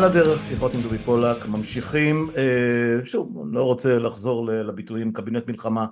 [0.00, 5.86] על הדרך, שיחות עם דובי פולק, ממשיכים, אה, שוב, לא רוצה לחזור לביטויים קבינט מלחמה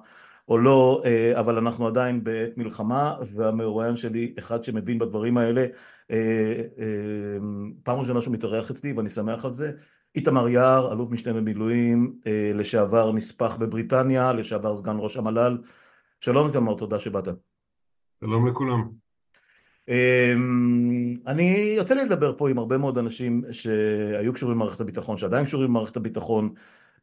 [0.49, 5.67] או לא, אה, אבל אנחנו עדיין בעת מלחמה, והמרואיין שלי, אחד שמבין בדברים האלה,
[6.11, 6.63] אה,
[7.83, 9.73] פעם ראשונה שהוא מתארח אצלי ואני שמח על זה,
[10.15, 12.15] איתמר יער, אלוף משנה במילואים,
[12.55, 15.59] לשעבר נספח בבריטניה, לשעבר סגן ראש המל"ל,
[16.21, 17.29] שלום איתמר, תודה שבאת.
[18.21, 19.08] שלום לכולם.
[19.89, 25.45] אמ, אני יוצא לי לדבר פה עם הרבה מאוד אנשים שהיו קשורים למערכת הביטחון, שעדיין
[25.45, 26.55] קשורים למערכת הביטחון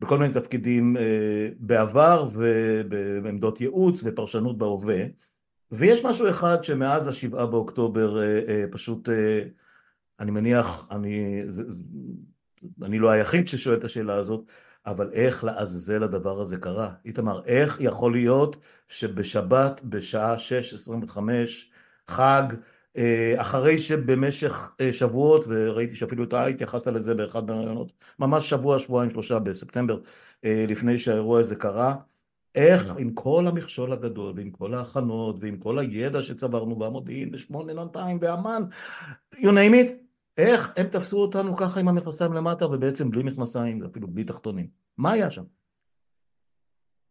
[0.02, 5.04] בכל מיני תפקידים אה, בעבר ובעמדות ייעוץ ופרשנות בהווה
[5.72, 9.10] ויש משהו אחד שמאז השבעה באוקטובר אה, אה, פשוט
[10.20, 11.44] אני מניח, אני,
[12.82, 14.52] אני לא היחיד ששואל את השאלה הזאת
[14.86, 16.94] אבל איך לעזאזל הדבר הזה קרה?
[17.06, 18.56] איתמר, איך יכול להיות
[18.88, 20.36] שבשבת בשעה
[21.08, 21.20] 6.25
[22.08, 22.44] חג
[23.38, 29.40] אחרי שבמשך אה, שבועות, וראיתי שאפילו אתה התייחסת לזה באחד מהרעיונות, ממש שבוע, שבועיים, שלושה
[29.40, 30.00] בספטמבר,
[30.46, 31.96] אה, לפני שהאירוע הזה קרה,
[32.56, 38.18] איך עם כל המכשול הגדול, ועם כל ההכנות, ועם כל הידע שצברנו במודיעין, ושמונה נתיים,
[38.22, 38.64] ואמ"ן,
[39.36, 39.92] you name it,
[40.38, 44.68] איך הם תפסו אותנו ככה עם המכנסיים למטה, ובעצם בלי מכנסיים, אפילו בלי תחתונים?
[44.98, 45.44] מה היה שם?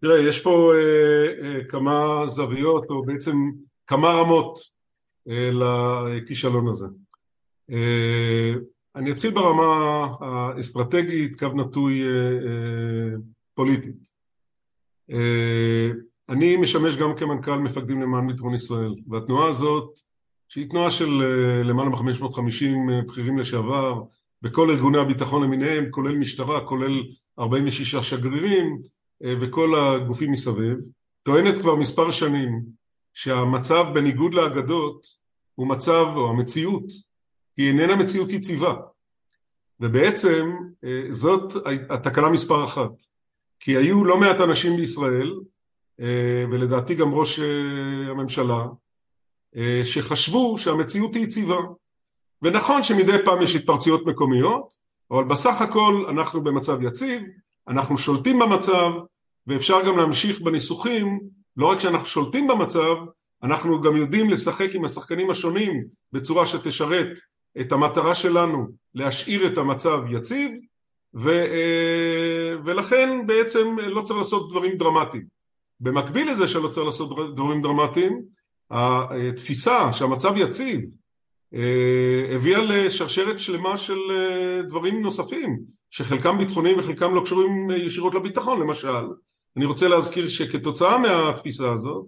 [0.01, 3.37] תראה, יש פה אה, אה, כמה זוויות, או בעצם
[3.87, 4.74] כמה רמות אה,
[5.27, 6.87] לכישלון הזה.
[7.71, 8.55] אה,
[8.97, 13.17] אני אתחיל ברמה האסטרטגית, קו נטוי אה,
[13.55, 14.15] פוליטית.
[16.29, 19.99] אני משמש גם כמנכ"ל מפקדים למען ביטחון ישראל, והתנועה הזאת,
[20.49, 21.11] שהיא תנועה של
[21.65, 24.03] למעלה מ-550 בכירים לשעבר,
[24.43, 27.03] בכל ארגוני הביטחון למיניהם, כולל משטרה, כולל
[27.39, 28.79] 46 שגרירים
[29.21, 30.79] וכל הגופים מסביב,
[31.23, 32.63] טוענת כבר מספר שנים
[33.15, 35.24] שהמצב בניגוד לאגדות
[35.55, 36.85] הוא מצב, או המציאות,
[37.57, 38.75] היא איננה מציאות יציבה.
[39.81, 41.53] ובעצם אה, זאת
[41.91, 42.91] התקלה מספר אחת.
[43.61, 45.35] כי היו לא מעט אנשים בישראל,
[46.01, 48.65] אה, ולדעתי גם ראש אה, הממשלה,
[49.85, 51.57] שחשבו שהמציאות היא יציבה.
[52.43, 54.75] ונכון שמדי פעם יש התפרצויות מקומיות,
[55.11, 57.23] אבל בסך הכל אנחנו במצב יציב,
[57.69, 58.93] אנחנו שולטים במצב,
[59.47, 61.21] ואפשר גם להמשיך בניסוחים
[61.57, 62.97] לא רק שאנחנו שולטים במצב,
[63.45, 67.19] אנחנו גם יודעים לשחק עם השחקנים השונים בצורה שתשרת
[67.61, 70.51] את המטרה שלנו להשאיר את המצב יציב
[71.15, 75.25] ו, אה, ולכן בעצם לא צריך לעשות דברים דרמטיים.
[75.81, 78.23] במקביל לזה שלא צריך לעשות דברים דרמטיים,
[78.71, 80.81] התפיסה שהמצב יציב
[81.55, 85.59] אה, הביאה לשרשרת שלמה של אה, דברים נוספים
[85.91, 89.07] שחלקם ביטחוניים וחלקם לא קשורים ישירות לביטחון למשל
[89.57, 92.07] אני רוצה להזכיר שכתוצאה מהתפיסה הזאת,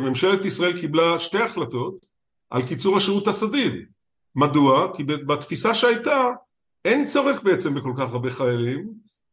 [0.00, 2.06] ממשלת ישראל קיבלה שתי החלטות
[2.50, 3.72] על קיצור השירות הסדיר.
[4.36, 4.96] מדוע?
[4.96, 6.30] כי בתפיסה שהייתה
[6.84, 8.88] אין צורך בעצם בכל כך הרבה חיילים.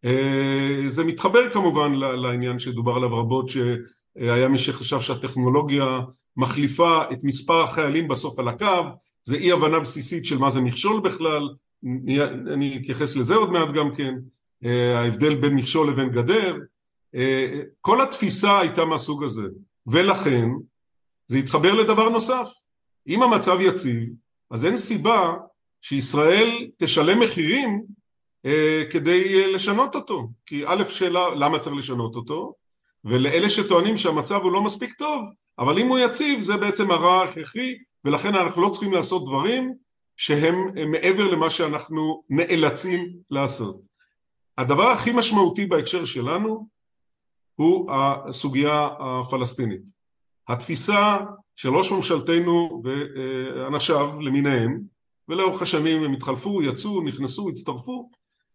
[0.05, 5.99] אה, זה מתחבר כמובן לעניין שדובר עליו רבות, שהיה מי שחשב שהטכנולוגיה
[6.37, 8.83] מחליפה את מספר החיילים בסוף על הקו,
[9.23, 11.49] זה אי הבנה בסיסית של מה זה מכשול בכלל,
[12.53, 14.15] אני אתייחס לזה עוד מעט גם כן,
[14.65, 16.57] אה, ההבדל בין מכשול לבין גדר,
[17.81, 19.43] כל התפיסה הייתה מהסוג הזה,
[19.87, 20.49] ולכן
[21.27, 22.49] זה התחבר לדבר נוסף.
[23.07, 24.09] אם המצב יציב,
[24.51, 25.35] אז אין סיבה
[25.81, 27.83] שישראל תשלם מחירים
[28.45, 30.27] אה, כדי לשנות אותו.
[30.45, 32.53] כי א', שאלה למה צריך לשנות אותו,
[33.05, 35.29] ולאלה שטוענים שהמצב הוא לא מספיק טוב,
[35.59, 39.73] אבל אם הוא יציב זה בעצם הרע ההכרחי, ולכן אנחנו לא צריכים לעשות דברים
[40.17, 40.55] שהם
[40.91, 43.85] מעבר למה שאנחנו נאלצים לעשות.
[44.57, 46.67] הדבר הכי משמעותי בהקשר שלנו
[47.55, 49.81] הוא הסוגיה הפלסטינית.
[50.47, 51.17] התפיסה
[51.55, 54.79] של ראש ממשלתנו ואנשיו למיניהם,
[55.27, 58.09] ולאורך השנים הם התחלפו, יצאו, נכנסו, הצטרפו,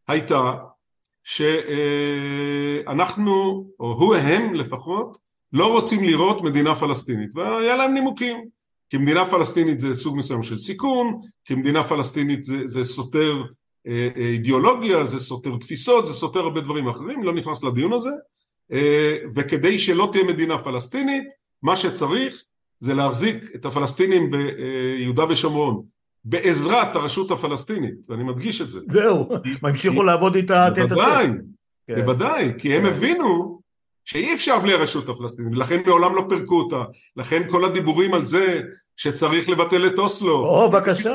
[0.09, 0.55] הייתה
[1.25, 3.35] שאנחנו,
[3.81, 5.19] או הוא הם לפחות,
[5.53, 8.49] לא רוצים לראות מדינה פלסטינית, והיה להם נימוקים.
[8.91, 13.43] כי מדינה פלסטינית זה סוג מסוים של סיכון, כי מדינה פלסטינית זה, זה סותר
[13.87, 18.11] אה, אה, אידיאולוגיה, זה סותר תפיסות, זה סותר הרבה דברים אחרים, לא נכנס לדיון הזה,
[19.35, 21.29] וכדי שלא תהיה מדינה פלסטינית
[21.62, 22.43] מה שצריך
[22.81, 25.82] זה להחזיק את הפלסטינים ביהודה ושומרון.
[26.25, 28.81] בעזרת הרשות הפלסטינית ואני מדגיש את זה.
[28.91, 29.29] זהו,
[29.62, 31.26] המשיכו לעבוד איתה בוודאי,
[31.87, 31.94] כן.
[31.94, 32.88] בוודאי כי הם כן.
[32.88, 33.61] הבינו
[34.05, 36.85] שאי אפשר בלי הרשות הפלסטינית ולכן מעולם לא פירקו אותה.
[37.17, 38.61] לכן כל הדיבורים על זה
[38.97, 40.47] שצריך לבטל את אוסלו.
[40.47, 41.15] או בבקשה.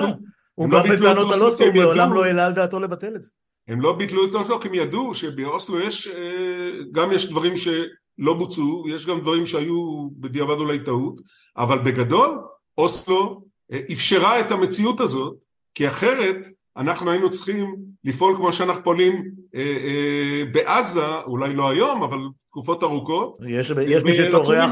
[0.56, 3.30] הוא בא לא בטענות על אוסלו, הוא מעולם לא העלה על דעתו לבטל את זה
[3.68, 8.34] הם לא ביטלו את אוסלו כי הם ידעו שבאוסלו יש, אה, גם יש דברים שלא
[8.34, 11.22] בוצעו, יש גם דברים שהיו בדיעבד אולי טעות,
[11.58, 12.40] אבל בגדול
[12.78, 15.46] אוסלו אה, אפשרה את המציאות הזאת,
[15.76, 22.04] כי אחרת אנחנו היינו צריכים לפעול כמו שאנחנו פועלים אה, אה, בעזה, אולי לא היום,
[22.04, 22.18] אבל
[22.50, 23.38] תקופות ארוכות.
[23.48, 24.72] יש, יש מי שטורח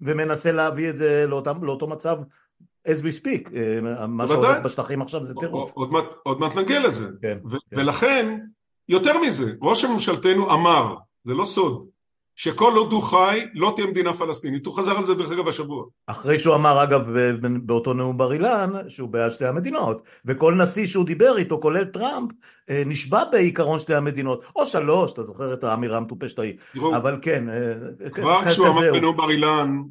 [0.00, 2.16] ומנסה להביא את זה לאותם, לאותו מצב
[2.88, 5.72] as we speak, אה, מה שהולך בשטחים עכשיו זה טירוף.
[5.74, 5.90] עוד,
[6.22, 7.06] עוד מעט נגיע לזה.
[7.22, 7.76] כן, כן.
[7.78, 8.38] ולכן,
[8.88, 10.94] יותר מזה, ראש הממשלתנו אמר,
[11.24, 11.86] זה לא סוד,
[12.36, 15.84] שכל עוד הוא חי לא תהיה מדינה פלסטינית, הוא חזר על זה דרך אגב השבוע.
[16.06, 17.06] אחרי שהוא אמר אגב
[17.62, 22.30] באותו נאום בר אילן שהוא בעד שתי המדינות, וכל נשיא שהוא דיבר איתו כולל טראמפ
[22.70, 26.54] אה, נשבע בעיקרון שתי המדינות, או שלוש, אתה זוכר את האמירה המטופשת ההיא,
[26.96, 27.48] אבל כן.
[27.48, 29.82] אה, כבר כשהוא אמר בנאום בר אילן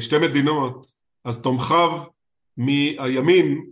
[0.00, 0.86] שתי מדינות,
[1.24, 1.90] אז תומכיו
[2.56, 3.64] מהימין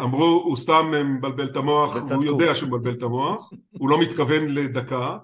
[0.00, 4.48] אמרו הוא סתם מבלבל את המוח, הוא יודע שהוא מבלבל את המוח, הוא לא מתכוון
[4.48, 5.16] לדקה.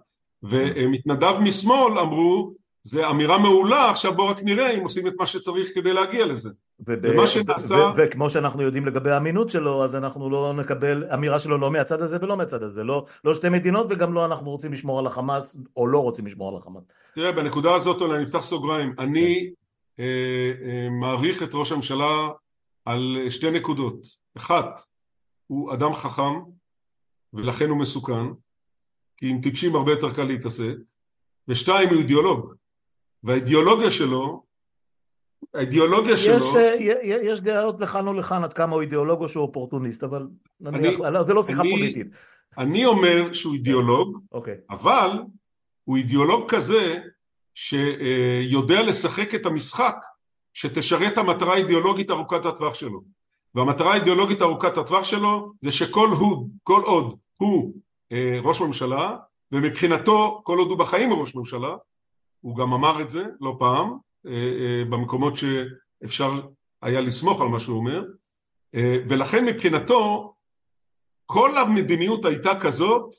[0.43, 5.69] ומתנדב משמאל אמרו זה אמירה מעולה עכשיו בוא רק נראה אם עושים את מה שצריך
[5.75, 6.51] כדי להגיע לזה.
[6.87, 11.71] ומה שנעשה וכמו שאנחנו יודעים לגבי האמינות שלו אז אנחנו לא נקבל אמירה שלו לא
[11.71, 12.85] מהצד הזה ולא מהצד הזה.
[12.85, 16.49] לא, לא שתי מדינות וגם לא אנחנו רוצים לשמור על החמאס או לא רוצים לשמור
[16.49, 16.83] על החמאס.
[17.15, 18.95] תראה בנקודה הזאת אולי נפתח סוגריים.
[18.99, 19.51] אני
[19.97, 20.03] כן.
[20.03, 22.29] אה, אה, מעריך את ראש הממשלה
[22.91, 24.07] על שתי נקודות
[24.37, 24.81] אחת
[25.47, 26.41] הוא אדם חכם
[27.33, 28.23] ולכן הוא מסוכן
[29.17, 30.75] כי עם טיפשים הרבה יותר קל להתעסק,
[31.49, 32.55] ושתיים הוא אידיאולוג,
[33.23, 34.45] והאידיאולוגיה שלו,
[35.55, 36.61] האידיאולוגיה יש, שלו...
[36.79, 40.27] יש, יש דעות לכאן או לכאן עד כמה הוא אידיאולוג או שהוא אופורטוניסט, אבל
[40.61, 42.07] נניח, אני, זה לא שיחה אני, פוליטית.
[42.59, 44.21] אני אומר שהוא אידיאולוג, okay.
[44.33, 44.57] אוקיי.
[44.71, 45.11] אבל
[45.85, 46.99] הוא אידיאולוג כזה
[47.55, 49.97] שיודע לשחק את המשחק
[50.55, 53.03] שתשרת המטרה האידיאולוגית ארוכת הטווח שלו.
[53.55, 57.75] והמטרה האידיאולוגית ארוכת הטווח שלו זה שכל הוא, כל עוד הוא
[58.13, 59.17] אה, ראש ממשלה,
[59.53, 61.77] ומבחינתו כל עוד הוא בחיים הוא ראש ממשלה,
[62.41, 66.41] הוא גם אמר את זה לא פעם, אה, אה, במקומות שאפשר
[66.83, 68.05] היה לסמוך על מה שהוא אומר,
[69.09, 70.35] ולכן מבחינתו
[71.27, 73.15] כל המדיניות הייתה כזאת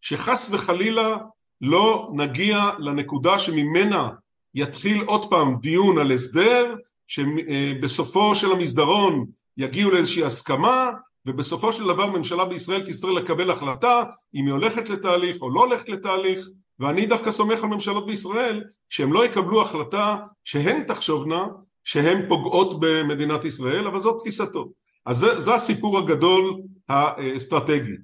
[0.00, 1.16] שחס וחלילה
[1.60, 4.08] לא נגיע לנקודה שממנה
[4.54, 6.74] יתחיל עוד פעם דיון על הסדר
[7.06, 10.90] שבסופו של המסדרון יגיעו לאיזושהי הסכמה
[11.26, 14.02] ובסופו של דבר ממשלה בישראל תצטרך לקבל החלטה
[14.34, 16.48] אם היא הולכת לתהליך או לא הולכת לתהליך
[16.78, 21.46] ואני דווקא סומך על ממשלות בישראל שהם לא יקבלו החלטה שהן תחשובנה
[21.84, 24.68] שהן פוגעות במדינת ישראל אבל זאת תפיסתו.
[25.06, 27.96] אז זה, זה הסיפור הגדול האסטרטגי.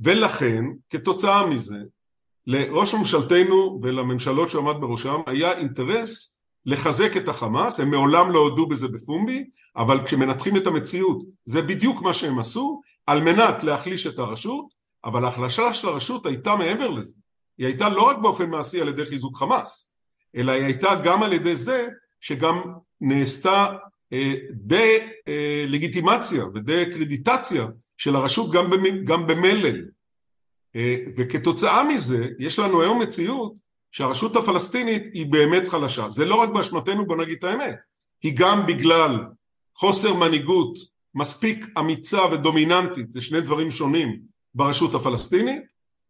[0.00, 1.76] ולכן כתוצאה מזה
[2.46, 8.66] לראש ממשלתנו ולממשלות שהוא עמד בראשם היה אינטרס לחזק את החמאס, הם מעולם לא הודו
[8.66, 9.44] בזה בפומבי,
[9.76, 14.66] אבל כשמנתחים את המציאות זה בדיוק מה שהם עשו, על מנת להחליש את הרשות,
[15.04, 17.14] אבל ההחלשה של הרשות הייתה מעבר לזה,
[17.58, 19.94] היא הייתה לא רק באופן מעשי על ידי חיזוק חמאס,
[20.36, 21.88] אלא היא הייתה גם על ידי זה
[22.20, 22.62] שגם
[23.00, 23.76] נעשתה
[24.12, 24.84] אה, דה
[25.28, 27.66] אה, לגיטימציה ודה קרדיטציה
[27.96, 29.84] של הרשות גם, במ, גם במלל,
[31.16, 33.54] וכתוצאה מזה יש לנו היום מציאות
[33.90, 36.10] שהרשות הפלסטינית היא באמת חלשה.
[36.10, 37.76] זה לא רק באשמתנו, בוא נגיד את האמת,
[38.22, 39.18] היא גם בגלל
[39.74, 40.78] חוסר מנהיגות
[41.14, 44.20] מספיק אמיצה ודומיננטית, זה שני דברים שונים
[44.54, 45.62] ברשות הפלסטינית,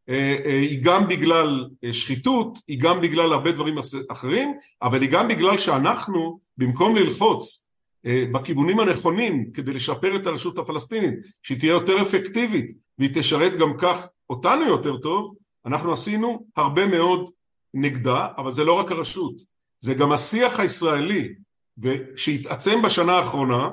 [0.08, 5.10] אה, אה, היא גם בגלל אה, שחיתות, היא גם בגלל הרבה דברים אחרים, אבל היא
[5.10, 7.62] גם בגלל שאנחנו, במקום ללחוץ
[8.32, 14.08] בכיוונים הנכונים כדי לשפר את הרשות הפלסטינית, שהיא תהיה יותר אפקטיבית והיא תשרת גם כך
[14.30, 15.34] אותנו יותר טוב,
[15.66, 17.30] אנחנו עשינו הרבה מאוד
[17.74, 19.34] נגדה, אבל זה לא רק הרשות,
[19.80, 21.34] זה גם השיח הישראלי
[22.16, 23.70] שהתעצם בשנה האחרונה,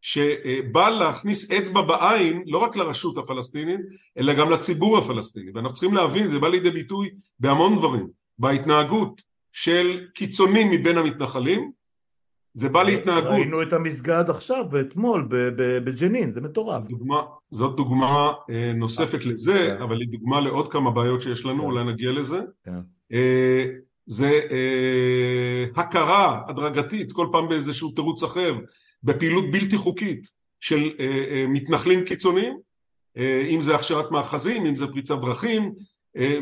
[0.00, 3.80] שבא להכניס אצבע בעין לא רק לרשות הפלסטינית,
[4.18, 5.50] אלא גם לציבור הפלסטיני.
[5.54, 7.10] ואנחנו צריכים להבין, זה בא לידי ביטוי
[7.40, 8.08] בהמון דברים.
[8.38, 11.72] בהתנהגות של קיצונים מבין המתנחלים,
[12.54, 13.30] זה בא להתנהגות.
[13.30, 15.28] ראינו את המסגד עכשיו ואתמול
[15.84, 16.82] בג'נין, זה מטורף.
[16.88, 19.82] דוגמה, זאת דוגמה אה, נוספת לזה, כן.
[19.82, 21.64] אבל היא דוגמה לעוד כמה בעיות שיש לנו, כן.
[21.64, 22.40] אולי נגיע לזה.
[22.64, 22.80] כן.
[23.12, 23.66] אה,
[24.06, 28.54] זה אה, הכרה הדרגתית כל פעם באיזשהו תירוץ אחר
[29.02, 30.30] בפעילות בלתי חוקית
[30.60, 32.58] של אה, מתנחלים קיצוניים
[33.50, 35.72] אם זה הכשרת מאחזים אם זה פריצת דרכים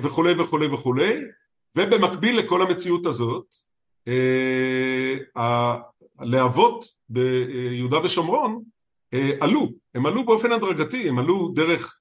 [0.02, 1.20] וכולי וכולי וכולי
[1.76, 3.44] ובמקביל לכל המציאות הזאת
[6.20, 8.62] הלהבות ביהודה ושומרון
[9.40, 11.98] עלו הם עלו באופן הדרגתי הם עלו דרך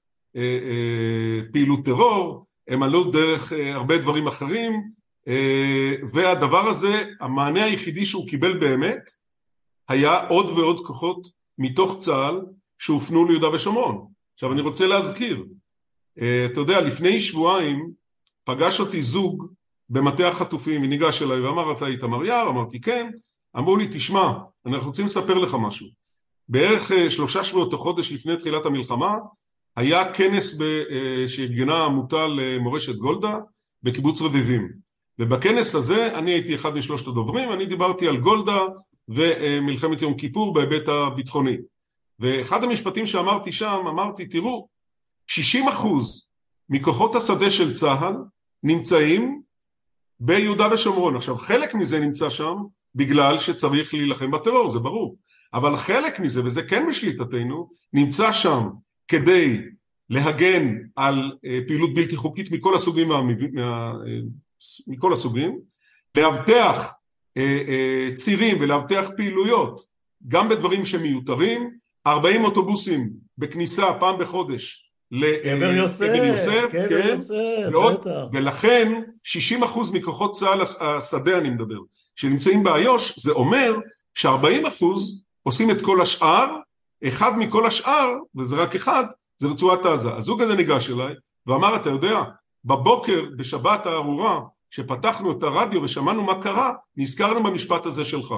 [1.52, 4.82] פעילות טרור הם עלו דרך אה, הרבה דברים אחרים
[5.28, 9.10] אה, והדבר הזה, המענה היחידי שהוא קיבל באמת
[9.88, 11.26] היה עוד ועוד כוחות
[11.58, 12.40] מתוך צה"ל
[12.78, 14.06] שהופנו ליהודה ושומרון.
[14.34, 15.44] עכשיו אני רוצה להזכיר,
[16.20, 17.90] אה, אתה יודע לפני שבועיים
[18.44, 19.52] פגש אותי זוג
[19.88, 22.48] במטה החטופים וניגש אליי ואמר אתה איתמר יער?
[22.48, 23.10] אמרתי כן,
[23.58, 24.32] אמרו לי תשמע
[24.66, 25.86] אנחנו רוצים לספר לך משהו.
[26.48, 29.16] בערך שלושה שבועות או חודש לפני תחילת המלחמה
[29.76, 30.58] היה כנס
[31.28, 33.38] שארגנה עמותה למורשת גולדה
[33.82, 34.72] בקיבוץ רביבים.
[35.18, 38.60] ובכנס הזה אני הייתי אחד משלושת הדוברים, אני דיברתי על גולדה
[39.08, 41.56] ומלחמת יום כיפור בהיבט הביטחוני.
[42.18, 44.68] ואחד המשפטים שאמרתי שם, אמרתי תראו
[45.26, 46.30] 60 אחוז
[46.68, 48.14] מכוחות השדה של צה"ל
[48.62, 49.42] נמצאים
[50.20, 51.16] ביהודה ושומרון.
[51.16, 52.56] עכשיו חלק מזה נמצא שם
[52.94, 55.16] בגלל שצריך להילחם בטרור, זה ברור.
[55.54, 58.68] אבל חלק מזה, וזה כן בשליטתנו, נמצא שם
[59.08, 59.60] כדי
[60.10, 63.22] להגן על אה, פעילות בלתי חוקית מכל הסוגים, וה...
[63.52, 63.92] מה...
[64.06, 64.18] אה,
[64.86, 65.58] מכל הסוגים,
[66.16, 66.94] לאבטח
[67.36, 69.80] אה, צירים ולאבטח פעילויות
[70.28, 71.70] גם בדברים שמיותרים,
[72.06, 74.90] 40 אוטובוסים בכניסה פעם בחודש
[75.42, 77.34] קבר יוסף, יוסף, קבר כן, יוסף,
[77.72, 78.10] ועוד, בטח.
[78.32, 79.02] ולכן
[79.62, 81.78] 60% מכוחות צה"ל השדה אני מדבר,
[82.20, 83.76] שנמצאים באיו"ש, זה אומר
[84.14, 84.84] ש-40%
[85.42, 86.56] עושים את כל השאר,
[87.08, 89.04] אחד מכל השאר, וזה רק אחד,
[89.38, 90.14] זה רצועת עזה.
[90.14, 91.14] הזוג הזה ניגש אליי
[91.46, 92.22] ואמר, אתה יודע,
[92.64, 98.34] בבוקר בשבת הארורה, כשפתחנו את הרדיו ושמענו מה קרה, נזכרנו במשפט הזה שלך.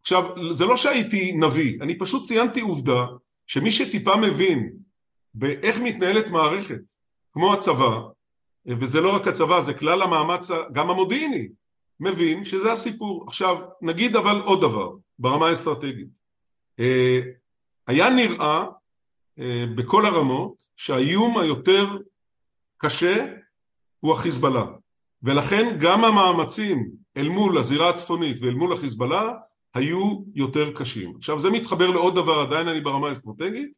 [0.00, 3.06] עכשיו, זה לא שהייתי נביא, אני פשוט ציינתי עובדה
[3.46, 4.72] שמי שטיפה מבין
[5.34, 6.82] באיך מתנהלת מערכת
[7.32, 7.98] כמו הצבא,
[8.66, 11.48] וזה לא רק הצבא, זה כלל המאמץ גם המודיעיני,
[12.00, 13.24] מבין שזה הסיפור.
[13.26, 16.18] עכשיו, נגיד אבל עוד דבר ברמה האסטרטגית.
[16.80, 17.20] אה,
[17.86, 18.64] היה נראה
[19.38, 21.86] אה, בכל הרמות שהאיום היותר
[22.76, 23.26] קשה
[24.00, 24.64] הוא החיזבאללה
[25.22, 29.32] ולכן גם המאמצים אל מול הזירה הצפונית ואל מול החיזבאללה
[29.74, 31.16] היו יותר קשים.
[31.16, 33.72] עכשיו זה מתחבר לעוד דבר, עדיין אני ברמה האסטרטגית,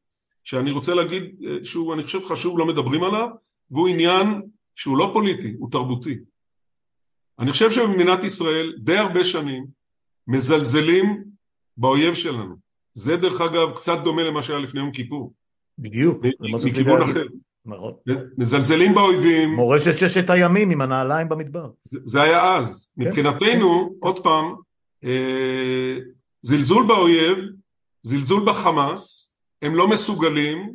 [0.44, 3.28] שאני רוצה להגיד אה, שהוא אני חושב חשוב לא מדברים עליו
[3.70, 4.42] והוא עניין
[4.76, 6.18] שהוא לא פוליטי, הוא תרבותי.
[7.38, 9.66] אני חושב שבמדינת ישראל די הרבה שנים
[10.26, 11.24] מזלזלים
[11.76, 12.54] באויב שלנו.
[12.94, 15.32] זה דרך אגב קצת דומה למה שהיה לפני יום כיפור.
[15.78, 16.24] בדיוק.
[16.64, 17.24] מכיוון אחר.
[17.66, 17.92] נכון.
[18.38, 19.54] מזלזלים באויבים.
[19.54, 21.70] מורשת ששת הימים עם הנעליים במדבר.
[21.84, 22.92] זה, זה היה אז.
[22.96, 23.08] כן.
[23.08, 24.54] מבחינתנו, עוד פעם,
[25.04, 25.98] אה,
[26.42, 27.38] זלזול באויב,
[28.02, 30.72] זלזול בחמאס, הם לא מסוגלים,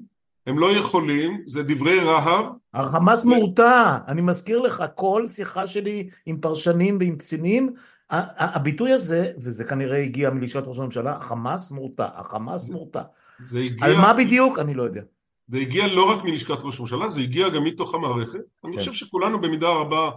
[0.47, 2.45] הם לא יכולים, זה דברי רהב.
[2.73, 3.29] החמאס ו...
[3.29, 7.73] מורתע, אני מזכיר לך, כל שיחה שלי עם פרשנים ועם קצינים,
[8.09, 13.01] הביטוי הזה, וזה כנראה הגיע מלשכת ראש הממשלה, החמאס מורתע, החמאס מורתע.
[13.39, 13.85] זה הגיע...
[13.85, 14.59] על מה בדיוק?
[14.59, 15.01] אני לא יודע.
[15.47, 18.39] זה הגיע לא רק מלשכת ראש הממשלה, זה הגיע גם מתוך המערכת.
[18.61, 18.67] כן.
[18.67, 20.09] אני חושב שכולנו במידה רבה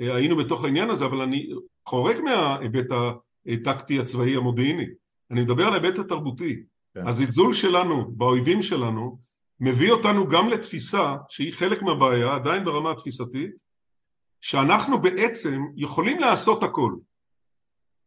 [0.00, 1.48] אה, היינו בתוך העניין הזה, אבל אני
[1.86, 2.86] חורג מההיבט
[3.46, 4.86] הטקטי הצבאי המודיעיני.
[5.30, 6.62] אני מדבר על ההיבט התרבותי.
[6.94, 7.06] כן.
[7.06, 9.18] הזלזול שלנו באויבים שלנו
[9.60, 13.54] מביא אותנו גם לתפיסה שהיא חלק מהבעיה, עדיין ברמה התפיסתית,
[14.40, 16.94] שאנחנו בעצם יכולים לעשות הכל.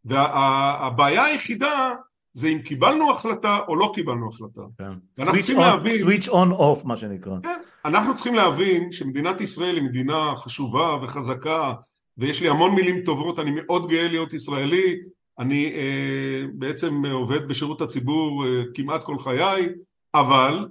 [0.06, 1.94] והבעיה וה, היחידה
[2.34, 4.62] זה אם קיבלנו החלטה או לא קיבלנו החלטה.
[4.77, 5.24] כן.
[5.32, 6.08] צריכים on, להבין...
[6.08, 7.34] switch on off מה שנקרא.
[7.44, 7.60] כן.
[7.86, 11.74] אנחנו צריכים להבין שמדינת ישראל היא מדינה חשובה וחזקה
[12.18, 15.00] ויש לי המון מילים טובות, אני מאוד גאה להיות ישראלי,
[15.39, 19.70] אני אה, בעצם עובד בשירות הציבור אה, כמעט כל חיי,
[20.13, 20.68] אבל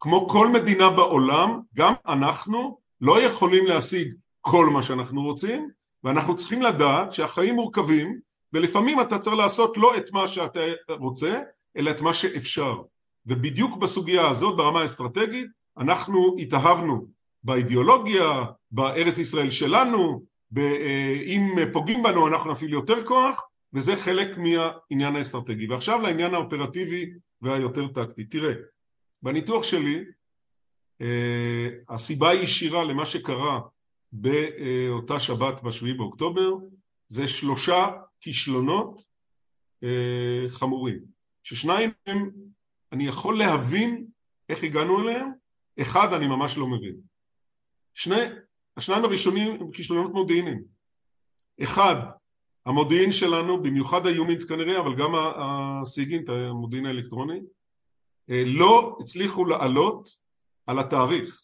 [0.00, 5.68] כמו כל מדינה בעולם, גם אנחנו לא יכולים להשיג כל מה שאנחנו רוצים,
[6.04, 8.18] ואנחנו צריכים לדעת שהחיים מורכבים,
[8.52, 11.40] ולפעמים אתה צריך לעשות לא את מה שאתה רוצה,
[11.76, 12.82] אלא את מה שאפשר.
[13.26, 15.46] ובדיוק בסוגיה הזאת, ברמה האסטרטגית,
[15.78, 17.06] אנחנו התאהבנו
[17.44, 20.22] באידיאולוגיה, בארץ ישראל שלנו,
[20.58, 25.66] אה, אם פוגעים בנו אנחנו נפעיל יותר כוח, וזה חלק מהעניין האסטרטגי.
[25.66, 27.10] ועכשיו לעניין האופרטיבי
[27.42, 28.24] והיותר טקטי.
[28.24, 28.52] תראה,
[29.22, 30.04] בניתוח שלי
[31.00, 33.60] אה, הסיבה הישירה למה שקרה
[34.12, 36.50] באותה שבת בשביעי באוקטובר
[37.08, 39.00] זה שלושה כישלונות
[39.82, 40.98] אה, חמורים.
[41.42, 42.30] ששניים הם
[42.92, 44.06] אני יכול להבין
[44.48, 45.30] איך הגענו אליהם
[45.80, 46.94] אחד אני ממש לא מבין.
[47.94, 48.20] שני,
[48.76, 50.62] השניים הראשונים הם כישלונות מודיעיניים.
[51.62, 51.94] אחד
[52.66, 57.40] המודיעין שלנו במיוחד היומית כנראה אבל גם הסיגינט המודיעין האלקטרוני
[58.30, 60.08] לא הצליחו לעלות
[60.66, 61.40] על התאריך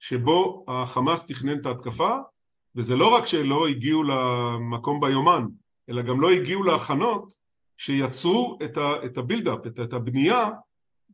[0.00, 2.16] שבו החמאס תכנן את ההתקפה
[2.76, 5.44] וזה לא רק שלא הגיעו למקום ביומן
[5.90, 7.32] אלא גם לא הגיעו להכנות
[7.76, 8.58] שיצרו
[9.04, 10.50] את הבילדאפ, את הבנייה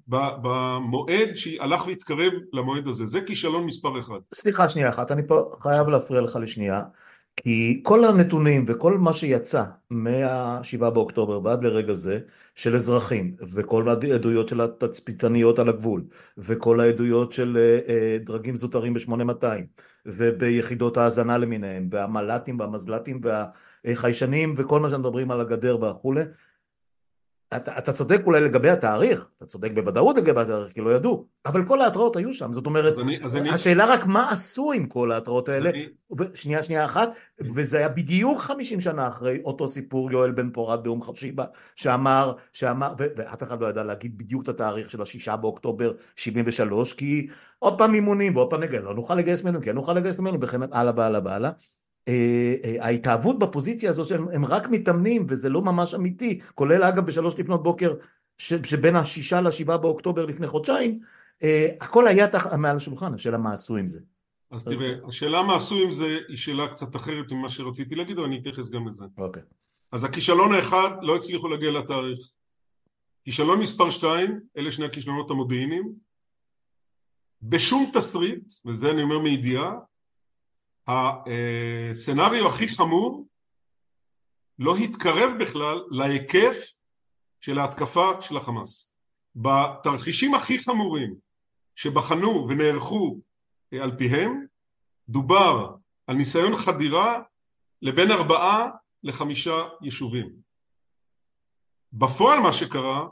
[0.07, 3.07] במועד שהלך והתקרב למועד הזה.
[3.07, 4.19] זה כישלון מספר אחד.
[4.35, 6.83] סליחה שנייה אחת, אני פה חייב להפריע לך לשנייה.
[7.37, 12.21] כי כל הנתונים וכל מה שיצא מה-7 באוקטובר ועד לרגע זה
[12.55, 16.05] של אזרחים וכל העדויות של התצפיתניות על הגבול
[16.39, 19.45] וכל העדויות של אה, אה, דרגים זוטרים ב-8200
[20.07, 23.21] וביחידות ההאזנה למיניהם והמל"טים והמזל"טים
[23.85, 26.23] והחיישנים וכל מה שמדברים על הגדר וכולי
[27.57, 31.67] אתה, אתה צודק אולי לגבי התאריך, אתה צודק בוודאות לגבי התאריך, כי לא ידעו, אבל
[31.67, 34.87] כל ההתראות היו שם, זאת אומרת, אז אני, אז אני, השאלה רק מה עשו עם
[34.87, 35.87] כל ההתראות האלה, אני,
[36.35, 41.03] שנייה שנייה אחת, וזה היה בדיוק 50 שנה אחרי אותו סיפור יואל בן פורת באום
[41.03, 41.45] חשיבה,
[41.77, 46.93] שאמר, שאמר, ו- ואף אחד לא ידע להגיד בדיוק את התאריך של השישה באוקטובר 73,
[46.93, 47.27] כי
[47.59, 50.73] עוד פעם אימונים ועוד פעם נגד, לא נוכל לגייס ממנו, כן נוכל לגייס ממנו, וכן
[50.73, 51.51] הלאה והלאה והלאה.
[52.09, 57.07] אה, אה, ההתאהבות בפוזיציה הזו שהם הם רק מתאמנים וזה לא ממש אמיתי, כולל אגב
[57.07, 57.95] בשלוש לפנות בוקר
[58.39, 61.01] ש, שבין השישה לשבעה באוקטובר לפני חודשיים,
[61.43, 62.47] אה, הכל היה תח...
[62.47, 64.01] מעל השולחן, השאלה מה עשו עם זה.
[64.51, 68.27] אז תראה, השאלה מה עשו עם זה היא שאלה קצת אחרת ממה שרציתי להגיד, אבל
[68.27, 69.05] אני אתייחס גם לזה.
[69.19, 69.43] אוקיי.
[69.93, 72.19] אז הכישלון האחד, לא הצליחו להגיע לתאריך.
[73.25, 75.93] כישלון מספר שתיים, אלה שני הכישלונות המודיעיניים.
[77.43, 79.73] בשום תסריט, וזה אני אומר מידיעה,
[80.87, 83.27] הסצנריו הכי חמור
[84.59, 86.57] לא התקרב בכלל להיקף
[87.41, 88.93] של ההתקפה של החמאס.
[89.37, 91.15] בתרחישים הכי חמורים
[91.77, 93.21] שבחנו ונערכו
[93.73, 94.47] אה, על פיהם,
[95.09, 95.75] דובר
[96.07, 97.21] על ניסיון חדירה
[97.83, 98.69] לבין ארבעה
[99.03, 100.33] לחמישה יישובים.
[101.93, 103.07] בפועל מה שקרה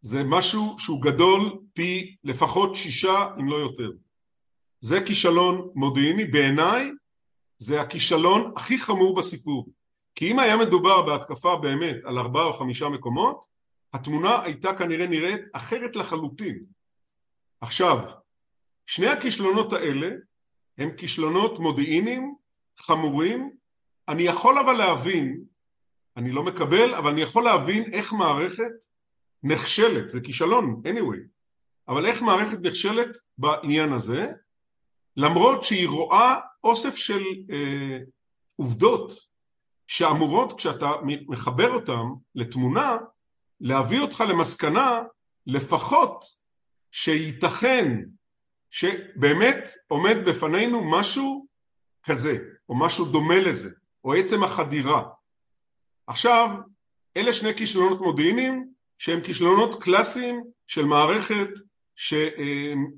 [0.00, 3.90] זה משהו שהוא גדול פי לפחות שישה אם לא יותר.
[4.80, 6.90] זה כישלון מודיעיני, בעיניי
[7.58, 9.68] זה הכישלון הכי חמור בסיפור.
[10.14, 13.44] כי אם היה מדובר בהתקפה באמת על ארבעה או חמישה מקומות,
[13.92, 16.64] התמונה הייתה כנראה נראית אחרת לחלוטין.
[17.60, 18.10] עכשיו,
[18.86, 20.10] שני הכישלונות האלה
[20.78, 22.34] הם כישלונות מודיעיניים
[22.78, 23.50] חמורים.
[24.08, 25.44] אני יכול אבל להבין,
[26.16, 28.72] אני לא מקבל, אבל אני יכול להבין איך מערכת
[29.42, 31.18] נכשלת, זה כישלון anyway,
[31.88, 34.32] אבל איך מערכת נכשלת בעניין הזה,
[35.16, 37.98] למרות שהיא רואה אוסף של אה,
[38.56, 39.12] עובדות
[39.86, 40.90] שאמורות כשאתה
[41.28, 42.02] מחבר אותן
[42.34, 42.96] לתמונה
[43.60, 45.02] להביא אותך למסקנה
[45.46, 46.24] לפחות
[46.90, 48.00] שייתכן
[48.70, 51.46] שבאמת עומד בפנינו משהו
[52.02, 53.70] כזה או משהו דומה לזה
[54.04, 55.02] או עצם החדירה.
[56.06, 56.50] עכשיו
[57.16, 61.48] אלה שני כישלונות מודיעיניים שהם כישלונות קלאסיים של מערכת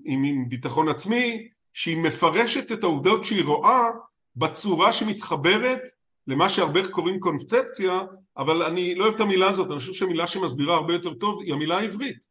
[0.04, 3.88] עם ביטחון עצמי שהיא מפרשת את העובדות שהיא רואה
[4.36, 5.80] בצורה שמתחברת
[6.26, 8.00] למה שהרבה קוראים קונספציה,
[8.36, 11.52] אבל אני לא אוהב את המילה הזאת, אני חושב שהמילה שמסבירה הרבה יותר טוב היא
[11.52, 12.26] המילה העברית.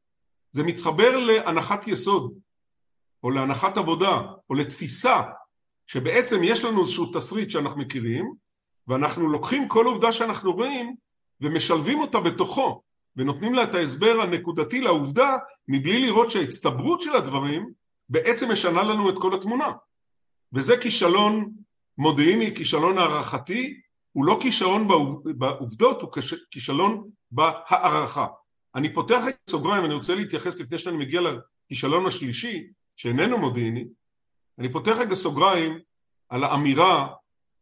[0.52, 2.34] זה מתחבר להנחת יסוד,
[3.24, 5.22] או להנחת עבודה, או לתפיסה,
[5.88, 8.34] שבעצם יש לנו איזשהו תסריט שאנחנו מכירים,
[8.88, 10.96] ואנחנו לוקחים כל עובדה שאנחנו רואים
[11.42, 12.82] ומשלבים אותה בתוכו,
[13.16, 17.70] ונותנים לה את ההסבר הנקודתי לעובדה, מבלי לראות שההצטברות של הדברים
[18.12, 19.72] בעצם משנה לנו את כל התמונה.
[20.54, 21.54] וזה כישלון
[21.98, 24.88] מודיעיני, כישלון הערכתי, הוא לא כישלון
[25.38, 26.12] בעובדות, הוא
[26.52, 28.28] כישלון בהערכה.
[28.76, 33.88] אני פותח את סוגריים, אני רוצה להתייחס לפני שאני מגיע לכישלון השלישי, שאיננו מודיעיני,
[34.60, 35.80] אני פותח רגע סוגריים
[36.30, 37.14] על האמירה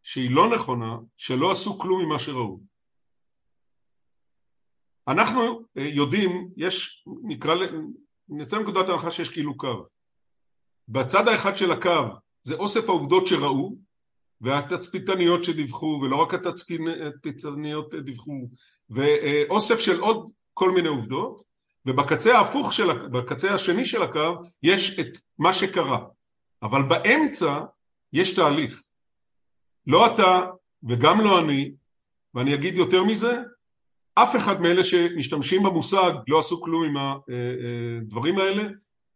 [0.04, 2.60] שהיא לא נכונה, שלא עשו כלום ממה שראו.
[5.08, 7.56] אנחנו יודעים, יש, נקרא,
[8.30, 9.84] נצא מנקודת ההנחה שיש כאילו קו.
[10.89, 12.02] בצד האחד של הקו
[12.43, 13.75] זה אוסף העובדות שראו
[14.41, 18.49] והתצפיתניות שדיווחו ולא רק התצפיתניות דיווחו
[18.89, 21.43] ואוסף של עוד כל מיני עובדות
[21.86, 25.99] ובקצה ההפוך של, בקצה השני של הקו יש את מה שקרה.
[26.63, 27.60] אבל באמצע
[28.13, 28.84] יש תהליך.
[29.88, 30.47] לא אתה
[30.89, 31.71] וגם לא אני
[32.34, 33.41] ואני אגיד יותר מזה
[34.15, 38.63] אף אחד מאלה שמשתמשים במושג לא עשו כלום עם הדברים האלה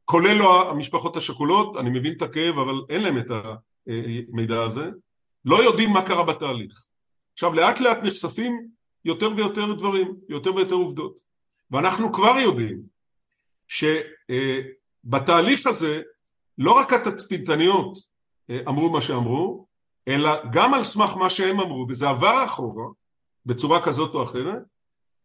[0.05, 3.31] כולל לא המשפחות השכולות, אני מבין את הכאב אבל אין להם את
[3.87, 4.89] המידע הזה,
[5.45, 6.85] לא יודעים מה קרה בתהליך.
[7.33, 8.67] עכשיו לאט לאט נחשפים
[9.05, 11.19] יותר ויותר דברים, יותר ויותר עובדות,
[11.71, 12.81] ואנחנו כבר יודעים
[13.67, 16.01] שבתהליך הזה
[16.57, 17.97] לא רק התצפיתניות
[18.67, 19.65] אמרו מה שאמרו,
[20.07, 22.85] אלא גם על סמך מה שהם אמרו, וזה עבר אחורה
[23.45, 24.61] בצורה כזאת או אחרת,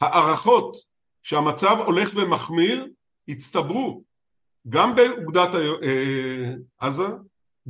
[0.01, 0.77] הערכות
[1.23, 2.89] שהמצב הולך ומחמיר
[3.29, 4.03] הצטברו
[4.69, 7.07] גם באוגדת אה, עזה,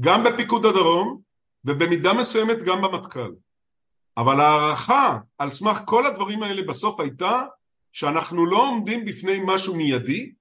[0.01, 1.21] גם בפיקוד הדרום
[1.65, 3.33] ובמידה מסוימת גם במטכ"ל.
[4.17, 7.45] אבל ההערכה על סמך כל הדברים האלה בסוף הייתה
[7.93, 10.33] שאנחנו לא עומדים בפני משהו מיידי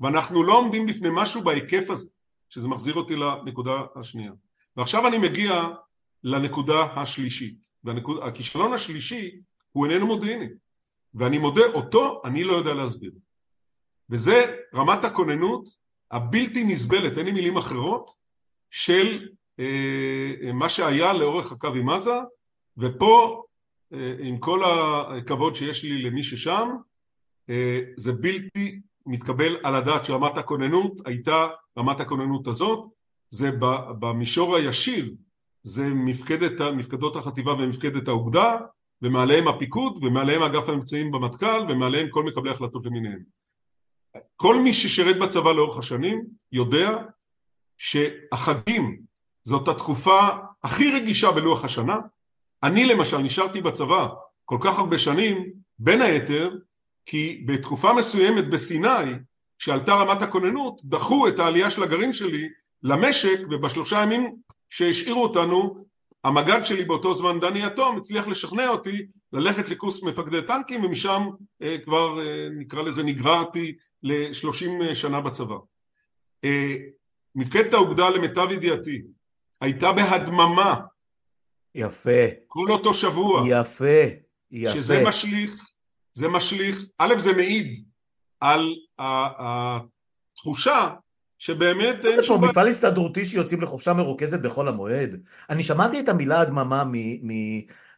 [0.00, 2.08] ואנחנו לא עומדים בפני משהו בהיקף הזה,
[2.48, 4.32] שזה מחזיר אותי לנקודה השנייה.
[4.76, 5.68] ועכשיו אני מגיע
[6.24, 9.30] לנקודה השלישית, והכישלון השלישי
[9.72, 10.48] הוא איננו מודיעיני,
[11.14, 13.12] ואני מודה, אותו אני לא יודע להסביר.
[14.10, 15.68] וזה רמת הכוננות
[16.10, 18.10] הבלתי נסבלת, אין לי מילים אחרות,
[18.70, 19.28] של
[19.60, 22.18] אה, מה שהיה לאורך הקו עם עזה,
[22.78, 23.42] ופה
[23.92, 26.68] אה, עם כל הכבוד שיש לי למי ששם,
[27.96, 31.46] זה בלתי מתקבל על הדעת שרמת הכוננות הייתה
[31.78, 32.88] רמת הכוננות הזאת,
[33.30, 33.50] זה
[33.98, 35.14] במישור הישיר,
[35.62, 38.56] זה מפקדת, מפקדות החטיבה ומפקדת האוגדה,
[39.02, 43.39] ומעליהם הפיקוד, ומעליהם אגף המבצעים במטכ"ל, ומעליהם כל מקבלי החלטות למיניהם.
[44.36, 46.98] כל מי ששירת בצבא לאורך השנים יודע
[47.78, 49.00] שהחגים
[49.44, 50.18] זאת התקופה
[50.62, 51.96] הכי רגישה בלוח השנה.
[52.62, 54.08] אני למשל נשארתי בצבא
[54.44, 56.56] כל כך הרבה שנים, בין היתר
[57.06, 59.12] כי בתקופה מסוימת בסיני,
[59.58, 62.48] כשעלתה רמת הכוננות, דחו את העלייה של הגרעין שלי
[62.82, 64.36] למשק, ובשלושה ימים
[64.70, 65.84] שהשאירו אותנו,
[66.24, 71.28] המג"ד שלי באותו זמן, דני יתום, הצליח לשכנע אותי ללכת לקורס מפקדי טנקים, ומשם
[71.62, 75.56] אה, כבר, אה, נקרא לזה, נגררתי לשלושים שנה בצבא.
[76.44, 76.76] אה,
[77.34, 79.02] מפקדת האוגדה, למיטב ידיעתי,
[79.60, 80.80] הייתה בהדממה.
[81.74, 82.26] יפה.
[82.46, 83.44] כל אותו שבוע.
[83.48, 83.84] יפה.
[84.50, 84.74] יפה.
[84.74, 85.70] שזה משליך
[86.14, 87.84] זה משליך, א' זה מעיד
[88.40, 90.90] על התחושה
[91.38, 92.40] שבאמת אין שום...
[92.40, 95.20] זה פה מפעל הסתדרותי שיוצאים לחופשה מרוכזת בחול המועד.
[95.50, 96.92] אני שמעתי את המילה הדממה מ...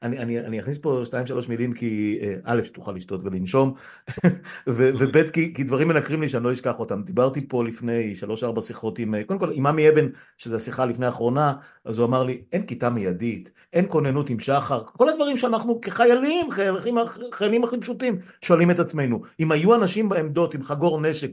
[0.02, 3.74] אני, אני, אני אכניס פה שתיים שלוש מילים כי אה, א', שתוכל לשתות ולנשום,
[4.66, 7.02] וב', כי, כי דברים מנקרים לי שאני לא אשכח אותם.
[7.02, 10.84] דיברתי פה לפני שלוש ארבע שיחות עם, אה, קודם כל עם עמי אבן, שזו השיחה
[10.84, 11.52] לפני האחרונה,
[11.84, 16.50] אז הוא אמר לי, אין כיתה מיידית, אין כוננות עם שחר, כל הדברים שאנחנו כחיילים,
[16.50, 16.94] חיילים,
[17.32, 19.22] חיילים הכי פשוטים, שואלים את עצמנו.
[19.40, 21.30] אם היו אנשים בעמדות עם חגור נשק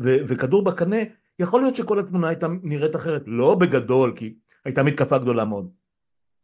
[0.00, 0.96] וכדור בקנה,
[1.38, 5.85] יכול להיות שכל התמונה הייתה נראית אחרת, לא בגדול, כי הייתה מתקפה גדולה מאוד.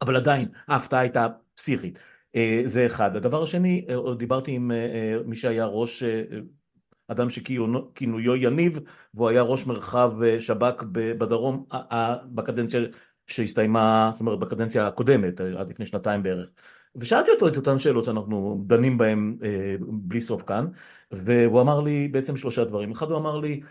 [0.03, 1.99] אבל עדיין ההפתעה הייתה פסיכית.
[2.35, 3.15] אה, זה אחד.
[3.15, 6.03] הדבר השני, אה, דיברתי עם אה, מי שהיה ראש,
[7.07, 8.79] אדם שכינויו יניב,
[9.13, 11.65] והוא היה ראש מרחב שב"כ בדרום
[12.25, 12.81] בקדנציה
[13.27, 16.49] שהסתיימה, זאת אומרת בקדנציה הקודמת, עד לפני שנתיים בערך.
[16.95, 19.37] ושאלתי אותו את אותן שאלות שאנחנו דנים בהן
[19.81, 20.67] בלי סוף כאן,
[21.11, 22.91] והוא אמר לי בעצם שלושה דברים.
[22.91, 23.61] אחד הוא אמר לי,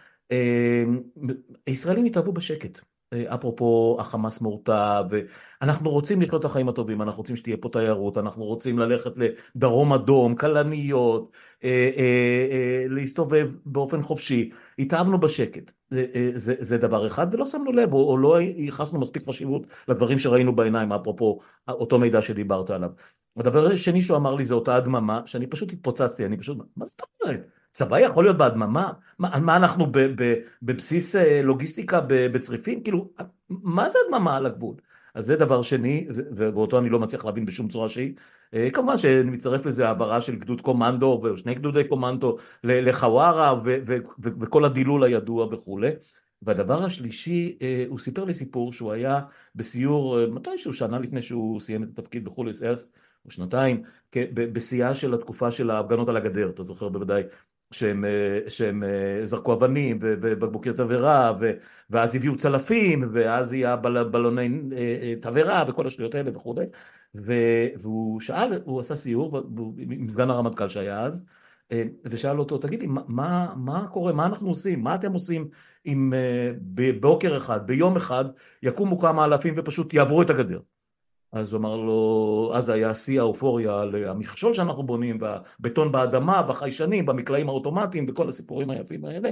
[1.66, 2.80] הישראלים התאהבו בשקט.
[3.12, 8.44] אפרופו החמאס מורתע, ואנחנו רוצים לחיות את החיים הטובים, אנחנו רוצים שתהיה פה תיירות, אנחנו
[8.44, 11.30] רוצים ללכת לדרום אדום, כלניות,
[11.64, 17.72] אה, אה, אה, להסתובב באופן חופשי, התאהבנו בשקט, זה, זה, זה דבר אחד, ולא שמנו
[17.72, 22.90] לב, או, או לא ייחסנו מספיק חשיבות לדברים שראינו בעיניים, אפרופו אותו מידע שדיברת עליו.
[23.36, 27.02] הדבר השני שהוא אמר לי זה אותה הדממה, שאני פשוט התפוצצתי, אני פשוט, מה זאת
[27.22, 27.61] אומרת?
[27.72, 28.92] צבא יכול להיות בהדממה?
[29.18, 32.82] מה, מה אנחנו ב, ב, בבסיס אה, לוגיסטיקה בצריפין?
[32.82, 33.10] כאילו,
[33.48, 34.74] מה זה הדממה על הגבול?
[35.14, 36.06] אז זה דבר שני,
[36.36, 38.14] ואותו אני לא מצליח להבין בשום צורה שהיא.
[38.54, 43.60] אה, כמובן שאני מצטרף לזה העברה של גדוד קומנדו ושני גדודי קומנדו לחווארה
[44.40, 45.90] וכל הדילול הידוע וכולי.
[46.42, 49.20] והדבר השלישי, אה, הוא סיפר לי סיפור שהוא היה
[49.54, 52.88] בסיור מתישהו שנה לפני שהוא סיים את התפקיד סייס,
[53.24, 53.82] או שנתיים,
[54.34, 57.22] בשיאה של התקופה של ההפגנות על הגדר, אתה זוכר בוודאי
[57.72, 61.32] שהם, אה, שהם אה, זרקו אבנים ובקבוקי תבערה
[61.90, 66.66] ואז הביאו צלפים ואז יהיה בל, בלוני אה, תבערה וכל השטויות האלה וכולי
[67.14, 69.40] והוא שאל, הוא עשה סיור
[69.78, 71.26] עם סגן הרמטכ"ל שהיה אז
[72.04, 75.48] ושאל אותו תגיד לי מה, מה קורה, מה אנחנו עושים, מה אתם עושים
[75.86, 76.12] אם
[76.60, 78.24] בבוקר אחד, ביום אחד
[78.62, 80.60] יקומו כמה אלפים ופשוט יעברו את הגדר
[81.32, 87.06] אז הוא אמר לו, אז היה שיא האופוריה על המכשול שאנחנו בונים, והבטון באדמה, והחיישנים,
[87.06, 89.30] במקלעים האוטומטיים, וכל הסיפורים היפים האלה.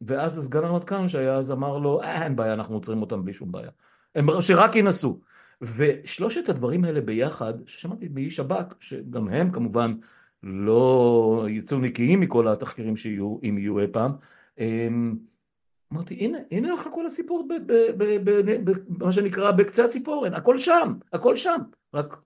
[0.00, 3.52] ואז הסגן הרמטכ"ל שהיה אז אמר לו, אה, אין בעיה, אנחנו עוצרים אותם בלי שום
[3.52, 3.70] בעיה.
[4.14, 5.20] הם שרק ינסו.
[5.62, 9.94] ושלושת הדברים האלה ביחד, ששמעתי מאיש שב"כ, שגם הם כמובן
[10.42, 14.12] לא יצאו נקיים מכל התחקירים שיהיו, אם יהיו אי פעם,
[15.92, 17.48] אמרתי, הנה, הנה לך כל הסיפור
[18.88, 21.58] במה שנקרא בקצה הציפורן, הכל שם, הכל שם,
[21.94, 22.20] רק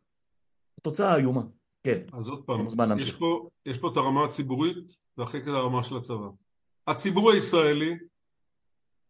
[0.79, 1.43] התוצאה איומה.
[1.83, 2.01] כן.
[2.13, 2.67] אז עוד פעם,
[2.99, 6.27] יש פה, יש פה את הרמה הציבורית ואחרי כזה הרמה של הצבא.
[6.87, 7.95] הציבור הישראלי,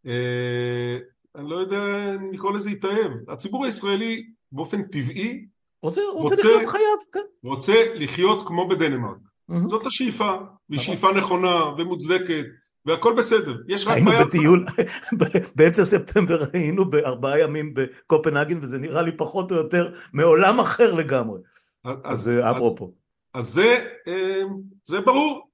[0.06, 0.98] אה,
[1.34, 5.46] אני לא יודע אם לקרוא לזה התאהב, הציבור הישראלי באופן טבעי
[5.82, 7.20] רוצה, רוצה, רוצה לחיות חייו, כן.
[7.42, 9.16] רוצה לחיות כמו בדנמרק.
[9.50, 9.68] Mm-hmm.
[9.68, 10.30] זאת השאיפה,
[10.68, 10.84] והיא נכון.
[10.84, 12.44] שאיפה נכונה ומוצדקת.
[12.86, 14.18] והכל בסדר, יש רק בעיה...
[14.18, 14.66] היינו בטיול,
[15.56, 21.40] באמצע ספטמבר היינו בארבעה ימים בקופנהגן וזה נראה לי פחות או יותר מעולם אחר לגמרי.
[21.84, 22.92] אז, אז אפרופו.
[23.34, 24.42] אז זה, אה,
[24.84, 25.50] זה ברור.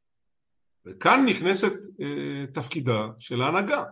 [0.86, 3.84] וכאן נכנסת אה, תפקידה של ההנהגה.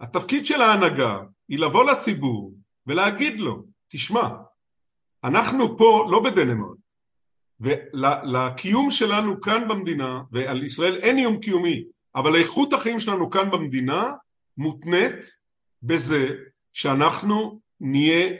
[0.00, 1.18] התפקיד של ההנהגה
[1.48, 2.54] היא לבוא לציבור
[2.86, 4.28] ולהגיד לו, תשמע,
[5.24, 6.76] אנחנו פה לא בדנמרק,
[7.60, 14.12] ולקיום שלנו כאן במדינה, ועל ישראל אין איום קיומי, אבל איכות החיים שלנו כאן במדינה
[14.58, 15.36] מותנית
[15.82, 16.36] בזה
[16.72, 18.30] שאנחנו נהיה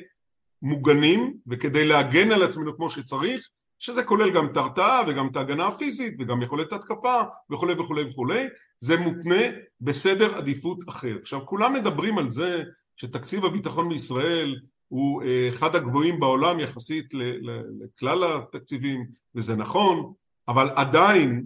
[0.63, 5.67] מוגנים וכדי להגן על עצמנו כמו שצריך שזה כולל גם את ההרתעה וגם את ההגנה
[5.67, 8.47] הפיזית וגם יכולת התקפה וכולי וכולי וכולי,
[8.79, 9.43] זה מותנה
[9.81, 11.17] בסדר עדיפות אחר.
[11.21, 12.63] עכשיו כולם מדברים על זה
[12.97, 20.13] שתקציב הביטחון בישראל הוא אה, אחד הגבוהים בעולם יחסית לכלל התקציבים וזה נכון,
[20.49, 21.45] אבל עדיין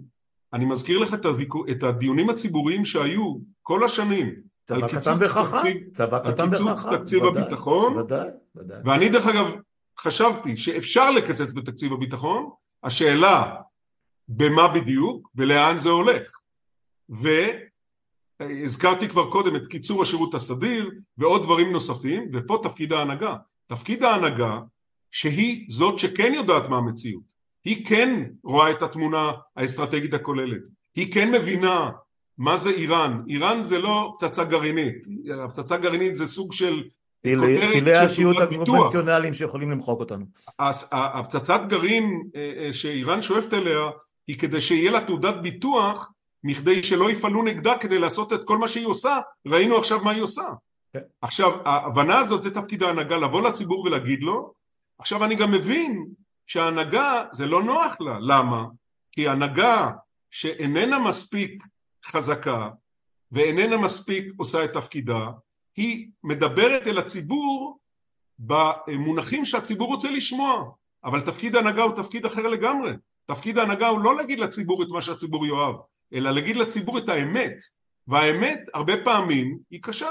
[0.55, 1.15] אני מזכיר לך
[1.71, 7.97] את הדיונים הציבוריים שהיו כל השנים צבא קטן וחכם, צבא קטן על קיצוץ תקציב הביטחון,
[7.97, 8.77] ודאי, ודאי.
[8.85, 9.51] ואני דרך אגב
[9.99, 12.49] חשבתי שאפשר לקצץ בתקציב הביטחון,
[12.83, 13.55] השאלה
[14.27, 16.31] במה בדיוק ולאן זה הולך.
[18.39, 23.35] והזכרתי כבר קודם את קיצור השירות הסדיר ועוד דברים נוספים, ופה תפקיד ההנהגה.
[23.67, 24.59] תפקיד ההנהגה
[25.11, 27.34] שהיא זאת שכן יודעת מה המציאות.
[27.65, 30.61] היא כן רואה את התמונה האסטרטגית הכוללת.
[30.95, 31.89] היא כן מבינה
[32.37, 33.21] מה זה איראן.
[33.27, 35.05] איראן זה לא פצצה גרעינית.
[35.43, 36.83] הפצצה גרעינית זה סוג של
[37.21, 40.25] טילי השיעוט הקונבנציונליים שיכולים למחוק אותנו.
[40.91, 43.89] הפצצת גרעין אה, אה, שאיראן שואפת אליה
[44.27, 46.11] היא כדי שיהיה לה תעודת ביטוח
[46.43, 50.21] מכדי שלא יפעלו נגדה כדי לעשות את כל מה שהיא עושה, ראינו עכשיו מה היא
[50.21, 50.43] עושה.
[50.93, 50.99] כן.
[51.21, 54.53] עכשיו ההבנה הזאת זה תפקיד ההנהגה לבוא לציבור ולהגיד לו,
[54.99, 56.05] עכשיו אני גם מבין
[56.45, 58.65] שההנהגה זה לא נוח לה, למה?
[59.11, 59.91] כי הנהגה
[60.31, 61.63] שאיננה מספיק
[62.05, 62.69] חזקה
[63.31, 65.29] ואיננה מספיק עושה את תפקידה
[65.75, 67.79] היא מדברת אל הציבור
[68.39, 70.71] במונחים שהציבור רוצה לשמוע.
[71.03, 72.91] אבל תפקיד ההנהגה הוא תפקיד אחר לגמרי.
[73.25, 75.75] תפקיד ההנהגה הוא לא להגיד לציבור את מה שהציבור יאהב
[76.13, 77.57] אלא להגיד לציבור את האמת.
[78.07, 80.09] והאמת הרבה פעמים היא קשה.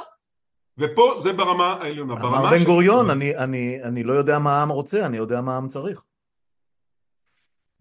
[0.78, 2.14] ופה זה ברמה העליונה.
[2.14, 5.68] אמר בן גוריון אני, אני, אני לא יודע מה העם רוצה אני יודע מה העם
[5.68, 6.02] צריך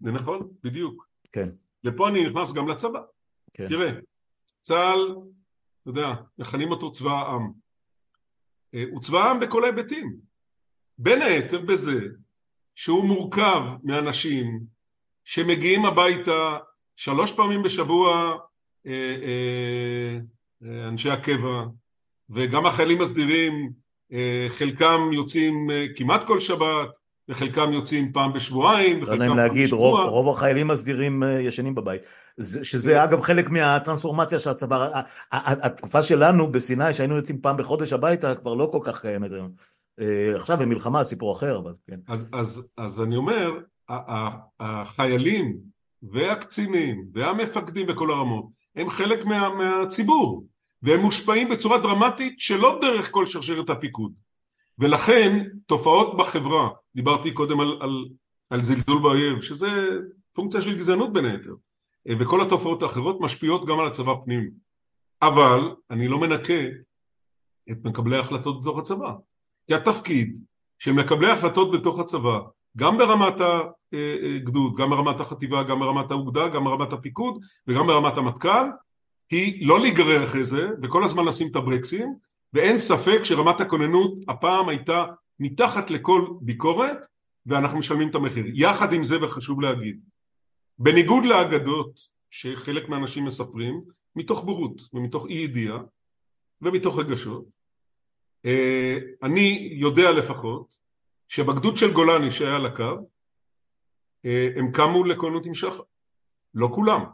[0.04, 1.08] זה נכון בדיוק.
[1.32, 1.48] כן.
[1.84, 3.00] ופה אני נכנס גם לצבא.
[3.54, 3.68] כן.
[3.68, 3.90] תראה
[4.62, 5.16] צה"ל
[5.82, 7.52] אתה יודע מכנים אותו צבא העם.
[8.74, 10.16] אה, הוא צבא העם בכל ההיבטים.
[10.98, 12.00] בין היתר בזה
[12.74, 14.60] שהוא מורכב מאנשים
[15.24, 16.58] שמגיעים הביתה
[16.96, 18.36] שלוש פעמים בשבוע
[18.86, 20.18] אה, אה,
[20.88, 21.64] אנשי הקבע
[22.30, 23.84] וגם החיילים הסדירים
[24.48, 26.96] חלקם יוצאים כמעט כל שבת
[27.28, 32.02] וחלקם יוצאים פעם בשבועיים לא נעים להגיד, רוב, רוב החיילים הסדירים ישנים בבית
[32.40, 35.00] שזה אגב חלק מהטרנספורמציה של הצבא,
[35.32, 39.50] התקופה שלנו בסיני שהיינו יוצאים פעם בחודש הביתה כבר לא כל כך קיימת היום.
[40.00, 41.98] אה, עכשיו במלחמה סיפור אחר אבל כן.
[42.08, 43.52] אז, אז, אז אני אומר
[44.60, 45.58] החיילים
[46.02, 50.44] והקצינים והמפקדים בכל הרמות הם חלק מה, מהציבור
[50.82, 54.12] והם מושפעים בצורה דרמטית שלא דרך כל שרשרת הפיקוד
[54.78, 58.08] ולכן תופעות בחברה, דיברתי קודם על, על,
[58.50, 59.68] על זלזול באויב שזה
[60.32, 61.54] פונקציה של גזענות בין היתר
[62.08, 64.50] וכל התופעות האחרות משפיעות גם על הצבא פנימי.
[65.22, 66.62] אבל אני לא מנקה
[67.70, 69.12] את מקבלי ההחלטות בתוך הצבא.
[69.66, 70.38] כי התפקיד
[70.78, 72.38] של מקבלי ההחלטות בתוך הצבא,
[72.76, 78.66] גם ברמת הגדוד, גם ברמת החטיבה, גם ברמת האוגדה, גם ברמת הפיקוד וגם ברמת המטכ"ל,
[79.30, 82.14] היא לא להיגרר אחרי זה וכל הזמן לשים את הברקסים,
[82.54, 85.04] ואין ספק שרמת הכוננות הפעם הייתה
[85.40, 87.06] מתחת לכל ביקורת
[87.46, 88.44] ואנחנו משלמים את המחיר.
[88.54, 90.00] יחד עם זה וחשוב להגיד,
[90.78, 93.80] בניגוד לאגדות שחלק מהאנשים מספרים,
[94.16, 95.78] מתוך בורות ומתוך אי ידיעה
[96.62, 97.44] ומתוך רגשות,
[98.44, 100.78] אה, אני יודע לפחות
[101.28, 103.08] שבגדוד של גולני שהיה על הקו
[104.24, 105.82] אה, הם קמו לכהנות עם שחר.
[106.54, 107.04] לא כולם,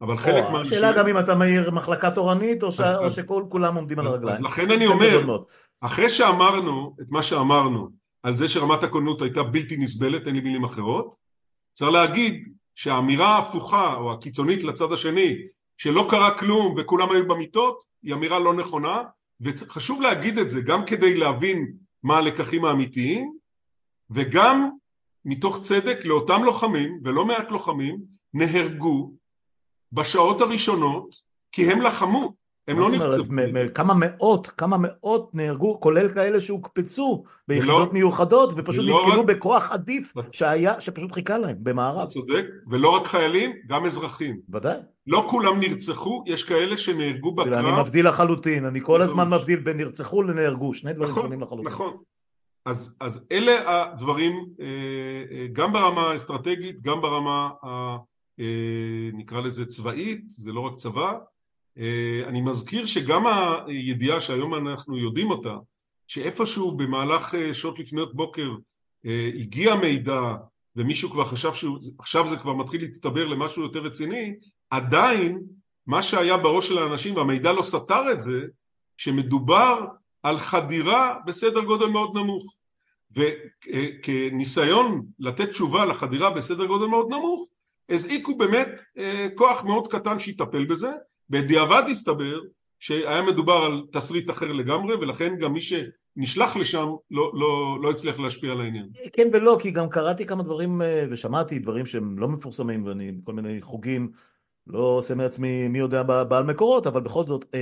[0.00, 0.78] אבל חלק מהאנשים...
[0.78, 2.80] השאלה גם אם אתה מעיר מחלקה תורנית או, ש...
[2.80, 4.36] או שכולם עומדים על הרגליים.
[4.36, 5.38] אז לכן אני אומר,
[5.80, 7.88] אחרי שאמרנו את מה שאמרנו
[8.22, 11.14] על זה שרמת הכוננות הייתה בלתי נסבלת, אין לי מילים אחרות,
[11.74, 15.36] צריך להגיד שהאמירה ההפוכה או הקיצונית לצד השני
[15.76, 19.02] שלא קרה כלום וכולם היו במיטות היא אמירה לא נכונה
[19.40, 23.32] וחשוב להגיד את זה גם כדי להבין מה הלקחים האמיתיים
[24.10, 24.70] וגם
[25.24, 27.98] מתוך צדק לאותם לוחמים ולא מעט לוחמים
[28.34, 29.12] נהרגו
[29.92, 31.14] בשעות הראשונות
[31.52, 32.32] כי הם לחמו
[32.68, 33.24] הם לא נרצחו.
[33.74, 40.80] כמה מאות, כמה מאות נהרגו, כולל כאלה שהוקפצו ביחידות מיוחדות ופשוט נתקלו בכוח עדיף שהיה,
[40.80, 42.02] שפשוט חיכה להם במערב.
[42.02, 44.40] אתה צודק, ולא רק חיילים, גם אזרחים.
[44.52, 44.76] ודאי.
[45.06, 47.52] לא כולם נרצחו, יש כאלה שנהרגו בקרב.
[47.52, 51.66] אני מבדיל לחלוטין, אני כל הזמן מבדיל בין נרצחו לנהרגו, שני דברים נכון, שונים לחלוטין.
[51.66, 51.96] נכון,
[52.66, 54.66] אז, אז אלה הדברים, אה,
[55.30, 57.96] אה, גם ברמה האסטרטגית, גם ברמה, אה,
[59.12, 61.18] נקרא לזה צבאית, זה לא רק צבא,
[61.78, 63.26] אה, אני מזכיר שגם
[63.66, 65.56] הידיעה שהיום אנחנו יודעים אותה,
[66.06, 68.50] שאיפשהו במהלך אה, שעות לפנות בוקר
[69.06, 70.20] אה, הגיע מידע
[70.76, 74.34] ומישהו כבר חשב שעכשיו זה כבר מתחיל להצטבר למשהו יותר רציני,
[74.70, 75.42] עדיין
[75.86, 78.46] מה שהיה בראש של האנשים והמידע לא סתר את זה,
[78.96, 79.84] שמדובר
[80.22, 82.56] על חדירה בסדר גודל מאוד נמוך.
[83.12, 87.50] וכניסיון לתת תשובה לחדירה בסדר גודל מאוד נמוך
[87.90, 88.80] הזעיקו באמת
[89.34, 90.90] כוח מאוד קטן שיטפל בזה
[91.30, 92.40] בדיעבד הסתבר
[92.78, 98.20] שהיה מדובר על תסריט אחר לגמרי ולכן גם מי שנשלח לשם לא, לא, לא הצליח
[98.20, 98.88] להשפיע על העניין.
[99.12, 103.62] כן ולא כי גם קראתי כמה דברים ושמעתי דברים שהם לא מפורסמים ואני בכל מיני
[103.62, 104.10] חוגים
[104.66, 107.54] לא עושה מעצמי מי יודע בעל מקורות אבל בכל זאת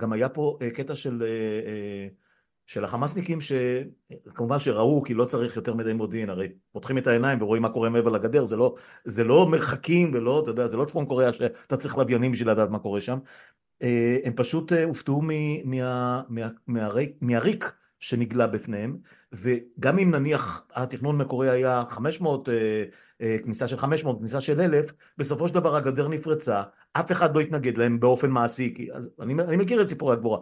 [0.00, 1.22] גם היה פה קטע של
[2.66, 7.62] של החמאסניקים שכמובן שראו כי לא צריך יותר מדי מודיעין הרי פותחים את העיניים ורואים
[7.62, 8.74] מה קורה מעבר לגדר זה לא,
[9.04, 12.70] זה לא מרחקים ולא אתה יודע זה לא צפון קוריאה שאתה צריך לוויינים בשביל לדעת
[12.70, 13.18] מה קורה שם.
[14.24, 16.22] הם פשוט הופתעו מה, מה,
[16.66, 16.88] מה,
[17.20, 17.72] מהריק
[18.06, 18.96] שנגלה בפניהם
[19.32, 22.48] וגם אם נניח התכנון מקורי היה 500
[23.44, 27.78] כניסה של 500 כניסה של 1,000 בסופו של דבר הגדר נפרצה אף אחד לא התנגד
[27.78, 30.38] להם באופן מעשי כי אז אני, אני מכיר את סיפורי הגבורה.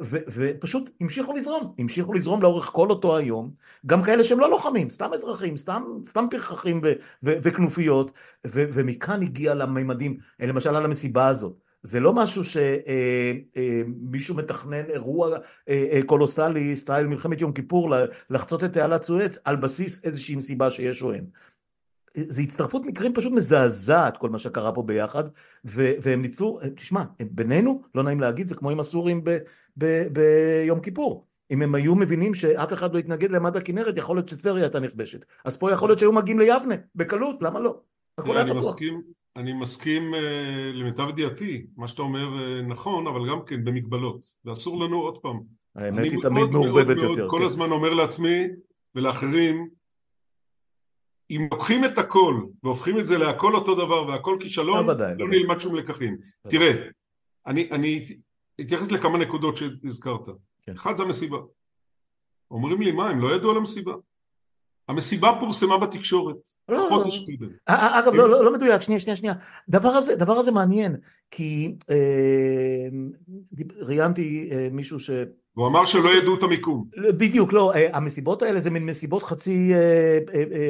[0.00, 3.50] ופשוט המשיכו לזרום המשיכו לזרום לאורך כל אותו היום
[3.86, 6.80] גם כאלה שהם לא לוחמים סתם אזרחים סתם, סתם פרחחים
[7.22, 8.10] וכנופיות
[8.44, 12.42] ומכאן הגיע לממדים למשל על המסיבה הזאת זה לא משהו
[13.54, 15.36] שמישהו מתכנן אירוע
[16.06, 17.94] קולוסלי סטייל מלחמת יום כיפור
[18.30, 21.24] לחצות את תעלת סואץ על בסיס איזושהי מסיבה שיש או אין.
[22.16, 25.24] זה הצטרפות מקרים פשוט מזעזעת כל מה שקרה פה ביחד
[25.64, 29.24] והם ניצלו, תשמע בינינו לא נעים להגיד זה כמו עם הסורים
[29.76, 34.64] ביום כיפור אם הם היו מבינים שאף אחד לא יתנגד למד הכנרת יכול להיות שטבריה
[34.64, 37.80] הייתה נכבשת אז פה יכול להיות שהיו מגיעים ליבנה בקלות למה לא?
[38.18, 39.02] אני מסכים
[39.36, 40.14] אני מסכים
[40.74, 42.28] למיטב ידיעתי, מה שאתה אומר
[42.62, 45.40] נכון, אבל גם כן במגבלות, ואסור לנו עוד פעם.
[45.76, 47.22] האמת היא תמיד מעורבבת יותר.
[47.22, 47.44] אני כל כן.
[47.44, 48.42] הזמן אומר לעצמי
[48.94, 49.68] ולאחרים,
[51.30, 55.60] אם לוקחים את הכל והופכים את זה להכל אותו דבר והכל כישלון, לא, לא נלמד
[55.60, 56.16] שום לקחים.
[56.48, 56.88] תראה,
[57.46, 58.04] אני, אני
[58.60, 60.28] אתייחס לכמה נקודות שהזכרת.
[60.62, 60.72] כן.
[60.72, 61.38] אחד זה המסיבה.
[62.50, 63.92] אומרים לי, מה, הם לא ידעו על המסיבה?
[64.88, 66.36] המסיבה פורסמה בתקשורת,
[66.68, 67.50] לא, חודש קודם.
[67.68, 69.34] אה, אה, אגב, לא, לא, לא מדויק, שנייה, שנייה, שנייה.
[69.68, 70.96] דבר הזה, דבר הזה מעניין,
[71.30, 72.88] כי אה,
[73.80, 75.10] ראיינתי אה, מישהו ש...
[75.54, 76.88] הוא אמר שלא ידעו את המיקום.
[77.08, 79.72] בדיוק, לא, אה, המסיבות האלה זה מין מסיבות חצי,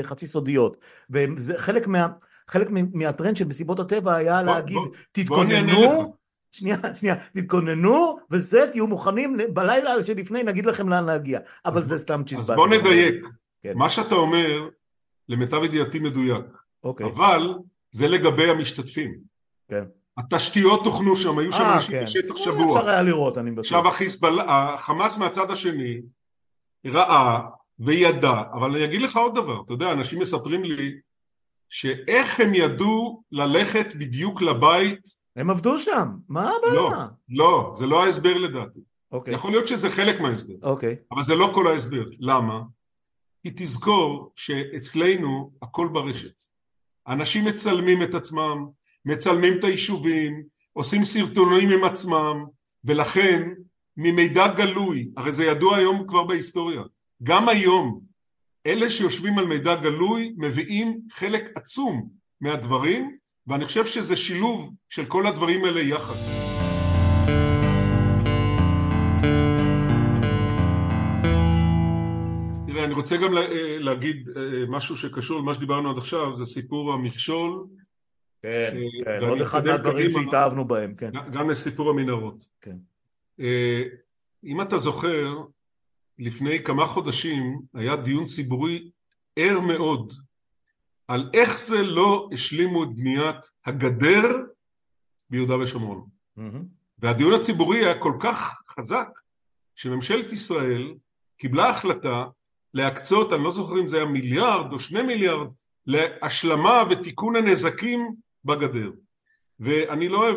[0.02, 0.76] חצי סודיות,
[1.10, 2.06] וזה חלק מה...
[2.48, 6.14] חלק מהטרנד של מסיבות הטבע היה בוא, להגיד, בוא, תתכוננו,
[6.50, 12.22] שנייה, שנייה, תתכוננו וזה, תהיו מוכנים בלילה שלפני נגיד לכם לאן להגיע, אבל זה סתם
[12.26, 12.50] צ'יזבט.
[12.50, 13.26] אז בוא נדייק.
[13.66, 13.78] כן.
[13.78, 14.68] מה שאתה אומר,
[15.28, 16.44] למיטב ידיעתי מדויק.
[16.84, 17.06] אוקיי.
[17.06, 17.54] אבל
[17.90, 19.14] זה לגבי המשתתפים.
[19.68, 19.84] כן.
[20.18, 22.04] התשתיות תוכנו שם, היו שם אה, אנשים כן.
[22.04, 22.78] בשטח שבוע.
[22.78, 23.64] אפשר היה לראות, אני בטוח.
[23.64, 26.00] עכשיו החיזבאללה, החמאס מהצד השני
[26.86, 27.40] ראה
[27.78, 30.94] וידע, אבל אני אגיד לך עוד דבר, אתה יודע, אנשים מספרים לי
[31.68, 35.00] שאיך הם ידעו ללכת בדיוק לבית
[35.36, 36.74] הם עבדו שם, מה הבעיה?
[36.74, 36.92] לא,
[37.28, 38.80] לא, זה לא ההסבר לדעתי.
[39.12, 39.34] אוקיי.
[39.34, 40.54] יכול להיות שזה חלק מההסבר.
[40.62, 40.96] אוקיי.
[41.12, 42.04] אבל זה לא כל ההסבר.
[42.18, 42.62] למה?
[43.46, 46.42] כי תזכור שאצלנו הכל ברשת.
[47.08, 48.66] אנשים מצלמים את עצמם,
[49.04, 52.44] מצלמים את היישובים, עושים סרטונים עם עצמם,
[52.84, 53.48] ולכן
[53.96, 56.82] ממידע גלוי, הרי זה ידוע היום כבר בהיסטוריה,
[57.22, 58.00] גם היום
[58.66, 62.08] אלה שיושבים על מידע גלוי מביאים חלק עצום
[62.40, 66.55] מהדברים, ואני חושב שזה שילוב של כל הדברים האלה יחד.
[72.86, 77.66] אני רוצה גם אה, להגיד אה, משהו שקשור למה שדיברנו עד עכשיו, זה סיפור המכשול.
[78.42, 81.10] כן, אה, כן, עוד אחד מהדברים שהתאהבנו בהם, כן.
[81.32, 82.48] גם לסיפור המנהרות.
[82.60, 82.76] כן.
[84.44, 85.38] אם אתה זוכר,
[86.18, 88.90] לפני כמה חודשים היה דיון ציבורי
[89.36, 90.12] ער מאוד
[91.08, 94.36] על איך זה לא השלימו את בניית הגדר
[95.30, 96.06] ביהודה ושומרון.
[96.38, 96.42] Mm-hmm.
[96.98, 99.08] והדיון הציבורי היה כל כך חזק
[99.74, 100.94] שממשלת ישראל
[101.36, 102.24] קיבלה החלטה
[102.76, 105.48] להקצות, אני לא זוכר אם זה היה מיליארד או שני מיליארד,
[105.86, 108.14] להשלמה ותיקון הנזקים
[108.44, 108.90] בגדר.
[109.60, 110.36] ואני לא אוהב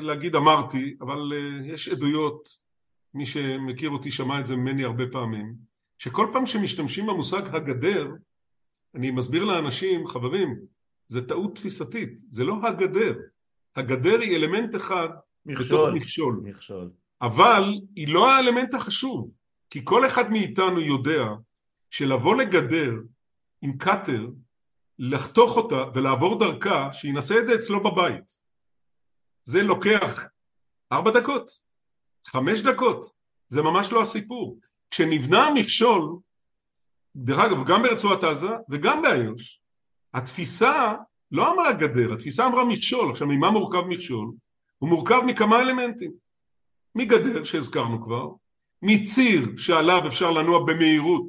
[0.00, 2.48] להגיד אמרתי, אבל אה, יש עדויות,
[3.14, 5.54] מי שמכיר אותי שמע את זה ממני הרבה פעמים,
[5.98, 8.10] שכל פעם שמשתמשים במושג הגדר,
[8.94, 10.56] אני מסביר לאנשים, חברים,
[11.08, 13.14] זה טעות תפיסתית, זה לא הגדר.
[13.76, 15.08] הגדר היא אלמנט אחד
[15.46, 16.40] מכשול, בתוך מכשול.
[16.44, 16.90] מכשול.
[17.22, 17.64] אבל
[17.96, 19.34] היא לא האלמנט החשוב.
[19.74, 21.24] כי כל אחד מאיתנו יודע
[21.90, 22.92] שלבוא לגדר
[23.62, 24.26] עם קאטר,
[24.98, 28.40] לחתוך אותה ולעבור דרכה, שינסה את זה אצלו בבית.
[29.44, 30.24] זה לוקח
[30.92, 31.50] ארבע דקות,
[32.26, 33.12] חמש דקות,
[33.48, 34.58] זה ממש לא הסיפור.
[34.90, 36.18] כשנבנה המכשול,
[37.16, 39.60] דרך אגב, גם ברצועת עזה וגם באיו"ש,
[40.14, 40.94] התפיסה
[41.32, 43.10] לא אמרה גדר, התפיסה אמרה מכשול.
[43.10, 44.32] עכשיו, ממה מורכב מכשול?
[44.78, 46.12] הוא מורכב מכמה אלמנטים.
[46.94, 48.43] מגדר שהזכרנו כבר,
[48.84, 51.28] מציר שעליו אפשר לנוע במהירות,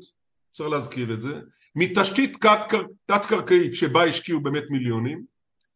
[0.51, 1.33] צריך להזכיר את זה,
[1.75, 2.45] מתשתית
[3.05, 5.21] תת-קרקעית שבה השקיעו באמת מיליונים,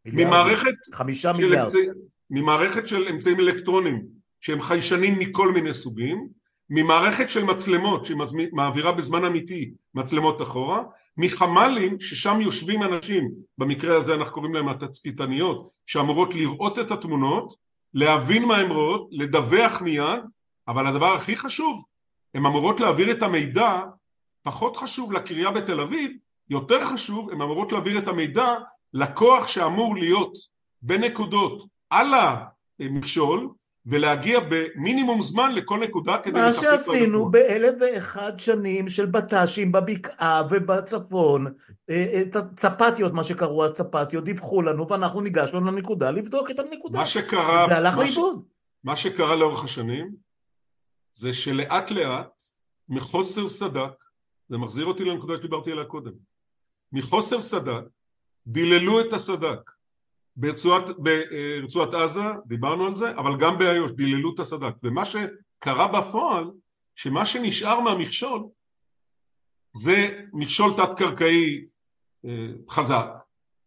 [0.05, 1.77] ממערכת, חמישה מיליארד, אמצע,
[2.29, 4.05] ממערכת של אמצעים אלקטרוניים
[4.39, 6.27] שהם חיישנים מכל מיני סוגים,
[6.69, 10.83] ממערכת של מצלמות שמעבירה בזמן אמיתי מצלמות אחורה,
[11.17, 17.55] מחמ"לים ששם יושבים אנשים, במקרה הזה אנחנו קוראים להם התצפיתניות, שאמורות לראות את התמונות,
[17.93, 20.21] להבין מה הן רואות, לדווח מיד,
[20.69, 21.83] אבל הדבר הכי חשוב,
[22.33, 23.79] הן אמורות להעביר את המידע,
[24.43, 26.11] פחות חשוב לקריה בתל אביב,
[26.49, 28.55] יותר חשוב, הן אמורות להעביר את המידע
[28.93, 30.37] לכוח שאמור להיות
[30.81, 32.07] בנקודות על
[32.79, 33.49] המכשול
[33.85, 36.39] ולהגיע במינימום זמן לכל נקודה כדי...
[36.39, 41.47] מה שעשינו באלף ואחד שנים של בט"שים בבקעה ובצפון,
[41.89, 46.99] אה, אה, צפתיות, מה שקראו אז צפתיות, דיווחו לנו ואנחנו ניגשנו לנקודה לבדוק את הנקודה.
[46.99, 47.65] מה שקרה...
[47.67, 48.43] זה הלך לאיבוד.
[48.83, 50.28] מה שקרה לאורך השנים
[51.13, 52.43] זה שלאט לאט
[52.89, 53.91] מחוסר סד"כ,
[54.49, 56.11] זה מחזיר אותי לנקודה שדיברתי עליה קודם,
[56.91, 57.83] מחוסר סד"כ
[58.47, 59.71] דיללו את הסד"כ
[60.35, 64.73] ברצועת, ברצועת עזה, דיברנו על זה, אבל גם באיו"ש, דיללו את הסד"כ.
[64.83, 66.51] ומה שקרה בפועל,
[66.95, 68.43] שמה שנשאר מהמכשול
[69.73, 71.65] זה מכשול תת-קרקעי
[72.25, 73.07] אה, חזק,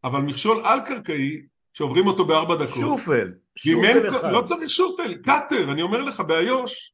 [0.05, 2.69] אבל מכשול על-קרקעי שעוברים אותו בארבע דקות.
[2.69, 4.33] שופל, שופל אחד.
[4.33, 6.92] לא צריך שופל, קאטר, אני אומר לך, באיו"ש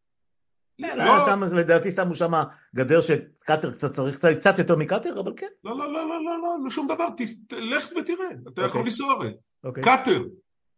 [1.52, 2.32] לדעתי שמו שם
[2.74, 5.46] גדר שקאטר קצת צריך, קצת, יותר מקאטר, אבל כן.
[5.64, 7.08] לא, לא, לא, לא, לא, לא, לא שום דבר,
[7.52, 8.62] לך ותראה, אתה.
[8.62, 8.82] יכול אוקיי.
[8.82, 9.30] לנסוע הרי.
[9.66, 9.82] Okay.
[9.82, 10.24] קאטר.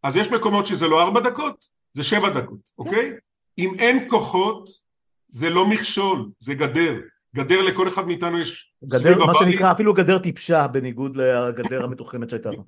[0.02, 2.72] אז יש מקומות שזה לא ארבע דקות, זה שבע דקות, כן.
[2.78, 3.12] אוקיי?
[3.58, 4.68] אם אין כוחות,
[5.28, 6.94] זה לא מכשול, זה גדר.
[7.36, 9.36] גדר לכל אחד מאיתנו יש גדר, מה הבית.
[9.38, 12.64] שנקרא, אפילו גדר טיפשה בניגוד לגדר המתוחמת שהייתה לנו.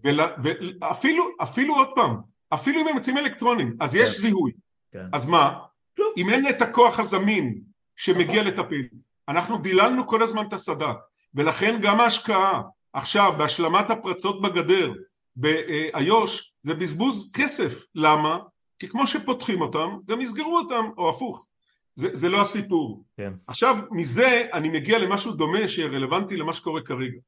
[0.81, 2.17] ואפילו, אפילו עוד פעם,
[2.55, 4.21] אפילו אם הם יוצאים אלקטרונים, אז יש כן.
[4.21, 4.53] זיהוי.
[4.93, 5.07] כן.
[5.13, 5.59] אז מה?
[5.99, 6.07] לא.
[6.17, 7.61] אם אין את הכוח הזמין
[7.97, 8.47] שמגיע נכון.
[8.47, 8.97] לטפל,
[9.29, 10.97] אנחנו דיללנו כל הזמן את הסד"כ,
[11.35, 12.63] ולכן גם ההשקעה
[12.93, 14.93] עכשיו בהשלמת הפרצות בגדר
[15.37, 18.39] באיו"ש זה בזבוז כסף, למה?
[18.79, 21.49] כי כמו שפותחים אותם, גם יסגרו אותם, או הפוך.
[21.95, 23.05] זה, זה לא הסיפור.
[23.17, 23.33] כן.
[23.47, 27.19] עכשיו, מזה אני מגיע למשהו דומה שרלוונטי למה שקורה כרגע.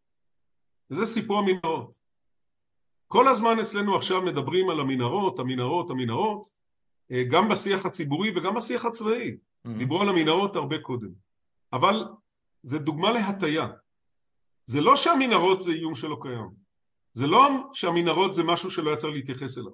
[0.90, 1.94] וזה סיפור המנהרות.
[3.08, 6.63] כל הזמן אצלנו עכשיו מדברים על המנהרות, המנהרות, המנהרות, אה,
[7.12, 9.30] גם בשיח הציבורי וגם בשיח הצבאי.
[9.30, 9.78] Mm-hmm.
[9.78, 11.09] דיברו על המנהרות הרבה קודם.
[11.72, 12.05] אבל
[12.62, 13.68] זה דוגמה להטיה.
[14.66, 16.48] זה לא שהמנהרות זה איום שלא קיים.
[17.12, 19.72] זה לא שהמנהרות זה משהו שלא היה צריך להתייחס אליו.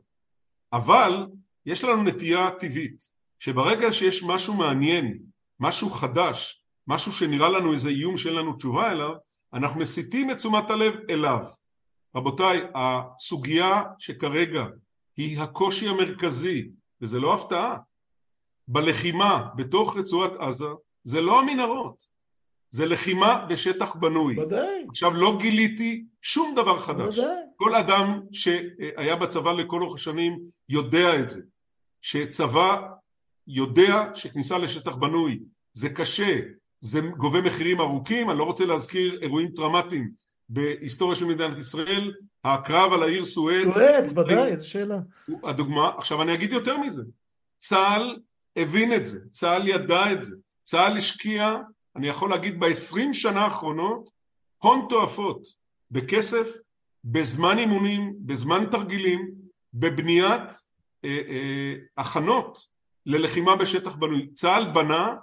[0.73, 1.27] אבל
[1.67, 5.19] יש לנו נטייה טבעית, שברגע שיש משהו מעניין,
[5.61, 9.15] משהו חדש, משהו שנראה לנו איזה איום שאין לנו תשובה אליו,
[9.53, 11.47] אנחנו מסיטים את תשומת הלב אליו.
[12.17, 14.65] רבותיי, הסוגיה שכרגע
[15.17, 16.69] היא הקושי המרכזי
[17.03, 17.77] וזה לא הפתעה.
[18.69, 20.67] בלחימה בתוך רצועת עזה
[21.03, 22.07] זה לא המנהרות,
[22.71, 24.41] זה לחימה בשטח בנוי.
[24.41, 24.85] ודאי.
[24.89, 27.19] עכשיו לא גיליתי שום דבר חדש.
[27.19, 27.37] ודאי.
[27.57, 30.39] כל אדם שהיה בצבא לכל אורך השנים
[30.69, 31.41] יודע את זה,
[32.03, 32.89] שצבא
[33.47, 35.41] יודע שכניסה לשטח בנוי
[35.73, 36.41] זה קשה,
[36.81, 40.11] זה גובה מחירים ארוכים, אני לא רוצה להזכיר אירועים טראומטיים
[40.51, 43.75] בהיסטוריה של מדינת ישראל, הקרב על העיר סואץ.
[43.75, 44.99] סואץ, ודאי, איזה שאלה.
[45.45, 47.03] הדוגמה, עכשיו אני אגיד יותר מזה,
[47.59, 48.19] צה"ל
[48.57, 51.57] הבין את זה, צה"ל ידע את זה, צה"ל השקיע,
[51.97, 54.11] אני יכול להגיד בעשרים שנה האחרונות,
[54.59, 55.43] הון תועפות,
[55.91, 56.49] בכסף,
[57.05, 59.31] בזמן אימונים, בזמן תרגילים,
[59.75, 60.53] בבניית
[61.05, 62.59] אה, אה, הכנות
[63.07, 64.29] ללחימה בשטח בנוי.
[64.35, 65.15] צה"ל בנה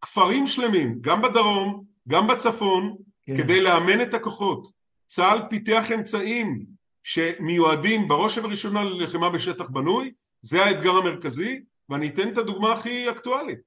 [0.00, 2.96] כפרים שלמים, גם בדרום, גם בצפון,
[3.26, 3.36] כן.
[3.36, 4.70] כדי לאמן את הכוחות.
[5.06, 6.64] צה"ל פיתח אמצעים
[7.02, 13.58] שמיועדים בראש ובראשונה ללחימה בשטח בנוי, זה האתגר המרכזי, ואני אתן את הדוגמה הכי אקטואלית.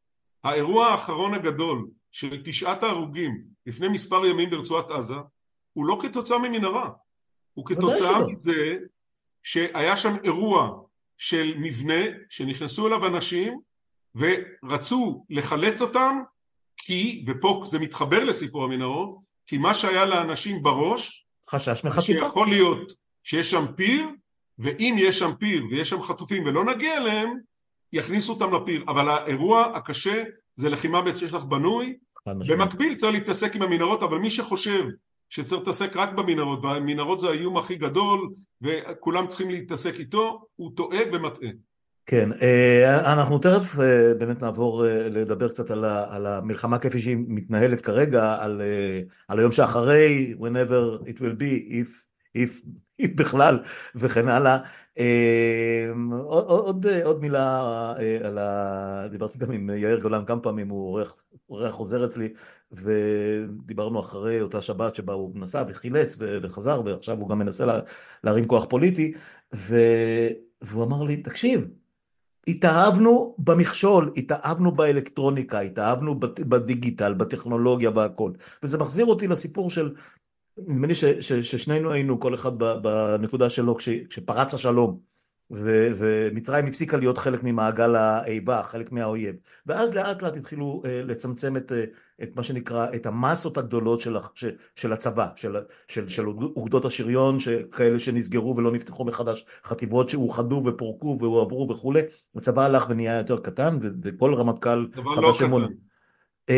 [0.44, 5.16] האירוע האחרון הגדול של תשעת ההרוגים לפני מספר ימים ברצועת עזה,
[5.74, 6.90] הוא לא כתוצאה ממנהרה,
[7.54, 8.78] הוא כתוצאה מזה
[9.44, 10.80] שהיה שם אירוע
[11.18, 13.60] של מבנה שנכנסו אליו אנשים
[14.16, 16.18] ורצו לחלץ אותם
[16.78, 22.02] כי, ופה זה מתחבר לסיפור המנהרות, כי מה שהיה לאנשים בראש, חשש מחטיפה.
[22.02, 22.94] שיכול להיות
[23.24, 24.08] שיש שם פיר,
[24.60, 27.34] ואם יש שם פיר ויש שם חטופים ולא נגיע אליהם,
[27.94, 28.84] יכניסו אותם לפיר.
[28.88, 30.24] אבל האירוע הקשה
[30.56, 31.98] זה לחימה בשטח בנוי.
[32.26, 34.86] במקביל צריך להתעסק עם המנהרות, אבל מי שחושב
[35.30, 38.30] שצריך להתעסק רק במנהרות, והמנהרות זה האיום הכי גדול,
[38.62, 41.50] וכולם צריכים להתעסק איתו, הוא טועה ומטעה.
[42.10, 47.82] כן, אה, אנחנו תכף אה, באמת נעבור אה, לדבר קצת על המלחמה כפי שהיא מתנהלת
[47.82, 48.62] כרגע, על,
[49.28, 52.66] על היום שאחרי, whenever it will be, if if,
[53.02, 53.60] if בכלל,
[53.96, 54.58] וכן הלאה.
[56.24, 57.94] עוד, עוד, עוד מילה
[58.24, 59.08] על ה...
[59.12, 61.16] דיברתי גם עם יאיר גולן כמה פעמים, הוא אורח,
[61.50, 62.34] אורח חוזר אצלי,
[62.72, 67.66] ודיברנו אחרי אותה שבת שבה הוא נסע וחילץ וחזר, ועכשיו הוא גם מנסה
[68.24, 69.14] להרים כוח פוליטי,
[69.56, 69.76] ו...
[70.62, 71.68] והוא אמר לי, תקשיב,
[72.48, 78.32] התאהבנו במכשול, התאהבנו באלקטרוניקה, התאהבנו בדיגיטל, בטכנולוגיה, והכל.
[78.64, 79.94] וזה מחזיר אותי לסיפור של,
[80.58, 85.07] נדמה לי ששנינו היינו, כל אחד בנקודה שלו, כשפרץ השלום.
[85.52, 89.36] ומצרים הפסיקה להיות חלק ממעגל האיבה, חלק מהאויב.
[89.66, 91.72] ואז לאט לאט התחילו לצמצם את,
[92.24, 94.18] את מה שנקרא, את המסות הגדולות של,
[94.76, 97.38] של הצבא, של, של, של אוגדות השריון,
[97.72, 102.02] כאלה שנסגרו ולא נפתחו מחדש, חטיבות שאוחדו ופורקו והועברו וכולי.
[102.36, 104.86] הצבא הלך ונהיה יותר קטן, וכל רמטכ"ל
[105.16, 105.62] חבש אמון.
[105.62, 106.58] לא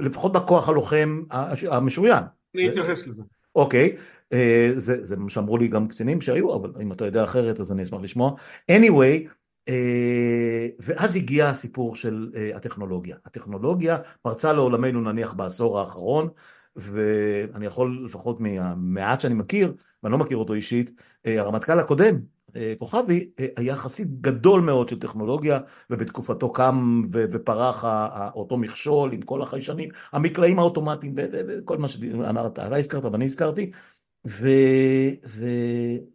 [0.00, 1.22] לפחות בכוח הלוחם
[1.70, 2.24] המשוריין.
[2.54, 3.22] אני אתייחס לזה.
[3.54, 3.96] אוקיי.
[4.32, 7.72] אה, זה, זה מה שאמרו לי גם קצינים שהיו, אבל אם אתה יודע אחרת אז
[7.72, 8.32] אני אשמח לשמוע.
[8.72, 9.28] anyway,
[9.68, 13.16] אה, ואז הגיע הסיפור של אה, הטכנולוגיה.
[13.24, 16.28] הטכנולוגיה פרצה לעולמנו נניח בעשור האחרון,
[16.76, 22.16] ואני יכול לפחות מהמעט שאני מכיר, ואני לא מכיר אותו אישית, הרמטכ"ל הקודם,
[22.78, 25.60] כוכבי, היה חסיד גדול מאוד של טכנולוגיה,
[25.90, 27.84] ובתקופתו קם ופרח
[28.34, 31.14] אותו מכשול עם כל החיישנים, המקלעים האוטומטיים
[31.48, 33.70] וכל מה שאתה הזכרת ואני הזכרתי,
[34.26, 34.48] ו...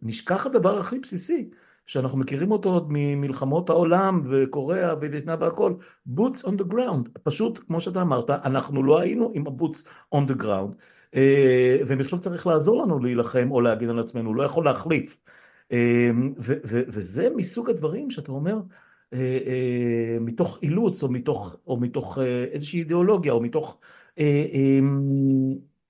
[0.01, 1.49] ונשכח הדבר הכי בסיסי,
[1.85, 5.73] שאנחנו מכירים אותו עוד ממלחמות העולם וקוריאה ווייטנאם והכל,
[6.15, 10.41] boots on the ground, פשוט כמו שאתה אמרת, אנחנו לא היינו עם ה-boots on the
[10.41, 10.73] ground,
[11.15, 15.17] אה, ומכשול צריך לעזור לנו להילחם או להגיד על עצמנו, לא יכול להחליף,
[15.71, 18.59] אה, ו- ו- וזה מסוג הדברים שאתה אומר,
[19.13, 22.17] אה, מתוך אילוץ או מתוך, או מתוך
[22.51, 23.79] איזושהי אידיאולוגיה או מתוך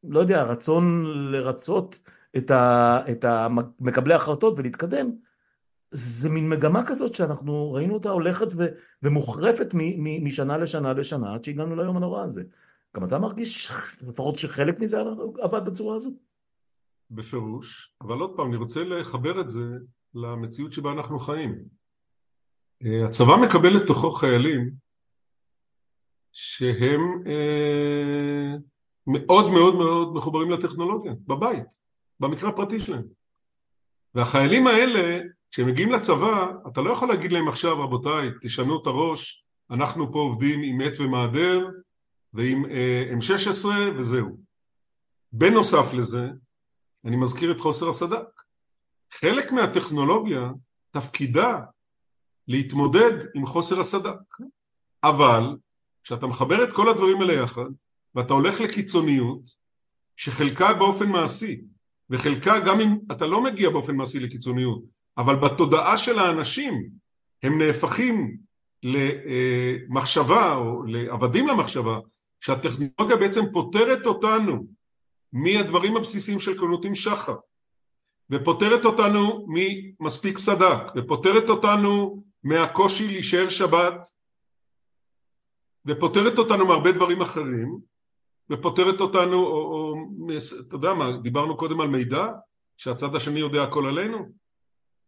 [0.04, 2.00] לא יודע, רצון לרצות
[2.38, 3.26] את, ה, את
[3.80, 5.12] מקבלי ההחלטות ולהתקדם,
[5.92, 8.66] זה מין מגמה כזאת שאנחנו ראינו אותה הולכת ו,
[9.04, 12.44] ומוחרפת מ, מ, משנה לשנה לשנה עד שהגענו ליום הנורא הזה.
[12.96, 13.72] גם אתה מרגיש
[14.08, 14.98] לפחות שחלק מזה
[15.42, 16.14] עבד בצורה הזאת?
[17.12, 19.66] בפירוש, אבל עוד פעם, אני רוצה לחבר את זה
[20.16, 21.64] למציאות שבה אנחנו חיים.
[22.86, 24.72] אה, הצבא מקבל לתוכו חיילים
[26.32, 28.56] שהם אה,
[29.08, 31.80] מאוד מאוד מאוד מחוברים לטכנולוגיה, בבית,
[32.20, 33.04] במקרה הפרטי שלהם.
[34.16, 39.46] והחיילים האלה, כשהם מגיעים לצבא, אתה לא יכול להגיד להם עכשיו, רבותיי, תשנו את הראש,
[39.72, 41.70] אנחנו פה עובדים עם עט ומעדר
[42.34, 44.38] ועם אה, M16 וזהו.
[45.32, 46.30] בנוסף לזה,
[47.06, 48.44] אני מזכיר את חוסר הסד"כ.
[49.12, 50.52] חלק מהטכנולוגיה,
[50.92, 51.60] תפקידה
[52.48, 54.42] להתמודד עם חוסר הסד"כ.
[55.04, 55.58] אבל,
[56.04, 57.66] כשאתה מחבר את כל הדברים האלה יחד,
[58.16, 59.42] ואתה הולך לקיצוניות
[60.16, 61.62] שחלקה באופן מעשי
[62.10, 64.84] וחלקה גם אם אתה לא מגיע באופן מעשי לקיצוניות
[65.18, 66.90] אבל בתודעה של האנשים
[67.44, 68.38] הם נהפכים
[68.84, 72.00] למחשבה או לעבדים למחשבה
[72.40, 74.68] שהטכנולוגיה בעצם פותרת אותנו
[75.34, 77.36] מהדברים הבסיסיים של קונותים שחר
[78.30, 84.08] ופותרת אותנו ממספיק סדק ופותרת אותנו מהקושי להישאר שבת
[85.86, 87.93] ופותרת אותנו מהרבה דברים אחרים
[88.54, 89.96] ופותרת אותנו, או, או
[90.68, 92.28] אתה יודע מה, דיברנו קודם על מידע,
[92.78, 94.30] שהצד השני יודע הכל עלינו.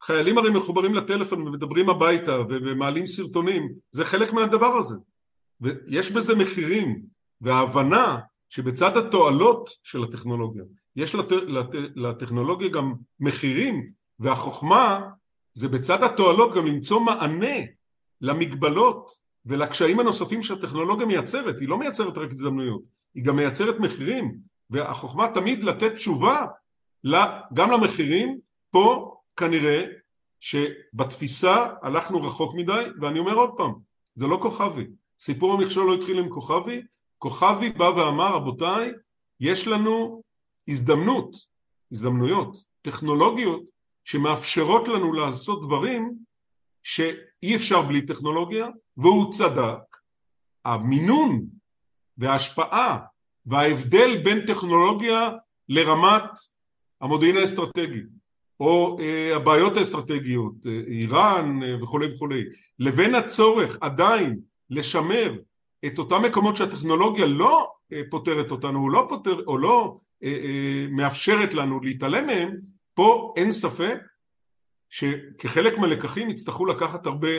[0.03, 4.95] חיילים הרי מחוברים לטלפון ומדברים הביתה ומעלים סרטונים, זה חלק מהדבר הזה.
[5.61, 7.01] ויש בזה מחירים,
[7.41, 8.17] וההבנה
[8.49, 10.63] שבצד התועלות של הטכנולוגיה,
[10.95, 11.31] יש לט...
[11.31, 11.75] לט...
[11.95, 13.85] לטכנולוגיה גם מחירים,
[14.19, 15.01] והחוכמה
[15.53, 17.55] זה בצד התועלות גם למצוא מענה
[18.21, 19.11] למגבלות
[19.45, 22.81] ולקשיים הנוספים שהטכנולוגיה מייצרת, היא לא מייצרת רק הזדמנויות,
[23.16, 24.38] היא גם מייצרת מחירים,
[24.70, 26.45] והחוכמה תמיד לתת תשובה
[27.53, 28.39] גם למחירים,
[28.72, 29.86] פה כנראה
[30.39, 33.74] שבתפיסה הלכנו רחוק מדי, ואני אומר עוד פעם,
[34.16, 34.88] זה לא כוכבי,
[35.20, 36.82] סיפור המכשול לא התחיל עם כוכבי,
[37.18, 38.91] כוכבי בא ואמר רבותיי,
[39.39, 40.24] יש לנו
[40.68, 41.36] הזדמנות,
[41.91, 43.63] הזדמנויות, טכנולוגיות
[44.03, 46.16] שמאפשרות לנו לעשות דברים
[46.84, 49.80] שאי אפשר בלי טכנולוגיה, והוא צדק.
[50.66, 51.45] המינון
[52.18, 52.99] וההשפעה
[53.45, 55.30] וההבדל בין טכנולוגיה
[55.70, 56.30] לרמת
[57.01, 58.01] המודיעין האסטרטגי
[58.59, 62.43] או אה, הבעיות האסטרטגיות, אה, איראן אה, וכולי וכולי,
[62.80, 64.39] לבין הצורך עדיין
[64.70, 65.34] לשמר
[65.86, 70.86] את אותם מקומות שהטכנולוגיה לא אה, פותרת אותנו או לא, פותר, או לא אה, אה,
[70.89, 72.57] מאפשרת לנו להתעלם מהם,
[72.93, 73.99] פה אין ספק
[74.89, 77.30] שכחלק מהלקחים יצטרכו לקחת הרבה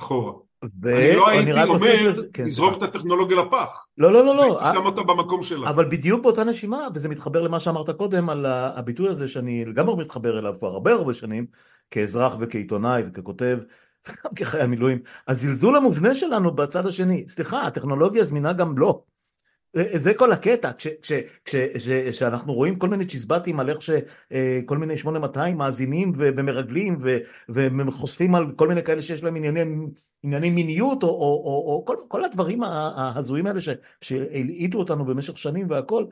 [0.00, 0.32] אחורה.
[0.62, 3.86] אני לא הייתי אומר, כן, לזרוק את הטכנולוגיה לפח.
[3.98, 4.60] לא, לא, לא, לא.
[4.60, 5.70] הייתי שם אותה במקום שלה.
[5.70, 10.38] אבל בדיוק באותה נשימה, וזה מתחבר למה שאמרת קודם, על הביטוי הזה שאני לגמרי מתחבר
[10.38, 11.46] אליו כבר הרבה הרבה שנים,
[11.90, 13.58] כאזרח וכעיתונאי וככותב,
[14.08, 14.98] וגם כחייל מילואים,
[15.28, 17.24] הזלזול המובנה שלנו בצד השני.
[17.28, 19.02] סליחה, הטכנולוגיה זמינה גם לא.
[19.74, 20.70] זה כל הקטע,
[21.44, 26.98] כשאנחנו רואים כל מיני צ'יזבטים על איך שכל מיני 8200 מאזינים ומרגלים
[27.48, 29.36] וחושפים על כל מיני כאלה שיש להם
[30.22, 33.60] ענייני מיניות או כל הדברים ההזויים האלה
[34.00, 36.04] שהלעיטו אותנו במשך שנים והכל,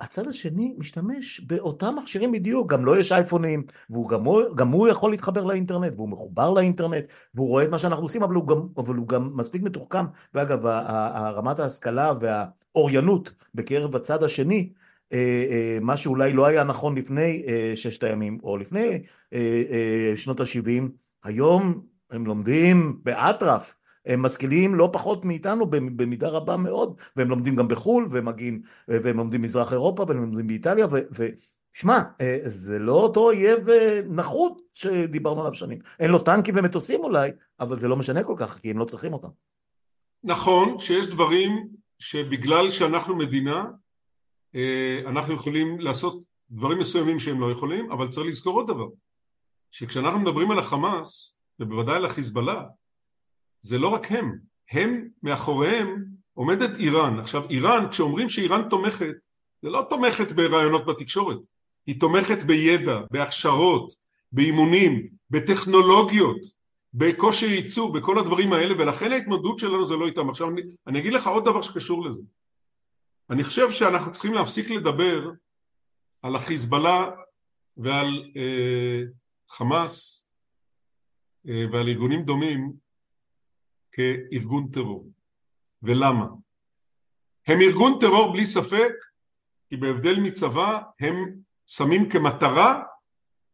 [0.00, 5.44] הצד השני משתמש באותם מכשירים בדיוק, גם לו לא יש אייפונים, וגם הוא יכול להתחבר
[5.44, 9.08] לאינטרנט, והוא מחובר לאינטרנט, והוא רואה את מה שאנחנו עושים, אבל הוא גם, אבל הוא
[9.08, 10.66] גם מספיק מתוחכם, ואגב,
[11.36, 14.72] רמת ההשכלה והאוריינות בקרב הצד השני,
[15.12, 19.02] אה, אה, מה שאולי לא היה נכון לפני אה, ששת הימים, או לפני
[20.16, 20.82] שנות ה-70,
[21.24, 23.74] היום הם לומדים באטרף,
[24.06, 29.16] הם משכילים לא פחות מאיתנו במידה רבה מאוד, והם לומדים גם בחו"ל, והם מגיעים, והם
[29.16, 35.40] לומדים במזרח אירופה, והם לומדים באיטליה, ושמע, אה, זה לא אותו אויב אה, נחות שדיברנו
[35.40, 35.78] עליו שנים.
[36.00, 37.30] אין לו טנקים ומטוסים אולי,
[37.60, 39.28] אבל זה לא משנה כל כך, כי הם לא צריכים אותם.
[40.24, 43.64] נכון שיש דברים שבגלל שאנחנו מדינה,
[44.54, 48.88] אה, אנחנו יכולים לעשות דברים מסוימים שהם לא יכולים, אבל צריך לזכור עוד דבר,
[49.70, 52.62] שכשאנחנו מדברים על החמאס, ובוודאי על החיזבאללה,
[53.60, 54.38] זה לא רק הם,
[54.70, 56.04] הם מאחוריהם
[56.34, 57.18] עומדת איראן.
[57.18, 59.14] עכשיו איראן, כשאומרים שאיראן תומכת,
[59.62, 61.38] זה לא תומכת ברעיונות בתקשורת,
[61.86, 63.92] היא תומכת בידע, בהכשרות,
[64.32, 66.40] באימונים, בטכנולוגיות,
[66.94, 70.30] בכושר ייצור, בכל הדברים האלה, ולכן ההתמודדות שלנו זה לא איתם.
[70.30, 72.20] עכשיו אני, אני אגיד לך עוד דבר שקשור לזה.
[73.30, 75.30] אני חושב שאנחנו צריכים להפסיק לדבר
[76.22, 77.10] על החיזבאללה
[77.76, 79.02] ועל אה,
[79.48, 80.30] חמאס
[81.48, 82.72] אה, ועל ארגונים דומים
[83.96, 85.10] כארגון טרור.
[85.82, 86.26] ולמה?
[87.46, 88.92] הם ארגון טרור בלי ספק,
[89.68, 91.14] כי בהבדל מצבא הם
[91.66, 92.82] שמים כמטרה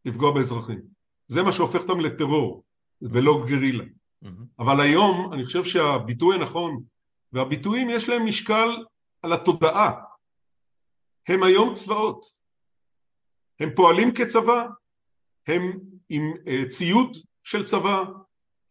[0.05, 0.81] לפגוע באזרחים.
[1.27, 2.63] זה מה שהופך אותם לטרור
[3.01, 3.83] ולא גרילה.
[3.83, 4.27] Mm-hmm.
[4.59, 6.83] אבל היום אני חושב שהביטוי הנכון,
[7.31, 8.69] והביטויים יש להם משקל
[9.21, 9.91] על התודעה.
[11.27, 12.25] הם היום צבאות.
[13.59, 14.67] הם פועלים כצבא,
[15.47, 15.79] הם
[16.09, 18.03] עם uh, ציוד של צבא,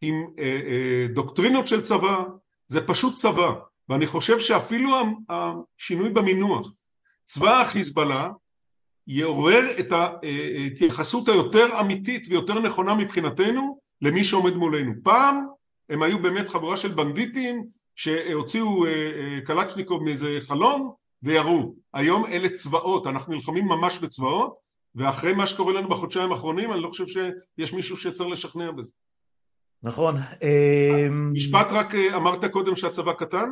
[0.03, 2.25] עם אה, אה, דוקטרינות של צבא,
[2.69, 3.53] זה פשוט צבא.
[3.89, 4.91] ואני חושב שאפילו
[5.29, 6.69] השינוי במינוח,
[7.27, 8.31] צבא החיזבאללה
[9.07, 14.93] יעורר את ההתייחסות היותר אמיתית ויותר נכונה מבחינתנו למי שעומד מולנו.
[15.03, 15.47] פעם
[15.89, 20.91] הם היו באמת חבורה של בנדיטים שהוציאו אה, קלצ'ניקוב מאיזה חלון
[21.23, 21.75] וירו.
[21.95, 24.55] היום אלה צבאות, אנחנו נלחמים ממש בצבאות
[24.95, 28.93] ואחרי מה שקורה לנו בחודשיים האחרונים אני לא חושב שיש מישהו שצריך לשכנע בזה.
[29.83, 30.17] נכון.
[30.43, 33.51] אמ, משפט רק אה, אמרת קודם שהצבא קטן?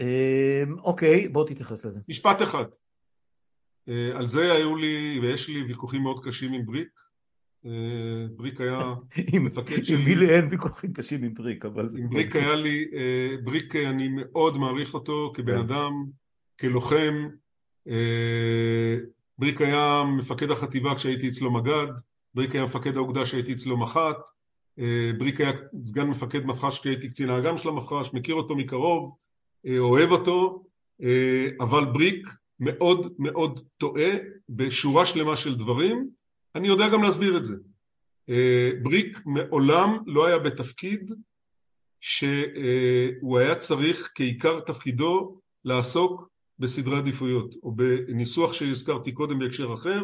[0.00, 2.00] אמ, אוקיי, בוא תתייחס לזה.
[2.08, 2.64] משפט אחד.
[3.88, 7.00] אה, על זה היו לי ויש לי ויכוחים מאוד קשים עם בריק.
[7.66, 7.70] אה,
[8.36, 8.94] בריק היה
[9.44, 9.96] מפקד שלי.
[9.96, 11.90] עם מילי אין ויכוחים קשים עם בריק, אבל...
[11.98, 12.84] עם בריק היה לי,
[13.44, 15.58] בריק אני מאוד מעריך אותו כבן כן.
[15.58, 15.92] אדם,
[16.60, 17.28] כלוחם.
[19.38, 21.86] בריק היה מפקד החטיבה כשהייתי אצלו מג"ד,
[22.34, 24.18] בריק היה מפקד האוגדה כשהייתי אצלו מח"ט.
[24.78, 25.52] אה, בריק היה
[25.82, 29.16] סגן מפקד מפח"ש כי הייתי קצין האג"ם של המפח"ש, מכיר אותו מקרוב,
[29.66, 30.64] אה, אוהב אותו,
[31.02, 32.28] אה, אבל בריק
[32.60, 34.10] מאוד מאוד טועה
[34.48, 36.08] בשורה שלמה של דברים,
[36.54, 37.54] אני יודע גם להסביר את זה.
[38.82, 41.10] בריק מעולם לא היה בתפקיד
[42.00, 50.02] שהוא היה צריך כעיקר תפקידו לעסוק בסדרי עדיפויות או בניסוח שהזכרתי קודם בהקשר אחר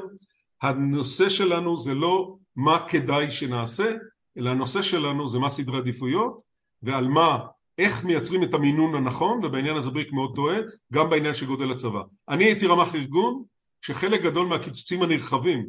[0.63, 3.95] הנושא שלנו זה לא מה כדאי שנעשה
[4.39, 6.43] אלא הנושא שלנו זה מה סדרי עדיפויות
[6.83, 7.39] ועל מה,
[7.79, 10.57] איך מייצרים את המינון הנכון ובעניין הזה בריק מאוד טועה,
[10.93, 12.03] גם בעניין של גודל הצבא.
[12.29, 13.43] אני הייתי רמ"ח ארגון
[13.81, 15.67] שחלק גדול מהקיצוצים הנרחבים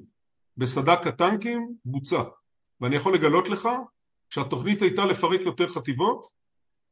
[0.58, 2.24] בסד"כ הטנקים בוצע
[2.82, 3.70] ואני יכול לגלות לך
[4.30, 6.28] שהתוכנית הייתה לפרק יותר חטיבות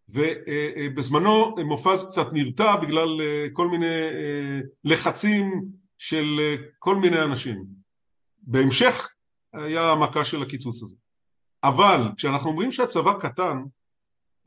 [0.09, 5.65] ובזמנו מופז קצת נרתע בגלל אה, כל מיני אה, לחצים
[5.97, 7.65] של אה, כל מיני אנשים.
[8.41, 9.09] בהמשך
[9.53, 10.95] היה המכה של הקיצוץ הזה.
[11.63, 13.57] אבל כשאנחנו אומרים שהצבא קטן,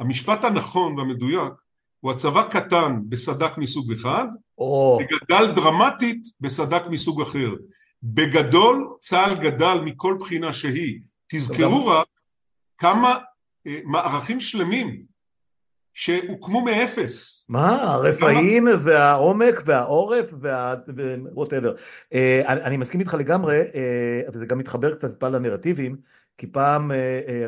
[0.00, 1.52] המשפט הנכון והמדויק
[2.00, 4.26] הוא הצבא קטן בסדק מסוג אחד,
[4.58, 4.98] או...
[5.00, 7.50] וגדל דרמטית בסדק מסוג אחר.
[8.02, 11.00] בגדול צה"ל גדל מכל בחינה שהיא.
[11.26, 12.06] תזכרו רק
[12.78, 13.18] כמה
[13.66, 15.02] אה, מערכים שלמים
[15.94, 17.46] שהוקמו מאפס.
[17.48, 17.82] מה?
[17.82, 18.76] הרפאים כמה...
[18.82, 20.34] והעומק והעורף
[21.34, 21.74] וווטאבר.
[22.12, 22.42] וה...
[22.42, 25.96] Uh, אני, אני מסכים איתך לגמרי, uh, וזה גם מתחבר קצת טיפה לנרטיבים.
[26.39, 26.91] כי פעם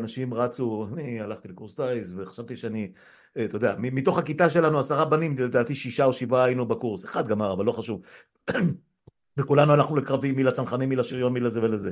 [0.00, 2.92] אנשים רצו, אני הלכתי לקורס טיס וחשבתי שאני,
[3.44, 7.52] אתה יודע, מתוך הכיתה שלנו עשרה בנים, לדעתי שישה או שבעה היינו בקורס, אחד גמר,
[7.52, 8.00] אבל לא חשוב.
[9.36, 11.90] וכולנו הלכנו לקרבים, מי לצנחנים, מי לשריון, מי לזה ולזה.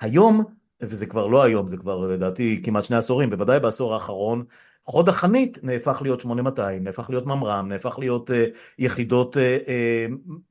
[0.00, 0.44] היום,
[0.80, 4.44] וזה כבר לא היום, זה כבר לדעתי כמעט שני עשורים, בוודאי בעשור האחרון,
[4.84, 8.32] חוד החנית נהפך להיות 8200, נהפך להיות ממר"ם, נהפך להיות uh,
[8.78, 9.38] יחידות uh,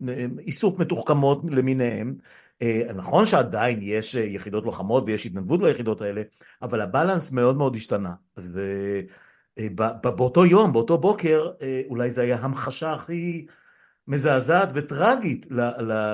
[0.06, 2.16] uh, איסוף מתוחכמות למיניהם.
[2.62, 6.22] Uh, נכון שעדיין יש uh, יחידות לוחמות ויש התנדבות ליחידות האלה,
[6.62, 8.14] אבל הבלנס מאוד מאוד השתנה.
[9.60, 11.52] ובאותו יום, באותו בוקר,
[11.88, 13.46] אולי זה היה המחשה הכי
[14.08, 15.46] מזעזעת וטרגית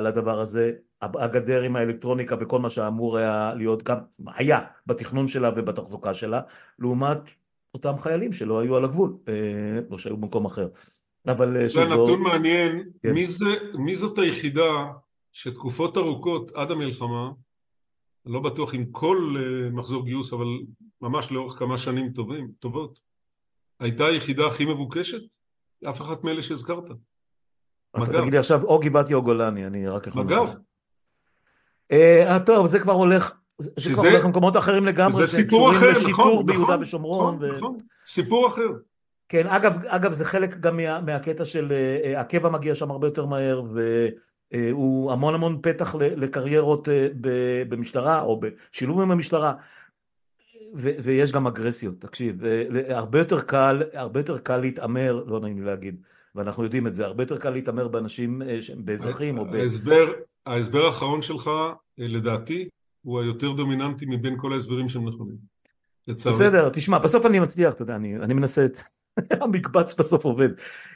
[0.03, 0.71] לדבר הזה,
[1.01, 3.97] הגדר עם האלקטרוניקה וכל מה שאמור היה להיות גם
[4.35, 6.41] היה בתכנון שלה ובתחזוקה שלה
[6.79, 7.17] לעומת
[7.73, 9.17] אותם חיילים שלא היו על הגבול
[9.91, 10.67] או שהיו במקום אחר
[11.27, 13.11] אבל זה נתון מעניין כן.
[13.11, 14.85] מי, זה, מי זאת היחידה
[15.37, 17.31] שתקופות ארוכות עד המלחמה
[18.25, 19.35] אני לא בטוח עם כל
[19.71, 20.47] מחזור גיוס אבל
[21.01, 22.99] ממש לאורך כמה שנים טובים, טובות
[23.79, 25.21] הייתה היחידה הכי מבוקשת?
[25.89, 26.83] אף אחת מאלה שהזכרת
[27.97, 28.05] מג"ב.
[28.05, 30.23] תגיד לי עכשיו או גבעתי או גולני, אני רק יכול...
[30.23, 30.47] מג"ב.
[31.91, 36.11] אה, טוב, זה כבר הולך, זה כבר הולך למקומות אחרים לגמרי, זה סיפור אחר, נכון,
[36.11, 37.35] נכון, ביהודה ושומרון.
[37.35, 38.69] נכון, נכון, סיפור אחר.
[39.29, 43.25] כן, אגב, אגב זה חלק גם מה, מהקטע של uh, הקבע מגיע שם הרבה יותר
[43.25, 43.63] מהר
[44.51, 46.91] והוא uh, המון המון פתח לקריירות uh,
[47.69, 49.53] במשטרה או בשילוב עם המשטרה
[50.75, 52.35] ו, ויש גם אגרסיות, תקשיב,
[52.89, 56.01] הרבה יותר קל, הרבה יותר קל להתעמר, לא נעים לי להגיד,
[56.35, 59.55] ואנחנו יודעים את זה, הרבה יותר קל להתעמר באנשים, אה, באזרחים או ב...
[59.55, 60.11] ההסבר,
[60.45, 61.47] ההסבר האחרון שלך,
[61.99, 62.69] אה, לדעתי,
[63.01, 65.35] הוא היותר דומיננטי מבין כל ההסברים שהם נכונים.
[66.07, 68.77] בסדר, תשמע, בסוף אני מצליח, אתה יודע, אני, אני מנסה את...
[69.41, 70.49] המקבץ בסוף עובד.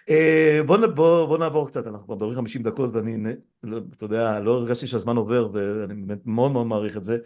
[0.09, 4.39] אה, בוא, בוא, בוא נעבור קצת, אנחנו כבר מדברים 50 דקות ואני, לא, אתה יודע,
[4.39, 7.17] לא הרגשתי שהזמן עובר ואני באמת מאוד מאוד מעריך את זה,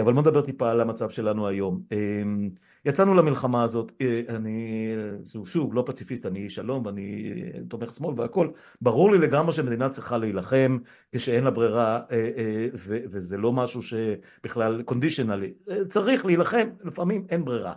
[0.00, 1.80] אבל בוא נדבר טיפה על המצב שלנו היום.
[2.84, 4.88] יצאנו למלחמה הזאת, אה, אני
[5.44, 7.32] שוב לא פציפיסט, אני שלום ואני
[7.68, 8.48] תומך שמאל והכל,
[8.80, 10.78] ברור לי לגמרי שמדינה צריכה להילחם
[11.12, 15.52] כשאין לה ברירה אה, אה, וזה לא משהו שבכלל קונדישיונלי,
[15.88, 17.74] צריך להילחם, לפעמים אין ברירה.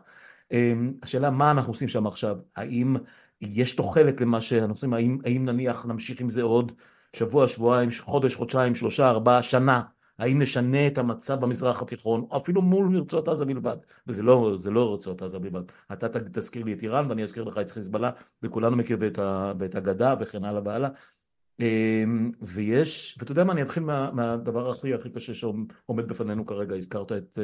[1.03, 2.95] השאלה מה אנחנו עושים שם עכשיו, האם
[3.41, 6.71] יש תוחלת למה שאנחנו עושים, האם, האם נניח נמשיך עם זה עוד
[7.13, 9.81] שבוע, שבועיים, חודש, חודשיים, שלושה, ארבעה, שנה
[10.19, 13.77] האם נשנה את המצב במזרח התיכון, או אפילו מול רצועת עזה בלבד,
[14.07, 15.61] וזה לא, לא רצועת עזה בלבד.
[15.93, 18.11] אתה תזכיר לי את איראן ואני אזכיר לך את חיזבאללה,
[18.43, 18.97] וכולנו מכיר
[19.59, 20.89] ואת הגדה וכן הלאה והלאה.
[21.59, 26.75] אמ, ויש, ואתה יודע מה, אני אתחיל מה, מהדבר הכי הכי קשה שעומד בפנינו כרגע,
[26.75, 27.39] הזכרת את,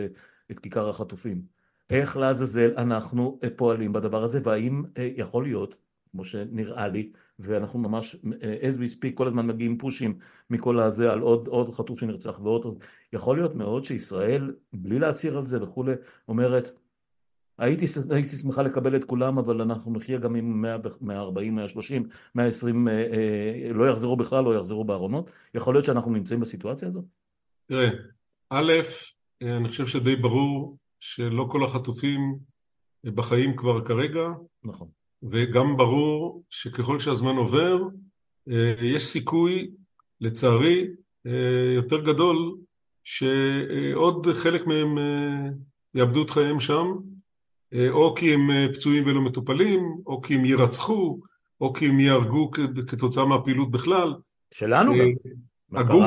[0.51, 1.62] את כיכר החטופים.
[1.93, 5.77] איך לעזאזל אנחנו פועלים בדבר הזה, והאם אה, יכול להיות,
[6.11, 8.15] כמו שנראה לי, ואנחנו ממש,
[8.61, 10.17] as we speak, כל הזמן מגיעים פושים
[10.49, 12.83] מכל הזה על עוד, עוד חטוף שנרצח ועוד,
[13.13, 15.91] יכול להיות מאוד שישראל, בלי להצהיר על זה וכולי,
[16.27, 16.71] אומרת,
[17.57, 22.87] הייתי, הייתי שמחה לקבל את כולם, אבל אנחנו נחיה גם עם 100, 140, 130, 120,
[23.73, 25.31] לא יחזרו בכלל, לא יחזרו בארונות.
[25.55, 27.05] יכול להיות שאנחנו נמצאים בסיטואציה הזאת?
[27.65, 27.89] תראה,
[28.49, 28.73] א',
[29.43, 32.35] אני חושב שדי ברור שלא כל החטופים
[33.03, 34.27] בחיים כבר כרגע.
[34.63, 34.87] נכון.
[35.23, 37.81] וגם ברור שככל שהזמן עובר
[38.51, 39.71] אה, יש סיכוי
[40.21, 40.87] לצערי
[41.25, 42.55] אה, יותר גדול
[43.03, 45.49] שעוד חלק מהם אה,
[45.95, 46.87] יאבדו את חייהם שם
[47.89, 51.19] או כי הם פצועים ולא מטופלים או כי הם יירצחו
[51.61, 52.51] או כי הם ייהרגו
[52.87, 54.13] כתוצאה מהפעילות בכלל.
[54.51, 55.07] שלנו גם.
[55.79, 56.05] הגוף,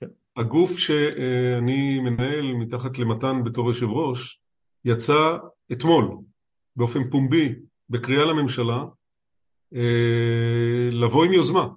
[0.00, 0.06] כן.
[0.36, 4.40] הגוף שאני מנהל מתחת למתן בתור יושב ראש
[4.84, 5.38] יצא
[5.72, 6.08] אתמול
[6.76, 7.54] באופן פומבי
[7.90, 8.84] בקריאה לממשלה
[9.74, 11.68] אה, לבוא עם יוזמה.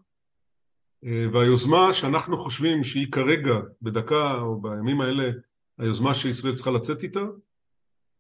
[1.05, 5.32] אה, והיוזמה שאנחנו חושבים שהיא כרגע, בדקה או בימים האלה,
[5.78, 7.24] היוזמה שישראל צריכה לצאת איתה,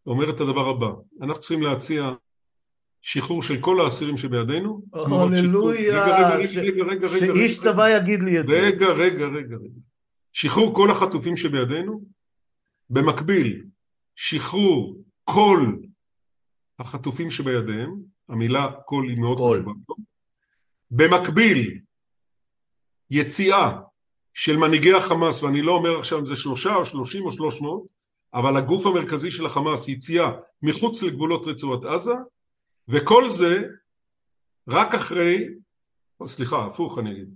[0.05, 2.13] אומרת את הדבר הבא, אנחנו צריכים להציע
[3.01, 4.81] שחרור של כל האסירים שבידינו.
[4.93, 6.47] הללויה,
[7.19, 8.59] שאיש צבא יגיד לי את זה.
[8.59, 9.88] רגע, רגע, רגע, רגע.
[10.33, 12.01] שחרור כל החטופים שבידינו,
[12.89, 13.65] במקביל,
[14.15, 15.75] שחרור כל
[16.79, 17.95] החטופים שבידיהם,
[18.29, 19.71] המילה כל היא מאוד חשובה.
[20.91, 21.79] במקביל,
[23.11, 23.79] יציאה
[24.33, 27.83] של מנהיגי החמאס, ואני לא אומר עכשיו אם זה שלושה או שלושים או שלוש מאות,
[28.33, 32.13] אבל הגוף המרכזי של החמאס, יציאה מחוץ לגבולות רצועת עזה,
[32.87, 33.63] וכל זה
[34.67, 35.47] רק אחרי,
[36.19, 37.29] או סליחה, הפוך אני אגיד,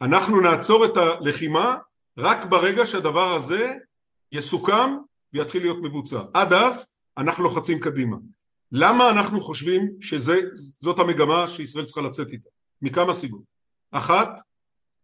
[0.00, 1.76] אנחנו נעצור את הלחימה
[2.18, 3.74] רק ברגע שהדבר הזה
[4.32, 4.90] יסוכם
[5.32, 6.22] ויתחיל להיות מבוצע.
[6.34, 8.16] עד אז אנחנו לוחצים קדימה.
[8.72, 12.48] למה אנחנו חושבים שזאת המגמה שישראל צריכה לצאת איתה?
[12.82, 13.42] מכמה סיבות.
[13.90, 14.28] אחת,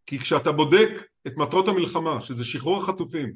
[0.06, 0.90] כי כשאתה בודק
[1.26, 3.32] את מטרות המלחמה, שזה שחרור החטופים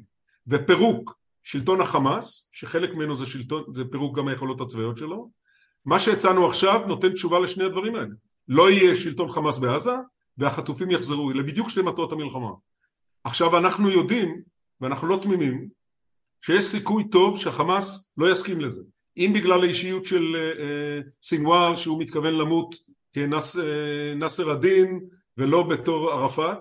[0.47, 5.29] ופירוק שלטון החמאס, שחלק ממנו זה שלטון, זה פירוק גם היכולות הצבאיות שלו.
[5.85, 8.13] מה שהצענו עכשיו נותן תשובה לשני הדברים האלה.
[8.47, 9.93] לא יהיה שלטון חמאס בעזה,
[10.37, 12.49] והחטופים יחזרו, אלה בדיוק שתי מטרות המלחמה.
[13.23, 14.41] עכשיו אנחנו יודעים,
[14.81, 15.69] ואנחנו לא תמימים,
[16.41, 18.81] שיש סיכוי טוב שהחמאס לא יסכים לזה.
[19.17, 22.75] אם בגלל האישיות של uh, סינואר שהוא מתכוון למות
[23.11, 24.99] כנאסר א-דין
[25.37, 26.57] ולא בתור ערפאת,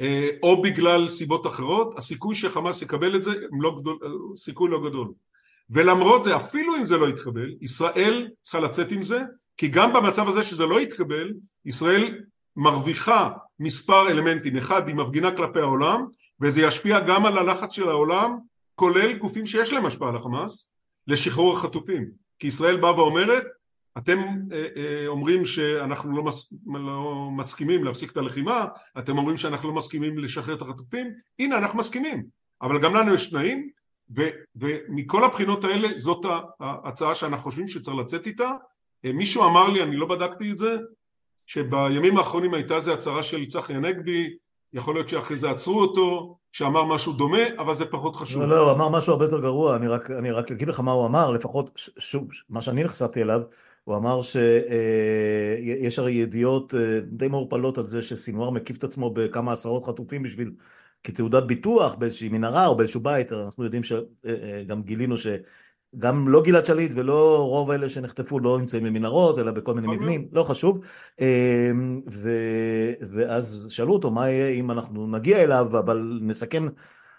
[0.00, 0.04] uh,
[0.42, 3.98] או בגלל סיבות אחרות, הסיכוי שחמאס יקבל את זה לא גדול,
[4.36, 5.12] סיכוי לא גדול.
[5.70, 9.20] ולמרות זה, אפילו אם זה לא יתקבל, ישראל צריכה לצאת עם זה,
[9.56, 11.32] כי גם במצב הזה שזה לא יתקבל,
[11.64, 12.18] ישראל
[12.56, 13.30] מרוויחה
[13.60, 16.06] מספר אלמנטים, אחד היא מפגינה כלפי העולם
[16.40, 18.36] וזה ישפיע גם על הלחץ של העולם
[18.74, 20.72] כולל גופים שיש להם השפעה על החמאס
[21.06, 22.10] לשחרור החטופים.
[22.38, 23.44] כי ישראל באה ואומרת
[23.98, 24.18] אתם
[24.52, 28.66] אה, אה, אומרים שאנחנו לא, מס, לא מסכימים להפסיק את הלחימה
[28.98, 31.06] אתם אומרים שאנחנו לא מסכימים לשחרר את החטופים.
[31.38, 32.24] הנה אנחנו מסכימים.
[32.62, 33.70] אבל גם לנו יש תנאים
[34.16, 34.22] ו,
[34.56, 36.26] ומכל הבחינות האלה זאת
[36.60, 38.50] ההצעה שאנחנו חושבים שצריך לצאת איתה.
[39.04, 40.76] אה, מישהו אמר לי אני לא בדקתי את זה
[41.46, 44.36] שבימים האחרונים הייתה איזו הצהרה של צחי הנגבי,
[44.72, 48.42] יכול להיות שאחרי זה עצרו אותו, שאמר משהו דומה, אבל זה פחות חשוב.
[48.42, 50.92] לא, לא, הוא אמר משהו הרבה יותר גרוע, אני רק, אני רק אגיד לך מה
[50.92, 53.40] הוא אמר, לפחות, שוב, מה שאני נחשפתי אליו,
[53.84, 59.52] הוא אמר שיש הרי ידיעות אה, די מעורפלות על זה שסינואר מקיף את עצמו בכמה
[59.52, 60.52] עשרות חטופים בשביל,
[61.04, 65.26] כתעודת ביטוח באיזושהי מנהרה או באיזשהו בית, אנחנו יודעים שגם אה, אה, גילינו ש...
[65.98, 70.28] גם לא גלעד שליט ולא רוב אלה שנחטפו לא נמצאים במנהרות אלא בכל מיני מבנים,
[70.32, 70.80] לא חשוב.
[71.20, 72.30] אמ, ו...
[73.10, 76.62] ואז שאלו אותו מה יהיה אם אנחנו נגיע אליו אבל נסכן,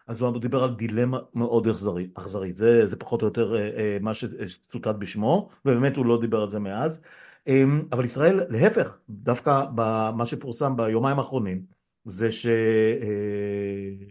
[0.08, 4.14] אז הוא דיבר על דילמה מאוד אכזרית, זה, זה פחות או יותר אה, אה, מה
[4.14, 7.04] שצוטט בשמו, ובאמת הוא לא דיבר על זה מאז.
[7.48, 11.75] אמ, אבל ישראל להפך, דווקא במה שפורסם ביומיים האחרונים,
[12.06, 12.30] זה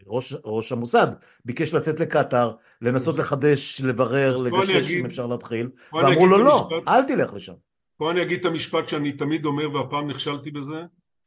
[0.03, 1.07] שראש המוסד
[1.45, 7.33] ביקש לצאת לקטאר, לנסות לחדש, לברר, לגשש אם אפשר להתחיל, ואמרו לו לא, אל תלך
[7.35, 7.55] לשם.
[7.97, 10.83] פה אני אגיד את המשפט שאני תמיד אומר, והפעם נכשלתי בזה,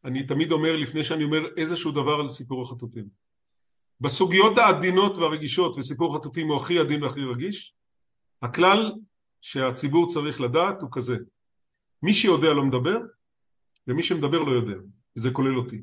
[0.06, 3.06] אני תמיד אומר לפני שאני אומר איזשהו דבר על סיפור החטופים.
[4.02, 7.74] בסוגיות העדינות והרגישות, וסיפור החטופים הוא הכי עדין והכי רגיש,
[8.42, 8.92] הכלל
[9.42, 11.18] שהציבור צריך לדעת הוא כזה,
[12.04, 12.98] מי שיודע לא מדבר,
[13.88, 14.76] ומי שמדבר לא יודע,
[15.16, 15.82] וזה כולל אותי.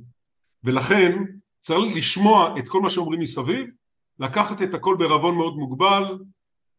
[0.64, 1.22] ולכן
[1.60, 3.70] צריך לשמוע את כל מה שאומרים מסביב,
[4.18, 6.18] לקחת את הכל בערבון מאוד מוגבל,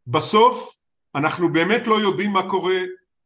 [0.07, 0.77] בסוף
[1.15, 2.75] אנחנו באמת לא יודעים מה קורה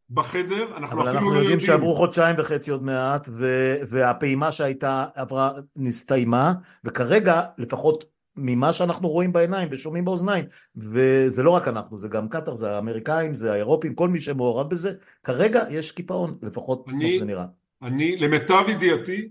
[0.09, 1.17] בחדר, אנחנו אפילו לא יודעים...
[1.17, 6.53] אבל אנחנו יודעים שעברו חודשיים וחצי עוד מעט, ו- והפעימה שהייתה עברה נסתיימה,
[6.83, 8.05] וכרגע לפחות
[8.37, 10.45] ממה שאנחנו רואים בעיניים ושומעים באוזניים,
[10.75, 14.93] וזה לא רק אנחנו, זה גם קטאר, זה האמריקאים, זה האירופים, כל מי שמעורב בזה,
[15.23, 17.45] כרגע יש קיפאון, לפחות אני, כמו שזה נראה.
[17.81, 19.29] אני, למיטב ידיעתי,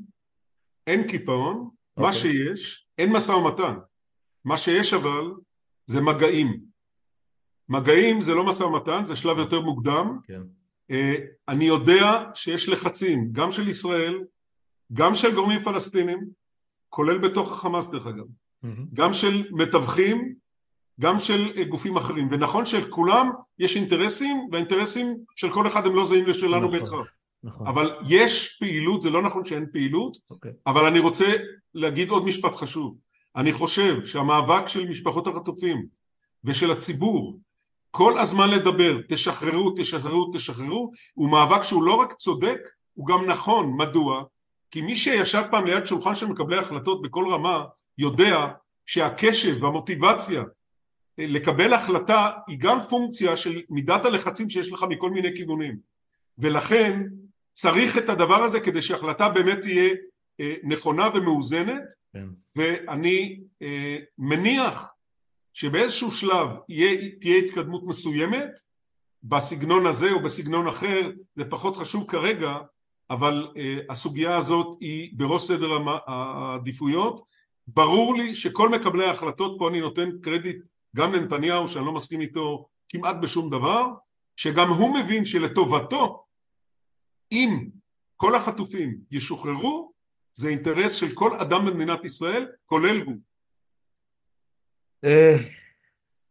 [0.88, 2.00] אין קיפאון, okay.
[2.00, 2.20] מה אוקיי.
[2.20, 3.74] שיש, אין משא ומתן.
[4.44, 5.30] מה שיש אבל
[5.86, 6.60] זה מגעים.
[7.68, 10.18] מגעים זה לא משא ומתן, זה שלב יותר מוקדם.
[10.24, 10.42] כן.
[10.92, 10.94] Uh,
[11.48, 14.24] אני יודע שיש לחצים, גם של ישראל,
[14.92, 16.18] גם של גורמים פלסטינים,
[16.88, 18.68] כולל בתוך החמאס דרך אגב, mm-hmm.
[18.94, 20.34] גם של מתווכים,
[21.00, 26.06] גם של uh, גופים אחרים, ונכון שלכולם יש אינטרסים, והאינטרסים של כל אחד הם לא
[26.06, 26.78] זהים לשלנו נכון.
[26.78, 27.17] בהכרח.
[27.44, 27.66] נכון.
[27.66, 30.20] אבל יש פעילות, זה לא נכון שאין פעילות, okay.
[30.30, 30.52] אוקיי.
[30.66, 31.24] אבל אני רוצה
[31.74, 32.98] להגיד עוד משפט חשוב.
[33.36, 35.86] אני חושב שהמאבק של משפחות החטופים
[36.44, 37.40] ושל הציבור
[37.90, 42.58] כל הזמן לדבר, תשחררו, תשחררו, תשחררו, הוא מאבק שהוא לא רק צודק,
[42.94, 43.76] הוא גם נכון.
[43.76, 44.22] מדוע?
[44.70, 47.64] כי מי שישב פעם ליד שולחן של מקבלי החלטות בכל רמה,
[47.98, 48.48] יודע
[48.86, 50.44] שהקשב והמוטיבציה
[51.18, 55.76] לקבל החלטה היא גם פונקציה של מידת הלחצים שיש לך מכל מיני כיוונים.
[56.38, 57.02] ולכן
[57.58, 59.94] צריך את הדבר הזה כדי שההחלטה באמת תהיה
[60.40, 61.82] אה, נכונה ומאוזנת
[62.12, 62.26] כן.
[62.56, 64.92] ואני אה, מניח
[65.52, 68.50] שבאיזשהו שלב יהיה, תהיה התקדמות מסוימת
[69.22, 72.56] בסגנון הזה או בסגנון אחר זה פחות חשוב כרגע
[73.10, 75.70] אבל אה, הסוגיה הזאת היא בראש סדר
[76.06, 77.24] העדיפויות
[77.66, 82.68] ברור לי שכל מקבלי ההחלטות פה אני נותן קרדיט גם לנתניהו שאני לא מסכים איתו
[82.88, 83.86] כמעט בשום דבר
[84.36, 86.27] שגם הוא מבין שלטובתו
[87.32, 87.68] אם
[88.16, 89.92] כל החטופים ישוחררו,
[90.34, 93.16] זה אינטרס של כל אדם במדינת ישראל, כולל הוא.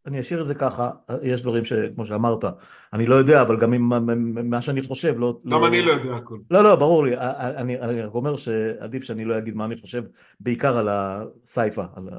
[0.07, 0.89] אני אשאיר את זה ככה,
[1.21, 2.45] יש דברים שכמו שאמרת,
[2.93, 5.39] אני לא יודע, אבל גם ממה שאני חושב, לא...
[5.45, 5.67] גם לא...
[5.67, 6.37] אני לא יודע הכל.
[6.51, 10.03] לא, לא, ברור לי, אני, אני רק אומר שעדיף שאני לא אגיד מה אני חושב,
[10.39, 12.09] בעיקר על הסייפה, על,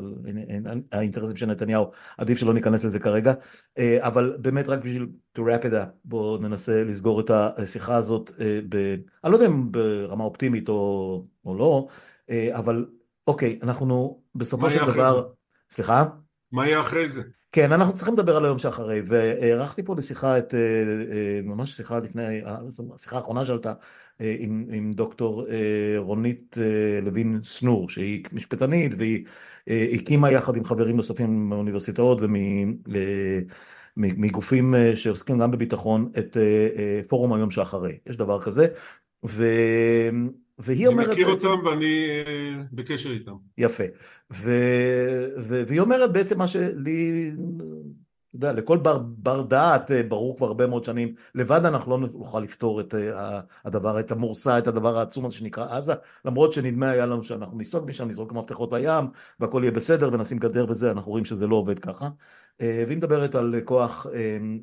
[0.66, 3.32] על האינטרסים של נתניהו, עדיף שלא ניכנס לזה כרגע,
[3.78, 5.06] אה, אבל באמת רק בשביל
[5.38, 8.76] to wrap it up, בואו ננסה לסגור את השיחה הזאת, אה, ב,
[9.24, 11.86] אני לא יודע אם ברמה אופטימית או, או לא,
[12.30, 12.86] אה, אבל
[13.26, 15.28] אוקיי, אנחנו בסופו של דבר,
[15.70, 16.04] סליחה?
[16.52, 17.22] מה יהיה אחרי זה?
[17.52, 20.54] כן, אנחנו צריכים לדבר על היום שאחרי, והערכתי פה לשיחה את,
[21.42, 22.40] ממש שיחה לפני,
[22.94, 23.72] השיחה האחרונה שעלתה
[24.20, 25.46] עם, עם דוקטור
[25.96, 26.56] רונית
[27.02, 29.24] לוין סנור, שהיא משפטנית והיא
[29.66, 32.18] הקימה יחד עם חברים נוספים מאוניברסיטאות
[33.96, 36.36] ומגופים שעוסקים גם בביטחון את
[37.08, 38.66] פורום היום שאחרי, יש דבר כזה,
[39.26, 39.46] ו...
[40.58, 41.06] והיא אומרת...
[41.06, 42.06] אני מכיר אותם ואני
[42.72, 43.32] בקשר איתם.
[43.58, 43.84] יפה.
[44.32, 44.50] ו...
[45.38, 45.62] ו...
[45.66, 47.30] והיא אומרת בעצם מה שלי,
[48.28, 52.40] אתה יודע, לכל בר, בר דעת ברור כבר הרבה מאוד שנים, לבד אנחנו לא נוכל
[52.40, 52.94] לפתור את
[53.64, 57.88] הדבר, את המורסה, את הדבר העצום הזה שנקרא עזה, למרות שנדמה היה לנו שאנחנו ניסוג
[57.88, 59.04] משם, נזרוק מפתחות לים,
[59.40, 62.08] והכל יהיה בסדר ונשים גדר וזה, אנחנו רואים שזה לא עובד ככה.
[62.60, 64.06] והיא מדברת על כוח,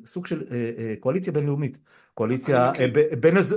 [0.04, 0.44] סוג של
[1.00, 1.78] קואליציה בינלאומית.
[2.14, 2.86] קואליציה אה,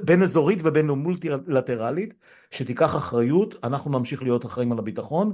[0.06, 2.14] בין אזורית ובין מולטילטרלית
[2.52, 5.34] שתיקח אחריות, אנחנו נמשיך להיות אחראים על הביטחון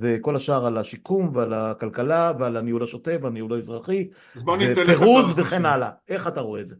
[0.00, 5.90] וכל השאר על השיקום ועל הכלכלה ועל הניהול השוטף והניהול האזרחי ופירוז וכן הלאה.
[6.08, 6.76] איך אתה רואה את זה?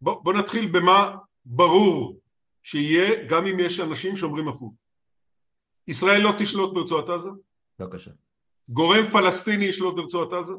[0.00, 2.16] בוא, בוא נתחיל במה ברור
[2.62, 4.74] שיהיה גם אם יש אנשים שאומרים הפוך.
[5.88, 7.30] ישראל לא תשלוט ברצועת עזה?
[7.78, 8.10] בבקשה.
[8.68, 10.54] גורם פלסטיני ישלוט ברצועת עזה?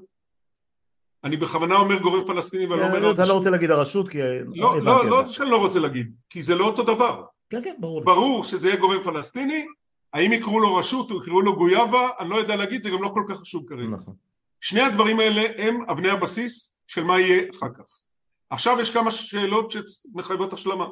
[1.23, 3.11] אני בכוונה אומר גורם פלסטיני ואני לא אומר...
[3.11, 4.17] אתה לא רוצה להגיד הרשות כי...
[4.55, 7.23] לא, לא, לא שאני לא רוצה להגיד, כי זה לא אותו דבר.
[7.49, 8.03] כן, כן, ברור.
[8.03, 9.65] ברור שזה יהיה גורם פלסטיני,
[10.13, 13.09] האם יקראו לו רשות או יקראו לו גויאבה, אני לא יודע להגיד, זה גם לא
[13.13, 13.87] כל כך חשוב כרגע.
[13.87, 14.15] נכון.
[14.61, 18.01] שני הדברים האלה הם אבני הבסיס של מה יהיה אחר כך.
[18.49, 20.87] עכשיו יש כמה שאלות שמחייבות השלמה.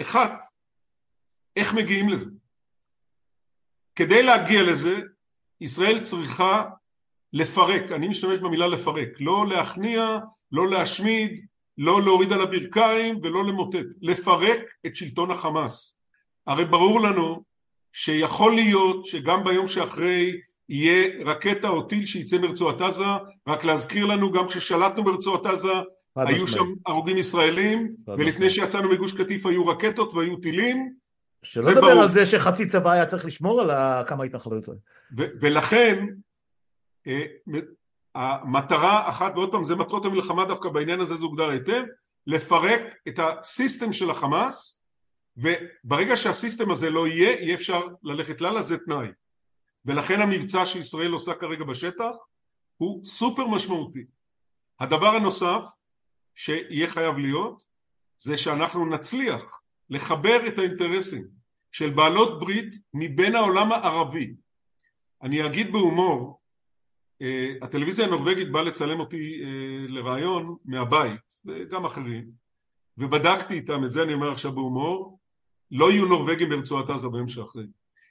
[0.00, 0.44] אחת,
[1.56, 2.30] איך מגיעים לזה?
[3.94, 5.00] כדי להגיע לזה,
[5.60, 6.64] ישראל צריכה
[7.32, 10.18] לפרק, אני משתמש במילה לפרק, לא להכניע,
[10.52, 11.46] לא להשמיד,
[11.78, 16.00] לא להוריד על הברכיים ולא למוטט, לפרק את שלטון החמאס.
[16.46, 17.49] הרי ברור לנו
[17.92, 23.04] שיכול להיות שגם ביום שאחרי יהיה רקטה או טיל שיצא מרצועת עזה,
[23.48, 25.72] רק להזכיר לנו גם כששלטנו ברצועת עזה
[26.16, 30.92] היו שם הרוגים ישראלים ולפני שיצאנו מגוש קטיף היו רקטות והיו טילים.
[31.42, 33.70] שלא לדבר על זה שחצי צבא היה צריך לשמור על
[34.04, 34.68] כמה התנחלויות
[35.16, 36.06] ולכן
[37.06, 37.24] אה,
[38.14, 41.82] המטרה אחת ועוד פעם זה מטרות המלחמה דווקא בעניין הזה זה הוגדר היטב
[42.26, 44.79] לפרק את הסיסטם של החמאס
[45.36, 49.08] וברגע שהסיסטם הזה לא יהיה יהיה אפשר ללכת לאללה זה תנאי.
[49.84, 52.10] ולכן המבצע שישראל עושה כרגע בשטח
[52.76, 54.04] הוא סופר משמעותי.
[54.80, 55.64] הדבר הנוסף
[56.34, 57.62] שיהיה חייב להיות
[58.18, 61.22] זה שאנחנו נצליח לחבר את האינטרסים
[61.72, 64.34] של בעלות ברית מבין העולם הערבי.
[65.22, 66.40] אני אגיד בהומור
[67.22, 72.30] אה, הטלוויזיה הנורבגית באה לצלם אותי אה, לראיון מהבית, וגם אחרים,
[72.98, 75.19] ובדקתי איתם, את זה אני אומר עכשיו בהומור,
[75.70, 77.64] לא יהיו נורבגים ברצועת עזה ביום שאחרי.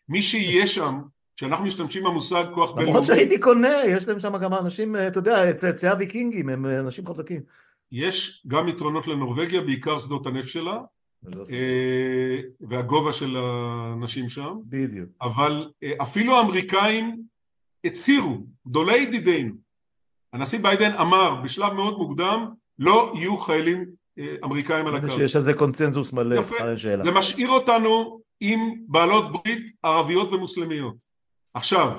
[0.10, 0.99] מי שיהיה שם,
[1.38, 2.91] כשאנחנו משתמשים במושג כוח בינלאומי...
[2.91, 7.07] למרות שהייתי קונה, יש להם שם גם אנשים, אה, אתה יודע, צאצאי הוויקינגים, הם אנשים
[7.07, 7.41] חזקים.
[7.91, 10.80] יש גם יתרונות לנורבגיה, בעיקר שדות הנפט שלה,
[12.62, 14.55] והגובה של האנשים שם.
[14.66, 15.10] בדיוק.
[15.22, 17.22] אבל אפילו האמריקאים
[17.84, 19.53] הצהירו, גדולי ידידינו,
[20.34, 22.45] הנשיא ביידן אמר בשלב מאוד מוקדם
[22.80, 23.84] לא יהיו חיילים אה,
[24.44, 25.12] אמריקאים על הקו.
[25.12, 26.56] שיש על זה קונצנזוס מלא, יפה,
[27.04, 30.96] זה משאיר אותנו עם בעלות ברית ערביות ומוסלמיות.
[31.54, 31.98] עכשיו,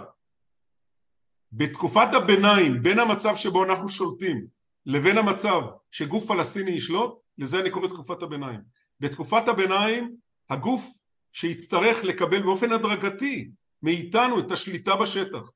[1.53, 4.47] בתקופת הביניים בין המצב שבו אנחנו שולטים
[4.87, 5.61] לבין המצב
[5.91, 8.61] שגוף פלסטיני ישלוט, לזה אני קורא תקופת הביניים.
[9.01, 10.16] בתקופת הביניים
[10.51, 10.89] הגוף
[11.33, 13.51] שיצטרך לקבל באופן הדרגתי
[13.83, 15.51] מאיתנו את השליטה בשטח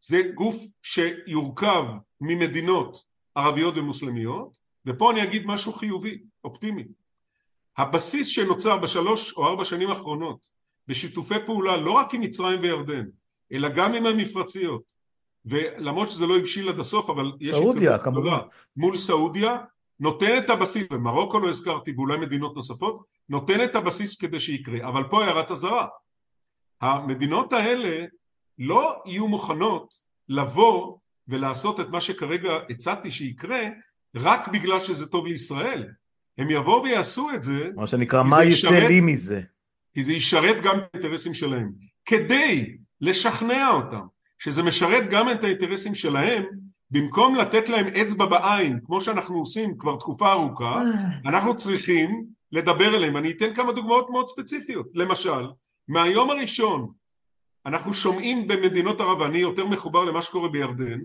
[0.00, 1.84] זה גוף שיורכב
[2.20, 3.04] ממדינות
[3.34, 6.84] ערביות ומוסלמיות ופה אני אגיד משהו חיובי, אופטימי.
[7.76, 10.48] הבסיס שנוצר בשלוש או ארבע שנים האחרונות
[10.88, 13.04] בשיתופי פעולה לא רק עם מצרים וירדן
[13.52, 14.82] אלא גם עם המפרציות
[15.44, 18.38] ולמרות שזה לא הבשיל עד הסוף אבל סעודיה כמובן.
[18.76, 19.58] מול סעודיה
[20.00, 24.88] נותן את הבסיס ומרוקו לא הזכרתי ואולי מדינות נוספות נותן את הבסיס כדי שיקרה.
[24.88, 25.86] אבל פה הערת אזהרה.
[26.80, 28.06] המדינות האלה
[28.58, 29.94] לא יהיו מוכנות
[30.28, 33.62] לבוא ולעשות את מה שכרגע הצעתי שיקרה
[34.16, 35.86] רק בגלל שזה טוב לישראל.
[36.38, 39.40] הם יבואו ויעשו את זה מה שנקרא מה יצא לי מזה?
[39.92, 41.72] כי זה ישרת גם את האינטרסים שלהם.
[42.04, 44.06] כדי לשכנע אותם
[44.38, 46.44] שזה משרת גם את האינטרסים שלהם
[46.90, 50.82] במקום לתת להם אצבע בעין כמו שאנחנו עושים כבר תקופה ארוכה
[51.26, 53.16] אנחנו צריכים לדבר אליהם.
[53.16, 54.86] אני אתן כמה דוגמאות מאוד ספציפיות.
[54.94, 55.46] למשל
[55.88, 56.88] מהיום הראשון
[57.66, 60.98] אנחנו שומעים במדינות ערב, ואני יותר מחובר למה שקורה בירדן,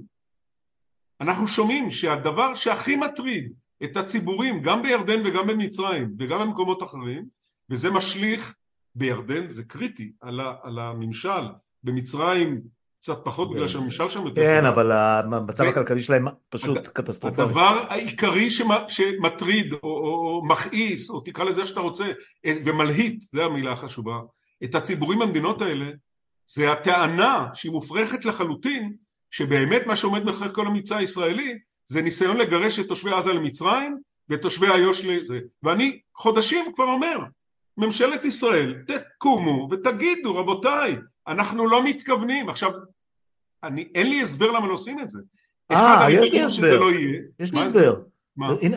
[1.22, 3.54] אנחנו שומעים שהדבר שהכי מטריד
[3.84, 7.26] את הציבורים גם בירדן וגם במצרים וגם במקומות אחרים
[7.70, 8.56] וזה משליך
[8.96, 11.42] בירדן זה קריטי על, ה, על הממשל
[11.84, 12.62] במצרים
[13.00, 14.66] קצת פחות בגלל שהממשל שם יותר כן.
[14.66, 17.44] אבל המצב הכלכלי שלהם פשוט קטסטרופלי.
[17.44, 22.12] הדבר העיקרי שמ- שמטריד או, או, או מכעיס או תקרא לזה איך שאתה רוצה
[22.46, 24.20] אה, ומלהיט, זו המילה החשובה,
[24.64, 25.86] את הציבורים במדינות האלה
[26.48, 28.94] זה הטענה שהיא מופרכת לחלוטין
[29.32, 33.98] שבאמת מה שעומד מאחורי כל המבצע הישראלי זה ניסיון לגרש את תושבי עזה למצרים
[34.30, 37.18] ואת תושבי איו"ש לזה ואני חודשים כבר אומר
[37.78, 42.72] ממשלת ישראל תקומו ותגידו רבותיי אנחנו לא מתכוונים עכשיו
[43.64, 45.20] אני, אין לי הסבר למה לא עושים את זה
[45.72, 46.80] אה, יש לי הסבר.
[46.80, 46.92] לא
[47.40, 48.02] יש לי הסבר.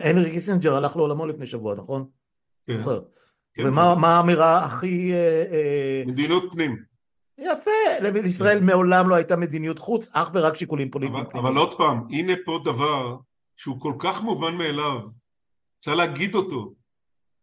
[0.03, 2.05] הנרי קיסינג'ר הלך לעולמו לפני שבוע, נכון?
[2.67, 2.75] כן.
[2.75, 3.01] זוכר.
[3.53, 3.67] כן.
[3.67, 5.13] ומה מה האמירה הכי...
[5.13, 6.83] אה, אה, מדיניות פנים
[7.37, 7.71] יפה,
[8.13, 11.25] לישראל מעולם לא הייתה מדיניות חוץ, אך ורק שיקולים פוליטיים.
[11.25, 11.39] אבל.
[11.39, 13.15] אבל עוד פעם, הנה פה דבר
[13.57, 14.99] שהוא כל כך מובן מאליו,
[15.79, 16.73] צריך להגיד אותו,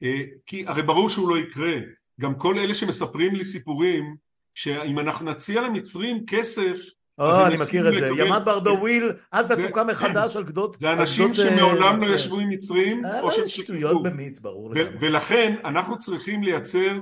[0.02, 1.72] אה, כי הרי ברור שהוא לא יקרה,
[2.20, 4.16] גם כל אלה שמספרים לי סיפורים,
[4.54, 6.76] שאם אנחנו נציע למצרים כסף,
[7.18, 8.00] אז או, הם אני מכיר את זה.
[8.10, 10.76] לקבל- ימת ברדוויל, עזה זה- תוקם מחדש על גדות...
[10.80, 12.14] זה אנשים אה, שמעולם לא כן.
[12.14, 14.96] ישבו עם מצרים, אה, או לא, שהם שטויות במיץ, ברור לגמרי.
[15.00, 17.00] ולכן אנחנו צריכים לייצר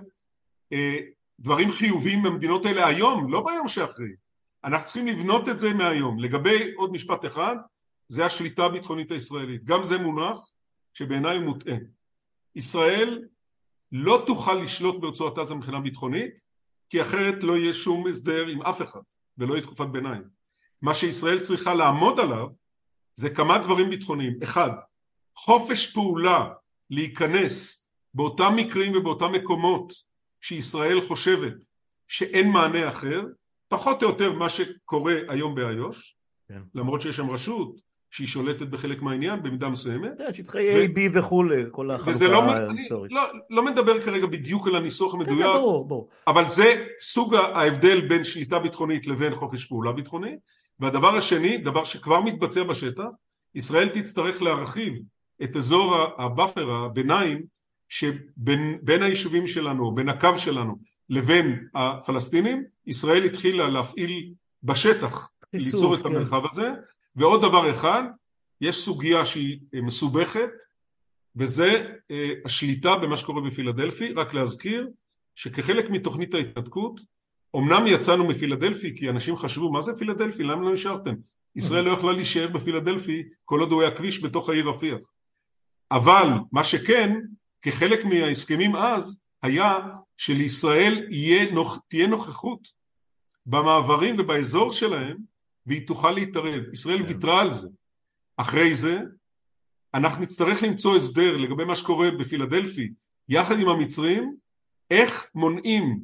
[0.72, 0.98] אה,
[1.40, 4.12] דברים חיוביים במדינות האלה היום, לא ביום שאחרי.
[4.64, 6.18] אנחנו צריכים לבנות את זה מהיום.
[6.18, 7.56] לגבי עוד משפט אחד,
[8.08, 9.64] זה השליטה הביטחונית הישראלית.
[9.64, 10.38] גם זה מונח
[10.94, 11.76] שבעיניי הוא מוטעה.
[12.54, 13.24] ישראל
[13.92, 16.40] לא תוכל לשלוט ברצועת עזה מבחינה ביטחונית,
[16.88, 19.00] כי אחרת לא יהיה שום הסדר עם אף אחד,
[19.38, 20.22] ולא יהיה תקופת ביניים.
[20.82, 22.46] מה שישראל צריכה לעמוד עליו
[23.14, 24.42] זה כמה דברים ביטחוניים.
[24.42, 24.70] אחד,
[25.36, 26.48] חופש פעולה
[26.90, 29.92] להיכנס באותם מקרים ובאותם מקומות
[30.40, 31.64] שישראל חושבת
[32.08, 33.22] שאין מענה אחר,
[33.68, 36.16] פחות או יותר מה שקורה היום באיו"ש,
[36.48, 36.60] כן.
[36.74, 37.80] למרות שיש שם רשות
[38.10, 42.72] שהיא שולטת בחלק מהעניין במידה מסוימת, כן, שטחי A, B וכולי, כל לא, החלוקה אני
[42.72, 43.12] ההיסטורית.
[43.12, 46.08] לא, לא מדבר כרגע בדיוק על הניסוח כן, כן, המדויק, ברור, ברור.
[46.26, 50.36] אבל זה סוג ההבדל בין שליטה ביטחונית לבין חופש פעולה ביטחוני
[50.80, 53.04] והדבר השני, דבר שכבר מתבצע בשטח,
[53.54, 54.94] ישראל תצטרך להרחיב
[55.42, 57.42] את אזור ה buffer, הביניים,
[57.90, 60.78] שבין בין היישובים שלנו, בין הקו שלנו
[61.08, 64.32] לבין הפלסטינים, ישראל התחילה להפעיל
[64.62, 66.06] בשטח, חיסוף, ליצור את כן.
[66.06, 66.72] המרחב הזה,
[67.16, 68.02] ועוד דבר אחד,
[68.60, 70.50] יש סוגיה שהיא אה, מסובכת,
[71.36, 74.88] וזה אה, השליטה במה שקורה בפילדלפי, רק להזכיר
[75.34, 77.00] שכחלק מתוכנית ההתנתקות,
[77.56, 81.14] אמנם יצאנו מפילדלפי כי אנשים חשבו מה זה פילדלפי, למה לא נשארתם?
[81.56, 84.98] ישראל לא יכלה להישאר בפילדלפי כל עוד הוא היה כביש בתוך העיר רפיח.
[85.90, 87.20] אבל מה שכן,
[87.62, 89.78] כחלק מההסכמים אז, היה
[90.16, 91.06] שלישראל
[91.52, 92.68] נוכ, תהיה נוכחות
[93.46, 95.16] במעברים ובאזור שלהם
[95.66, 96.62] והיא תוכל להתערב.
[96.72, 97.04] ישראל כן.
[97.08, 97.68] ויתרה על זה.
[98.36, 99.00] אחרי זה,
[99.94, 102.90] אנחנו נצטרך למצוא הסדר לגבי מה שקורה בפילדלפי
[103.28, 104.34] יחד עם המצרים,
[104.90, 106.00] איך מונעים,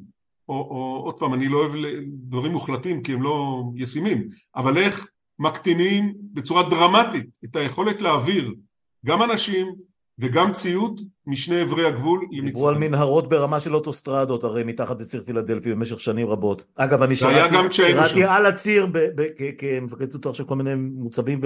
[0.49, 1.71] או, או עוד פעם, אני לא אוהב
[2.07, 5.07] דברים מוחלטים כי הם לא ישימים, אבל איך
[5.39, 8.55] מקטינים בצורה דרמטית את היכולת להעביר
[9.05, 9.75] גם אנשים
[10.19, 12.91] וגם ציוד משני עברי הגבול דיברו על למצרים.
[12.91, 16.63] מנהרות ברמה של אוטוסטרדות, הרי מתחת לציר פילדלפי במשך שנים רבות.
[16.75, 18.23] אגב, אני שירתי.
[18.23, 18.87] על הציר
[19.57, 21.41] כמפקד זוטר של כל מיני מוצבים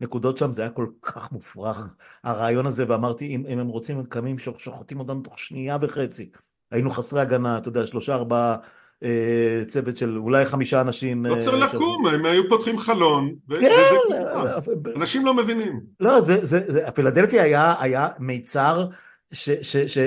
[0.00, 1.86] ונקודות שם, זה היה כל כך מופרך,
[2.24, 6.30] הרעיון הזה, ואמרתי, אם, אם הם רוצים, הם קמים, שוח- שוחטים אותנו תוך שנייה וחצי.
[6.70, 8.56] היינו חסרי הגנה, אתה יודע, שלושה, ארבעה,
[9.66, 11.26] צוות של אולי חמישה אנשים.
[11.26, 13.70] לא אה, צריך לקום, הם היו פותחים חלון, כן.
[14.96, 15.80] אנשים לא מבינים.
[16.00, 18.86] לא, זה, זה, זה, הפילדלפי היה, היה מיצר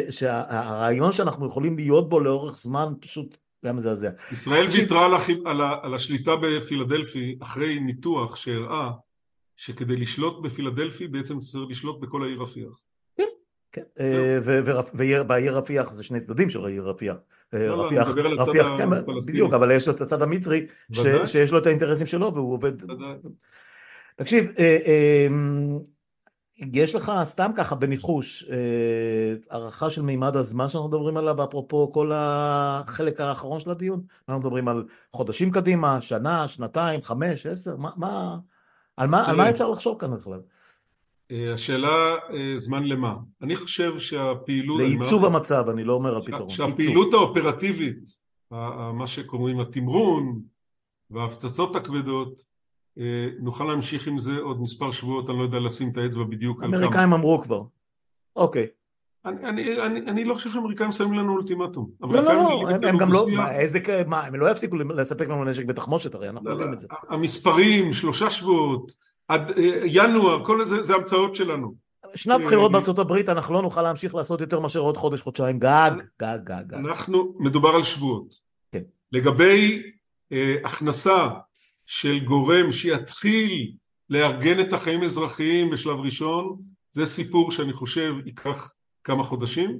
[0.09, 4.09] שהרעיון שאנחנו יכולים להיות בו לאורך זמן פשוט היה מזעזע.
[4.31, 4.67] ישראל.
[4.71, 5.19] ויתרה
[5.83, 8.91] על השליטה בפילדלפי אחרי ניתוח שהראה
[9.57, 12.79] שכדי לשלוט בפילדלפי בעצם צריך לשלוט בכל העיר רפיח.
[13.73, 17.15] כן, אה, ו- ורפ- ועיר- והעיר רפיח זה שני צדדים של העיר רפיח.
[17.53, 18.89] אה, לא, לא, רפיח, רפיח, כן.
[19.27, 20.65] בדיוק, אבל יש לו את הצד המצרי.
[21.27, 22.71] שיש לו את האינטרסים שלו והוא עובד.
[24.15, 25.27] תקשיב, אה, אה,
[26.73, 28.49] יש לך סתם ככה בניחוש
[29.49, 34.01] הערכה של מימד הזמן שאנחנו מדברים עליו אפרופו כל החלק האחרון של הדיון?
[34.29, 34.83] אנחנו מדברים על
[35.13, 38.37] חודשים קדימה, שנה, שנתיים, חמש, עשר, מה,
[38.97, 39.49] על מה.
[39.49, 40.39] אפשר לחשוב כאן בכלל?
[41.33, 43.15] אה, השאלה אה, זמן למה.
[43.41, 44.79] אני חושב שהפעילות...
[44.79, 46.41] לעיצוב המצב, אני לא אומר על פתרון.
[46.49, 46.69] עיצוב.
[46.69, 48.23] שהפעילות האופרטיבית,
[48.93, 50.41] מה שקוראים התמרון
[51.11, 52.41] וההפצצות הכבדות,
[52.97, 56.63] אה, נוכל להמשיך עם זה עוד מספר שבועות, אני לא יודע לשים את האצבע בדיוק
[56.63, 56.77] על כמה.
[56.77, 57.61] האמריקאים אמרו כבר.
[58.35, 58.67] אוקיי.
[59.25, 61.89] אני, אני, אני, אני לא חושב שהאמריקאים שמים לנו אולטימטום.
[62.01, 63.25] לא, לא, לא, הם, הם גם לא.
[63.35, 66.75] מה, איזה, מה, הם לא יפסיקו לספק לנו נשק ותחמושת, הרי אנחנו לא, יודעים לא,
[66.75, 66.87] את זה.
[67.09, 68.91] המספרים, שלושה שבועות,
[69.27, 71.75] עד אה, ינואר, כל זה, זה המצאות שלנו.
[72.15, 75.59] שנת אה, בחירות בארצות הברית, אנחנו לא נוכל להמשיך לעשות יותר מאשר עוד חודש, חודשיים,
[75.59, 75.91] גג,
[76.21, 76.73] גג, גג, גג.
[76.73, 78.35] אנחנו, מדובר על שבועות.
[78.71, 78.81] כן.
[79.11, 79.83] לגבי
[80.31, 81.29] אה, הכנסה
[81.85, 83.71] של גורם שיתחיל
[84.09, 86.57] לארגן את החיים האזרחיים בשלב ראשון,
[86.91, 88.73] זה סיפור שאני חושב ייקח
[89.03, 89.79] כמה חודשים,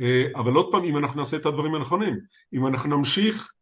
[0.00, 2.18] אה, אבל עוד פעם, אם אנחנו נעשה את הדברים הנכונים,
[2.52, 3.52] אם אנחנו נמשיך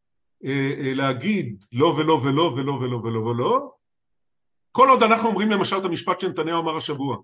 [0.45, 3.71] אה, אה, להגיד לא ולא ולא ולא ולא ולא ולא,
[4.77, 7.17] כל עוד אנחנו אומרים למשל את המשפט שנתניהו אמר השבוע,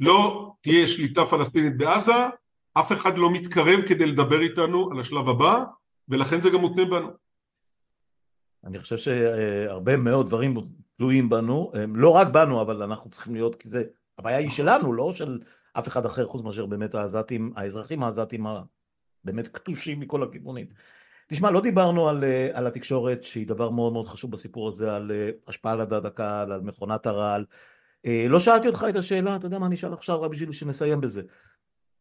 [0.00, 2.26] לא תהיה שליטה פלסטינית בעזה,
[2.74, 5.64] אף אחד לא מתקרב כדי לדבר איתנו על השלב הבא,
[6.08, 7.08] ולכן זה גם מותנה בנו.
[8.64, 10.54] אני חושב שהרבה מאוד דברים
[10.96, 13.84] תלויים בנו, לא רק בנו, אבל אנחנו צריכים להיות, כי זה,
[14.18, 15.40] הבעיה היא שלנו, לא של
[15.72, 20.66] אף אחד אחר, חוץ מאשר באמת העזתים, האזרחים העזתים הבאמת קטושים מכל הכיוונים.
[21.28, 25.10] תשמע, לא דיברנו על, על התקשורת, שהיא דבר מאוד מאוד חשוב בסיפור הזה, על
[25.48, 27.44] השפעה על הדעת הקהל, על מכונת הרעל.
[28.28, 31.22] לא שאלתי אותך את השאלה, אתה יודע מה אני אשאל עכשיו, רק בשביל שנסיים בזה.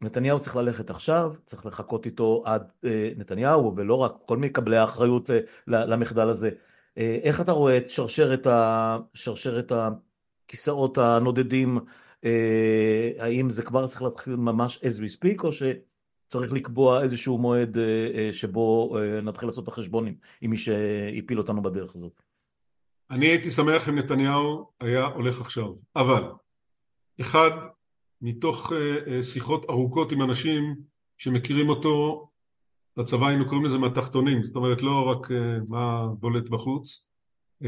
[0.01, 5.29] נתניהו צריך ללכת עכשיו, צריך לחכות איתו עד אה, נתניהו, ולא רק כל מקבלי האחריות
[5.29, 6.49] אה, למחדל הזה.
[6.97, 11.79] אה, איך אתה רואה את שרשרת, ה, שרשרת הכיסאות הנודדים,
[12.25, 15.49] אה, האם זה כבר צריך להתחיל ממש as we speak, או
[16.27, 20.07] שצריך לקבוע איזשהו מועד אה, אה, שבו אה, נתחיל לעשות את החשבון
[20.41, 22.21] עם מי שהפיל אותנו בדרך הזאת?
[23.11, 26.23] אני הייתי שמח אם נתניהו היה הולך עכשיו, אבל
[27.21, 27.51] אחד,
[28.21, 28.71] מתוך
[29.21, 30.75] שיחות ארוכות עם אנשים
[31.17, 32.27] שמכירים אותו,
[32.97, 35.27] בצבא היינו קוראים לזה מהתחתונים, זאת אומרת לא רק
[35.69, 37.09] מה בולט בחוץ,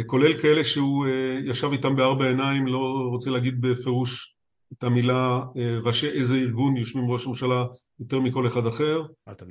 [0.06, 1.07] כולל כאלה שהוא
[1.44, 4.36] ישב איתם בארבע עיניים, לא רוצה להגיד בפירוש
[4.73, 5.40] את המילה
[5.84, 7.65] ראשי איזה ארגון יושבים ראש הממשלה
[8.00, 9.04] יותר מכל אחד אחר,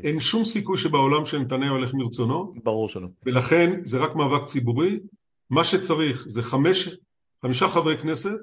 [0.04, 4.98] אין שום סיכוי שבעולם שנתניהו הולך מרצונו, ברור שלא, ולכן זה רק מאבק ציבורי,
[5.50, 6.88] מה שצריך זה חמש,
[7.42, 8.38] חמישה חברי כנסת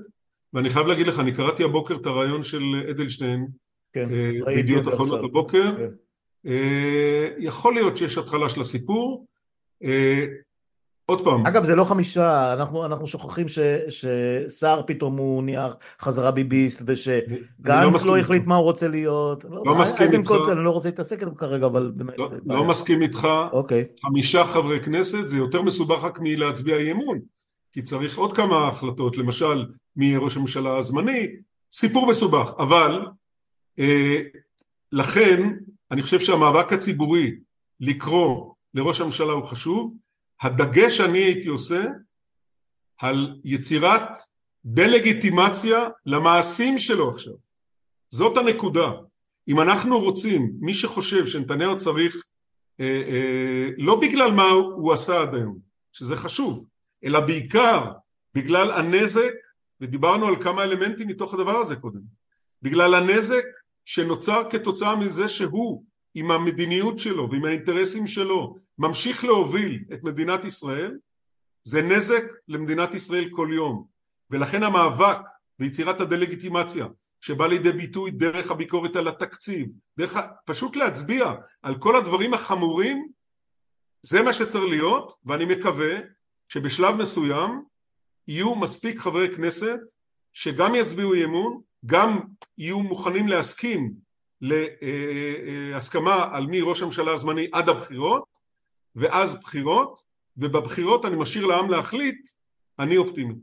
[0.53, 3.47] ואני חייב להגיד לך, אני קראתי הבוקר את הרעיון של אדלשטיין,
[3.93, 4.09] כן,
[4.45, 5.89] בידיעות אחרונות בבוקר, כן.
[6.47, 9.25] אה, יכול להיות שיש התחלה של הסיפור,
[9.83, 10.25] אה,
[11.05, 11.45] עוד פעם.
[11.45, 13.45] אגב זה לא חמישה, אנחנו, אנחנו שוכחים
[13.89, 15.69] שסער פתאום הוא נהיה
[16.01, 19.43] חזרה ביביסט ושגנץ לא, לא החליט מה הוא רוצה להיות.
[19.43, 20.31] לא, לא מסכים איתך.
[20.51, 21.91] אני לא רוצה להתעסק איתו כרגע אבל...
[22.17, 23.27] לא, לא מסכים איתך.
[23.51, 23.85] אוקיי.
[24.01, 27.19] חמישה חברי כנסת זה יותר מסובך רק מלהצביע אי אמון.
[27.71, 29.65] כי צריך עוד כמה החלטות, למשל
[29.95, 31.27] מי יהיה ראש הממשלה הזמני,
[31.71, 33.05] סיפור מסובך, אבל
[33.79, 34.21] אה,
[34.91, 35.53] לכן
[35.91, 37.31] אני חושב שהמאבק הציבורי
[37.79, 39.93] לקרוא לראש הממשלה הוא חשוב,
[40.41, 41.83] הדגש שאני הייתי עושה
[42.97, 44.01] על יצירת
[44.65, 47.33] דה-לגיטימציה למעשים שלו עכשיו,
[48.09, 48.91] זאת הנקודה,
[49.47, 52.15] אם אנחנו רוצים, מי שחושב שנתניהו צריך
[52.79, 55.59] אה, אה, לא בגלל מה הוא עשה עד היום,
[55.93, 56.67] שזה חשוב,
[57.05, 57.91] אלא בעיקר
[58.33, 59.33] בגלל הנזק,
[59.81, 62.01] ודיברנו על כמה אלמנטים מתוך הדבר הזה קודם,
[62.61, 63.43] בגלל הנזק
[63.85, 65.83] שנוצר כתוצאה מזה שהוא
[66.15, 70.97] עם המדיניות שלו ועם האינטרסים שלו ממשיך להוביל את מדינת ישראל,
[71.63, 73.85] זה נזק למדינת ישראל כל יום.
[74.29, 75.17] ולכן המאבק
[75.59, 76.87] ויצירת הדה-לגיטימציה
[77.21, 83.07] שבא לידי ביטוי דרך הביקורת על התקציב, דרך פשוט להצביע על כל הדברים החמורים,
[84.01, 85.97] זה מה שצריך להיות, ואני מקווה
[86.49, 87.63] שבשלב מסוים
[88.27, 89.79] יהיו מספיק חברי כנסת
[90.33, 92.19] שגם יצביעו אי אמון, גם
[92.57, 93.93] יהיו מוכנים להסכים
[94.41, 98.34] להסכמה על מי ראש הממשלה הזמני עד הבחירות,
[98.95, 100.03] ואז בחירות,
[100.37, 102.27] ובבחירות אני משאיר לעם להחליט,
[102.79, 103.33] אני אופטימי.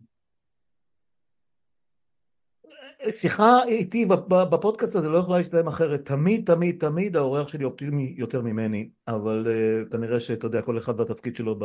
[3.11, 4.07] שיחה איתי
[4.51, 9.47] בפודקאסט הזה לא יכולה להסתיים אחרת, תמיד תמיד תמיד האורח שלי אופטימי יותר ממני, אבל
[9.47, 11.59] uh, כנראה שאתה יודע כל אחד והתפקיד שלו.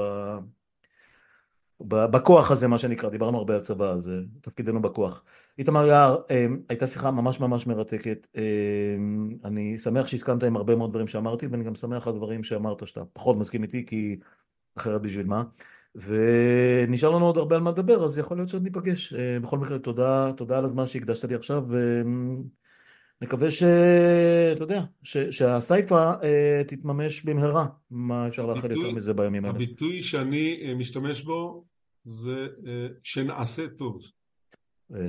[1.81, 5.23] בכוח הזה מה שנקרא, דיברנו הרבה על צבא, אז תפקידנו בכוח.
[5.59, 10.89] איתמר יער, אמ, הייתה שיחה ממש ממש מרתקת, אמ, אני שמח שהסכמת עם הרבה מאוד
[10.89, 14.19] דברים שאמרתי ואני גם שמח על דברים שאמרת שאתה פחות מסכים איתי כי
[14.77, 15.43] אחרת בשביל מה.
[15.95, 19.79] ונשאר לנו עוד הרבה על מה לדבר אז יכול להיות שעוד ניפגש, אה, בכל מקרה
[19.79, 21.63] תודה, תודה על הזמן שהקדשת לי עכשיו
[23.21, 29.55] ונקווה שאתה יודע, שהסייפה אה, תתממש במהרה, מה אפשר לאחל יותר מזה בימים האלה.
[29.55, 31.65] הביטוי שאני אה, משתמש בו
[32.03, 32.47] זה
[33.03, 34.01] שנעשה טוב.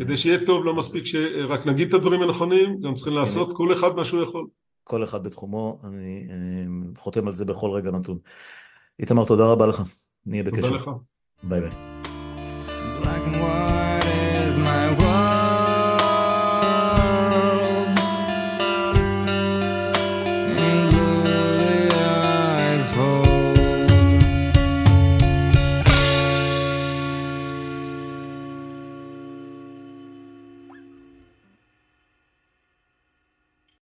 [0.01, 3.97] כדי שיהיה טוב לא מספיק שרק נגיד את הדברים הנכונים, גם צריכים לעשות כל אחד
[3.97, 4.47] מה שהוא יכול.
[4.85, 6.27] כל אחד בתחומו, אני
[6.97, 8.19] חותם על זה בכל רגע נתון.
[9.01, 9.83] איתמר, תודה רבה לך.
[10.27, 10.63] נהיה בקשר.
[10.63, 10.91] תודה לך.
[11.43, 11.71] ביי ביי.